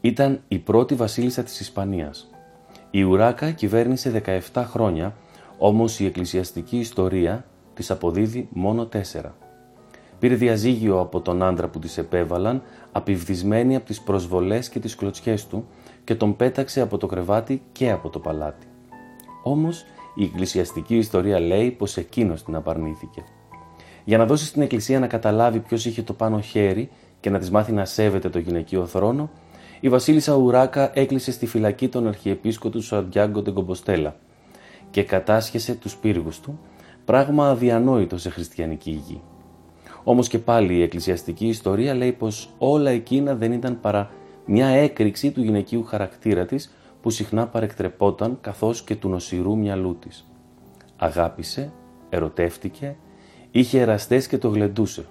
ήταν 0.00 0.42
η 0.48 0.58
πρώτη 0.58 0.94
βασίλισσα 0.94 1.42
της 1.42 1.60
Ισπανίας. 1.60 2.30
Η 2.90 3.02
Ουράκα 3.02 3.50
κυβέρνησε 3.50 4.22
17 4.52 4.64
χρόνια, 4.66 5.16
όμως 5.58 6.00
η 6.00 6.06
εκκλησιαστική 6.06 6.78
ιστορία 6.78 7.44
της 7.74 7.90
αποδίδει 7.90 8.48
μόνο 8.52 8.88
4. 8.92 9.34
Πήρε 10.18 10.34
διαζύγιο 10.34 11.00
από 11.00 11.20
τον 11.20 11.42
άντρα 11.42 11.68
που 11.68 11.78
της 11.78 11.98
επέβαλαν, 11.98 12.62
απειβδισμένη 12.92 13.76
από 13.76 13.86
τις 13.86 14.00
προσβολές 14.00 14.68
και 14.68 14.78
τις 14.78 14.94
κλωτσιές 14.94 15.46
του 15.46 15.66
και 16.04 16.14
τον 16.14 16.36
πέταξε 16.36 16.80
από 16.80 16.98
το 16.98 17.06
κρεβάτι 17.06 17.62
και 17.72 17.90
από 17.90 18.08
το 18.08 18.18
παλάτι. 18.18 18.66
Όμως 19.42 19.84
η 20.14 20.24
εκκλησιαστική 20.24 20.96
ιστορία 20.96 21.40
λέει 21.40 21.70
πως 21.70 21.96
εκείνος 21.96 22.44
την 22.44 22.54
απαρνήθηκε. 22.54 23.24
Για 24.04 24.18
να 24.18 24.26
δώσει 24.26 24.44
στην 24.46 24.62
εκκλησία 24.62 24.98
να 24.98 25.06
καταλάβει 25.06 25.58
ποιος 25.60 25.86
είχε 25.86 26.02
το 26.02 26.12
πάνω 26.12 26.40
χέρι 26.40 26.90
και 27.20 27.30
να 27.30 27.38
της 27.38 27.50
μάθει 27.50 27.72
να 27.72 27.84
σέβεται 27.84 28.28
το 28.28 28.38
γυναικείο 28.38 28.86
θρόνο, 28.86 29.30
η 29.80 29.88
βασίλισσα 29.88 30.34
Ουράκα 30.34 30.90
έκλεισε 30.94 31.32
στη 31.32 31.46
φυλακή 31.46 31.88
τον 31.88 32.06
αρχιεπίσκοτο 32.06 32.80
Σαντιάγκο 32.82 33.42
Τεγκομποστέλα 33.42 34.16
και 34.90 35.02
κατάσχεσε 35.02 35.74
τους 35.74 35.96
πύργους 35.96 36.40
του, 36.40 36.60
πράγμα 37.04 37.48
αδιανόητο 37.48 38.18
σε 38.18 38.30
χριστιανική 38.30 38.90
γη. 39.06 39.20
Όμως 40.04 40.28
και 40.28 40.38
πάλι 40.38 40.74
η 40.74 40.82
εκκλησιαστική 40.82 41.46
ιστορία 41.46 41.94
λέει 41.94 42.12
πως 42.12 42.50
όλα 42.58 42.90
εκείνα 42.90 43.34
δεν 43.34 43.52
ήταν 43.52 43.80
παρά 43.80 44.10
μια 44.44 44.66
έκρηξη 44.66 45.30
του 45.30 45.42
γυναικείου 45.42 45.84
χαρακτήρα 45.84 46.46
της 46.46 46.74
που 47.02 47.10
συχνά 47.10 47.46
παρεκτρεπόταν 47.46 48.38
καθώς 48.40 48.82
και 48.82 48.96
του 48.96 49.08
νοσηρού 49.08 49.56
μυαλού 49.56 49.96
της. 49.98 50.26
Αγάπησε, 50.96 51.72
ερωτεύτηκε, 52.08 52.96
είχε 53.50 53.80
εραστές 53.80 54.26
και 54.26 54.38
το 54.38 54.48
γλεντούσε. 54.48 55.06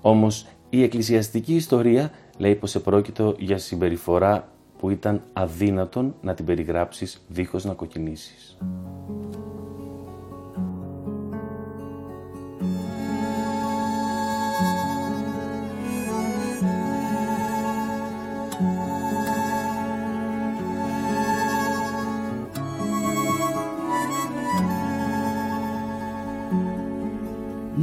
Όμως 0.00 0.46
η 0.76 0.82
εκκλησιαστική 0.82 1.54
ιστορία 1.54 2.10
λέει 2.38 2.54
πως 2.54 2.74
επρόκειτο 2.74 3.34
για 3.38 3.58
συμπεριφορά 3.58 4.48
που 4.78 4.90
ήταν 4.90 5.22
αδύνατον 5.32 6.14
να 6.20 6.34
την 6.34 6.44
περιγράψεις 6.44 7.24
δίχως 7.28 7.64
να 7.64 7.72
κοκκινήσεις. 7.72 8.56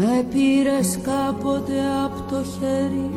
Με 0.06 0.26
πήρες 0.34 1.00
κάποτε 1.04 1.74
από 2.04 2.22
το 2.30 2.44
χέρι 2.44 3.10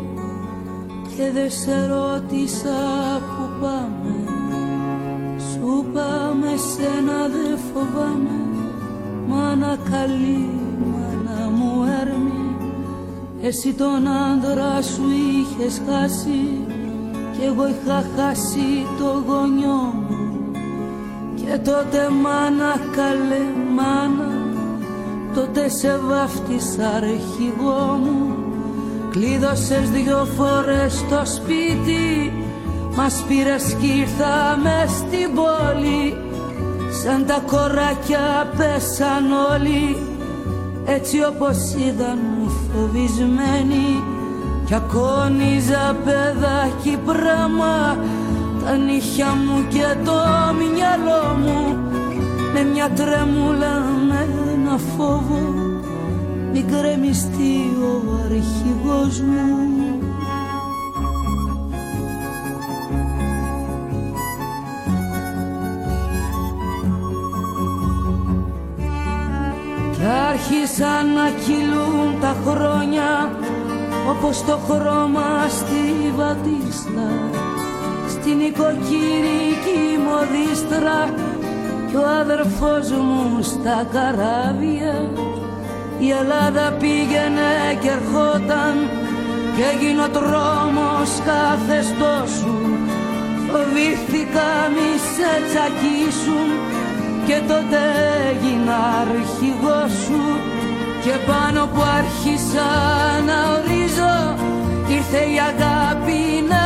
και 1.17 1.31
δεν 1.33 1.51
σε 1.51 1.87
ρώτησα 1.87 2.81
που 3.21 3.61
πάμε. 3.61 4.15
Σου 5.39 5.87
πάμε 5.93 6.47
σένα 6.47 7.29
δεν 7.29 7.59
φοβάμαι 7.73 8.39
Μάνα 9.29 9.79
καλή, 9.91 10.49
μάνα 10.93 11.51
μου 11.51 11.85
έρμη. 12.01 12.57
Εσύ 13.43 13.73
τον 13.73 14.07
άντρα 14.09 14.83
σου 14.83 15.05
είχες 15.11 15.83
χάσει 15.89 16.67
Κι 17.33 17.45
εγώ 17.45 17.69
είχα 17.69 18.05
χάσει 18.17 18.87
το 18.99 19.23
γονιό 19.27 19.93
μου. 20.09 20.51
Και 21.35 21.59
τότε 21.59 22.09
μάνα 22.23 22.75
καλέ 22.97 23.45
μάνα 23.75 24.16
τότε 25.57 25.69
σε 25.69 26.01
βάφτισα 26.09 26.89
αρχηγό 26.97 27.99
μου 28.03 28.37
Κλείδωσες 29.11 29.91
δυο 29.91 30.27
φορές 30.37 31.05
το 31.11 31.23
σπίτι 31.25 32.33
Μας 32.97 33.25
πήρες 33.29 33.77
κι 33.81 33.87
ήρθαμε 33.87 34.85
στην 34.89 35.35
πόλη 35.35 36.17
Σαν 37.03 37.27
τα 37.27 37.43
κοράκια 37.47 38.51
πέσαν 38.57 39.25
όλοι 39.53 39.97
Έτσι 40.85 41.25
όπως 41.25 41.57
ήταν 41.89 42.19
φοβισμένοι 42.73 44.03
Κι 44.67 44.75
ακόνιζα 44.75 45.97
παιδάκι 46.05 46.99
πράγμα 47.07 47.97
Τα 48.65 48.77
νύχια 48.77 49.27
μου 49.27 49.67
και 49.69 49.87
το 50.05 50.19
μυαλό 50.59 51.37
μου 51.43 51.77
Με 52.53 52.63
μια 52.63 52.91
τρέμουλα 52.91 53.96
με 54.77 54.83
ένα 54.83 54.97
φόβο 54.97 55.41
Μην 56.53 56.67
κρεμιστεί 56.67 57.57
ο 57.81 58.13
αρχηγός 58.25 59.21
μου. 59.21 59.75
Άρχισαν 70.31 71.13
να 71.15 71.31
κυλούν 71.45 72.21
τα 72.21 72.37
χρόνια 72.47 73.31
όπως 74.11 74.45
το 74.45 74.59
χρώμα 74.69 75.49
στη 75.49 76.13
βατίστα. 76.17 77.09
Στην 78.09 78.41
οικοκυρική 78.41 79.83
μοδίστρα 80.07 81.15
και 81.91 81.97
ο 81.97 82.07
αδερφός 82.21 82.91
μου 82.91 83.43
στα 83.43 83.87
καράβια 83.93 85.11
η 85.99 86.11
Ελλάδα 86.11 86.77
πήγαινε 86.81 87.53
και 87.81 87.89
ερχόταν 87.89 88.75
και 89.57 89.63
έγινε 89.73 90.03
ο 90.03 90.09
τρόμος 90.09 91.11
καθεστώσου 91.29 92.57
φοβήθηκα 93.57 94.51
μη 94.75 94.91
σε 95.15 95.31
τσακίσουν 95.47 96.49
και 97.27 97.39
τότε 97.49 97.81
έγινα 98.31 98.77
αρχηγός 99.03 99.91
σου. 100.05 100.23
Και 101.05 101.15
πάνω 101.27 101.61
που 101.67 101.83
άρχισα 101.99 102.69
να 103.29 103.39
ορίζω 103.55 104.15
ήρθε 104.89 105.23
η 105.35 105.39
αγάπη 105.51 106.21
να 106.51 106.66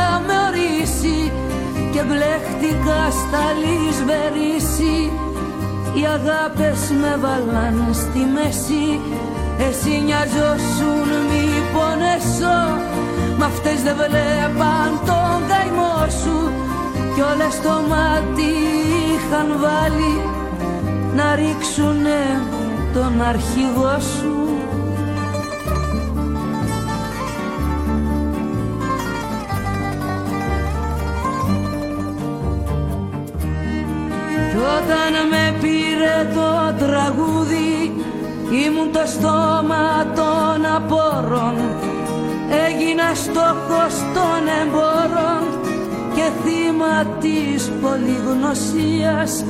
και 2.01 2.07
μπλέχτηκα 2.07 3.01
στα 3.21 3.45
λησβερίσι 3.61 5.11
οι 5.93 6.03
αγάπες 6.17 6.79
με 7.01 7.13
βάλαν 7.21 7.77
στη 7.93 8.21
μέση. 8.35 8.99
Εσύ 9.67 10.01
νοιαζόσουν 10.05 11.07
μη 11.29 11.45
πονέσω 11.73 12.59
Μ' 13.37 13.43
αυτές 13.43 13.81
δεν 13.83 13.95
βλέπαν 13.95 14.89
τον 15.05 15.37
καημό 15.49 15.97
σου. 16.21 16.37
Κι 17.13 17.21
όλες 17.31 17.55
το 17.65 17.75
μάτι 17.91 18.51
είχαν 19.13 19.47
βάλει 19.63 20.15
να 21.15 21.35
ρίξουνε 21.35 22.23
τον 22.93 23.21
αρχηγό 23.21 23.97
σου 23.99 24.40
όταν 34.91 35.27
με 35.31 35.57
πήρε 35.61 36.17
το 36.33 36.49
τραγούδι 36.85 37.93
ήμουν 38.63 38.91
το 38.91 39.03
στόμα 39.05 39.87
των 40.15 40.65
απόρων 40.75 41.55
έγινα 42.67 43.07
στόχος 43.13 43.93
των 44.15 44.41
εμπόρων 44.61 45.43
και 46.15 46.27
θύμα 46.41 46.95
της 47.19 47.71
πολυγνωσίας. 47.81 49.45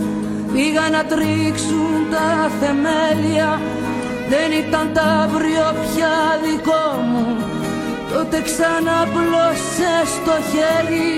Πήγα 0.53 0.85
να 0.95 1.03
τρίξουν 1.11 1.91
τα 2.11 2.29
θεμέλια 2.59 3.61
Δεν 4.29 4.49
ήταν 4.63 4.89
τα 4.93 5.01
αύριο 5.01 5.67
πια 5.81 6.15
δικό 6.43 6.87
μου. 7.09 7.27
Τότε 8.13 8.41
ξανά 8.41 8.99
πλώσες 9.13 10.09
το 10.25 10.35
χέρι 10.51 11.11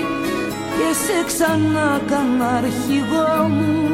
Και 0.76 0.88
σε 1.04 1.16
ξανά 1.26 2.00
κάνα 2.08 2.46
αρχηγό 2.56 3.48
μου 3.48 3.93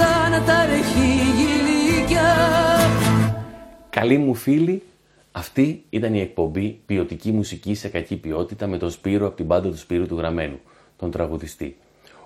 Γκρεμίστηκαν 0.00 0.44
τα 0.46 0.54
αρχηγηλίκια 0.56 2.36
Καλή 3.90 4.18
μου 4.18 4.34
φίλη, 4.34 4.82
αυτή 5.32 5.84
ήταν 5.90 6.14
η 6.14 6.20
εκπομπή 6.20 6.80
Ποιοτική 6.86 7.32
μουσική 7.32 7.74
σε 7.74 7.88
κακή 7.88 8.16
ποιότητα 8.16 8.66
με 8.66 8.78
τον 8.78 8.90
Σπύρο 8.90 9.26
από 9.26 9.36
την 9.36 9.46
πάντα 9.46 9.68
του 9.68 9.76
Σπύρου 9.76 10.06
του 10.06 10.16
Γραμμένου, 10.16 10.60
τον 10.96 11.10
τραγουδιστή. 11.10 11.76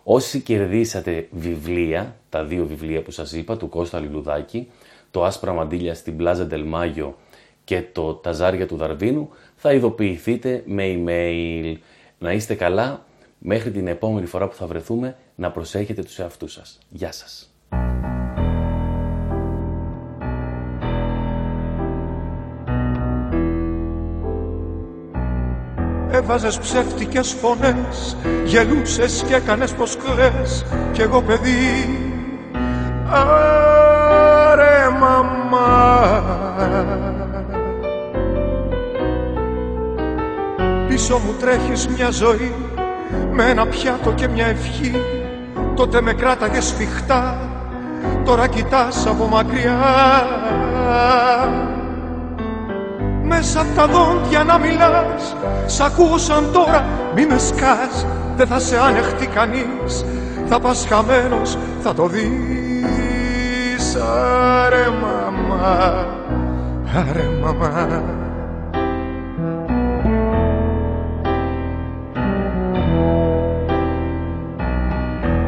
Όσοι 0.05 0.41
κερδίσατε 0.41 1.29
βιβλία, 1.31 2.17
τα 2.29 2.45
δύο 2.45 2.67
βιβλία 2.67 3.03
που 3.03 3.11
σας 3.11 3.33
είπα, 3.33 3.57
του 3.57 3.69
Κώστα 3.69 4.01
Λιλουδάκη, 4.01 4.71
το 5.11 5.25
Άσπρα 5.25 5.53
Μαντήλια 5.53 5.95
στην 5.95 6.17
Πλάζα 6.17 6.47
Ντελμάγιο 6.47 7.17
και 7.65 7.83
το 7.93 8.15
Ταζάρια 8.15 8.67
του 8.67 8.77
Δαρβίνου, 8.77 9.29
θα 9.57 9.73
ειδοποιηθείτε 9.73 10.63
με 10.67 10.85
email. 10.97 11.77
Να 12.19 12.33
είστε 12.33 12.55
καλά, 12.55 13.07
μέχρι 13.39 13.71
την 13.71 13.87
επόμενη 13.87 14.27
φορά 14.27 14.49
που 14.49 14.55
θα 14.55 14.67
βρεθούμε, 14.67 15.17
να 15.35 15.51
προσέχετε 15.51 16.03
τους 16.03 16.19
εαυτούς 16.19 16.53
σας. 16.53 16.79
Γεια 16.89 17.13
σας. 17.13 17.54
Έβαζες 26.11 26.59
ψεύτικες 26.59 27.37
φωνές 27.41 28.17
Γελούσες 28.45 29.25
και 29.29 29.35
έκανες 29.35 29.73
πως 29.73 29.97
κλαις 29.97 30.65
Κι 30.93 31.03
εγώ 31.03 31.23
παιδί 31.23 31.89
Άρε 33.11 34.89
μαμά. 35.01 36.23
Πίσω 40.89 41.19
μου 41.19 41.35
τρέχεις 41.41 41.89
μια 41.89 42.11
ζωή 42.11 42.55
Με 43.33 43.45
ένα 43.45 43.67
πιάτο 43.67 44.13
και 44.13 44.29
μια 44.29 44.47
ευχή. 44.47 44.93
Τότε 45.75 46.01
με 46.01 46.13
κράταγες 46.13 46.65
σφιχτά 46.65 47.39
Τώρα 48.25 48.47
κοιτάς 48.47 49.07
από 49.07 49.27
μακριά. 49.27 49.79
Μέσα 53.23 53.61
απ' 53.61 53.77
τα 53.77 53.87
δόντια 53.87 54.45
να 54.45 54.59
μιλάς 54.59 55.37
Σ' 55.67 55.81
ακούσαν 55.81 56.53
τώρα 56.53 56.85
μη 57.15 57.27
με 57.27 57.39
σκάς 57.39 58.07
Δεν 58.37 58.47
θα 58.47 58.59
σε 58.59 58.79
ανεχτεί 58.79 59.27
κανείς. 59.27 60.05
Θα 60.49 60.61
πας 60.61 60.87
χαμένος 60.89 61.59
θα 61.83 61.95
το 61.95 62.07
δεις. 62.07 63.97
Άρε 64.65 64.87
μαμά 65.03 66.07
Άρε 66.97 67.29
μαμά. 67.43 68.03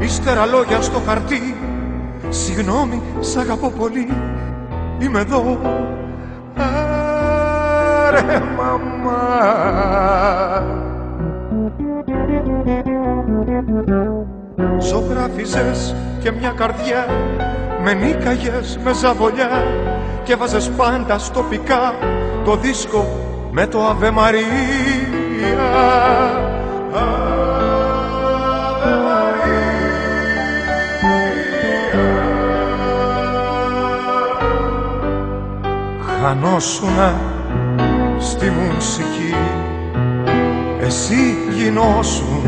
Ύστερα 0.01 0.47
λόγια 0.47 0.81
στο 0.81 1.03
χαρτί 1.07 1.66
Συγγνώμη, 2.29 3.03
σ' 3.20 3.37
αγαπώ 3.37 3.70
πολύ. 3.70 4.09
Είμαι 4.99 5.20
εδώ. 5.20 5.59
Ρε 8.11 8.43
μαμά. 8.57 9.24
Ζωγράφιζες 14.79 15.95
και 16.22 16.31
μια 16.31 16.51
καρδιά 16.57 17.07
με 17.83 17.95
νίκαγες 17.95 18.79
με 18.85 18.93
ζαβολιά 18.93 19.64
και 20.24 20.37
βάζες 20.37 20.70
πάντα 20.70 21.18
στο 21.18 21.43
πικά 21.43 21.95
το 22.45 22.57
δίσκο 22.57 23.07
με 23.51 23.66
το 23.66 23.87
Αβε 23.87 24.11
Μαρία. 24.11 24.45
Χανόσουνα 36.29 37.20
στη 38.18 38.51
μουσική. 38.51 39.35
Εσύ 40.81 41.37
γινώσουν 41.57 42.43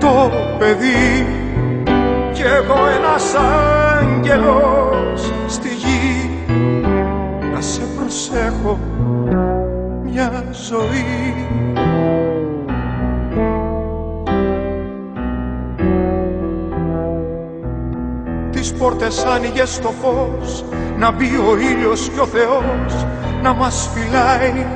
το 0.00 0.30
παιδί 0.58 1.26
κι 2.32 2.42
εγώ 2.42 2.86
ένας 2.98 3.34
άγγελος 3.34 5.32
στη 5.46 5.68
γη. 5.68 6.30
Να 7.52 7.60
σε 7.60 7.82
προσέχω 7.96 8.78
μια 10.02 10.44
ζωή. 10.50 11.46
Τις 18.50 18.72
πόρτες 18.72 19.24
άνοιγες 19.24 19.74
στο 19.74 19.92
φως 20.02 20.64
να 21.00 21.10
μπει 21.10 21.36
ο 21.36 21.56
ήλιος 21.58 22.10
και 22.14 22.20
ο 22.20 22.26
Θεός 22.26 23.06
να 23.42 23.52
μας 23.52 23.90
φυλάει. 23.94 24.66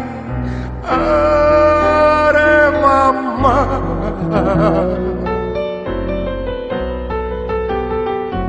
Άρε 2.26 2.78
μαμά. 2.82 3.82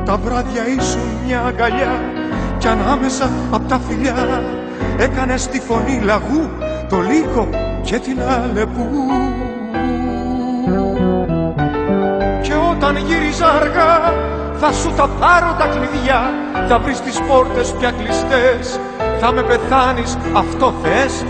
Τα 0.06 0.18
βράδια 0.18 0.68
ήσουν 0.68 1.02
μια 1.26 1.42
αγκαλιά 1.42 2.02
κι 2.58 2.68
ανάμεσα 2.68 3.30
απ' 3.52 3.68
τα 3.68 3.80
φιλιά 3.88 4.44
έκανες 4.98 5.48
τη 5.48 5.60
φωνή 5.60 6.00
λαγού 6.04 6.50
το 6.90 7.00
λύκο 7.00 7.50
και 7.82 8.00
την 8.00 8.22
αλεπού. 8.22 8.90
Και 12.42 12.54
όταν 12.72 12.98
γύριζα 12.98 13.48
αργά 13.48 14.14
θα 14.60 14.72
σου 14.72 14.94
τα 14.96 15.08
πάρω 15.20 15.56
τα 15.58 15.68
κλειδιά 15.68 16.22
θα 16.68 16.80
βρεις 16.80 17.02
τις 17.02 17.22
πόρτες 17.22 17.72
πια 17.72 17.92
κλειστές 17.92 18.80
θα 19.20 19.32
με 19.32 19.44
πεθάνεις 19.44 20.18
αυτό 20.34 20.74
θες. 20.84 21.26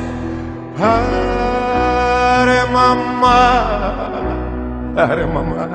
Άρε 2.42 2.64
μαμά 2.74 3.64
Άρε 4.96 5.26
μαμά. 5.26 5.70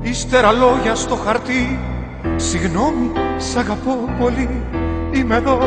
Ύστερα 0.00 0.52
λόγια 0.52 0.94
στο 0.94 1.14
χαρτί 1.14 1.78
Συγγνώμη, 2.36 3.12
σ' 3.36 3.56
αγαπώ 3.56 3.96
πολύ 4.18 4.62
Είμαι 5.12 5.36
εδώ 5.36 5.58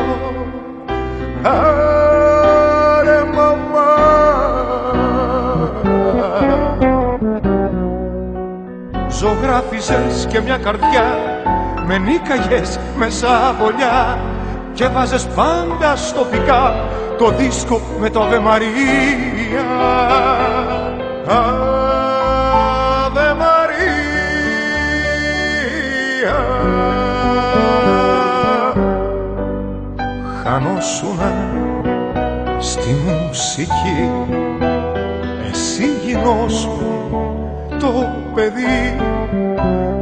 Ζωγράφιζες 9.27 10.25
και 10.29 10.41
μια 10.41 10.57
καρδιά 10.57 11.17
Με 11.85 11.97
νίκαγες 11.97 12.79
με 12.97 13.09
σαβολιά 13.09 14.19
Και 14.73 14.87
βάζες 14.87 15.27
πάντα 15.35 15.95
στο 15.95 16.21
πικά 16.31 16.75
Το 17.17 17.29
δίσκο 17.29 17.81
με 17.99 18.09
το 18.09 18.23
Αβε 18.23 18.39
Μαρία 18.39 19.65
Αβε 21.27 23.33
Μαρία 23.33 23.57
Χανόσουνα 30.43 31.33
στη 32.59 32.95
μουσική 33.05 34.11
Εσύ 35.51 35.85
γινώσου 36.05 36.79
το 37.79 37.93
παιδί 38.35 39.06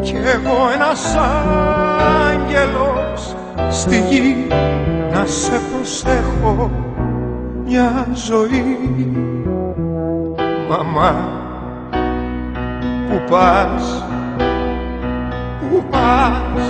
κι 0.02 0.16
εγώ 0.16 0.70
ένας 0.74 1.16
άγγελος 2.28 3.36
στη 3.70 4.04
γη 4.10 4.48
να 5.12 5.26
σε 5.26 5.62
προσέχω 5.72 6.72
μια 7.66 8.08
ζωή. 8.14 8.78
Μαμά 10.70 11.30
που 13.10 13.22
πας 13.32 14.06
που 15.70 15.84
πας. 15.90 16.64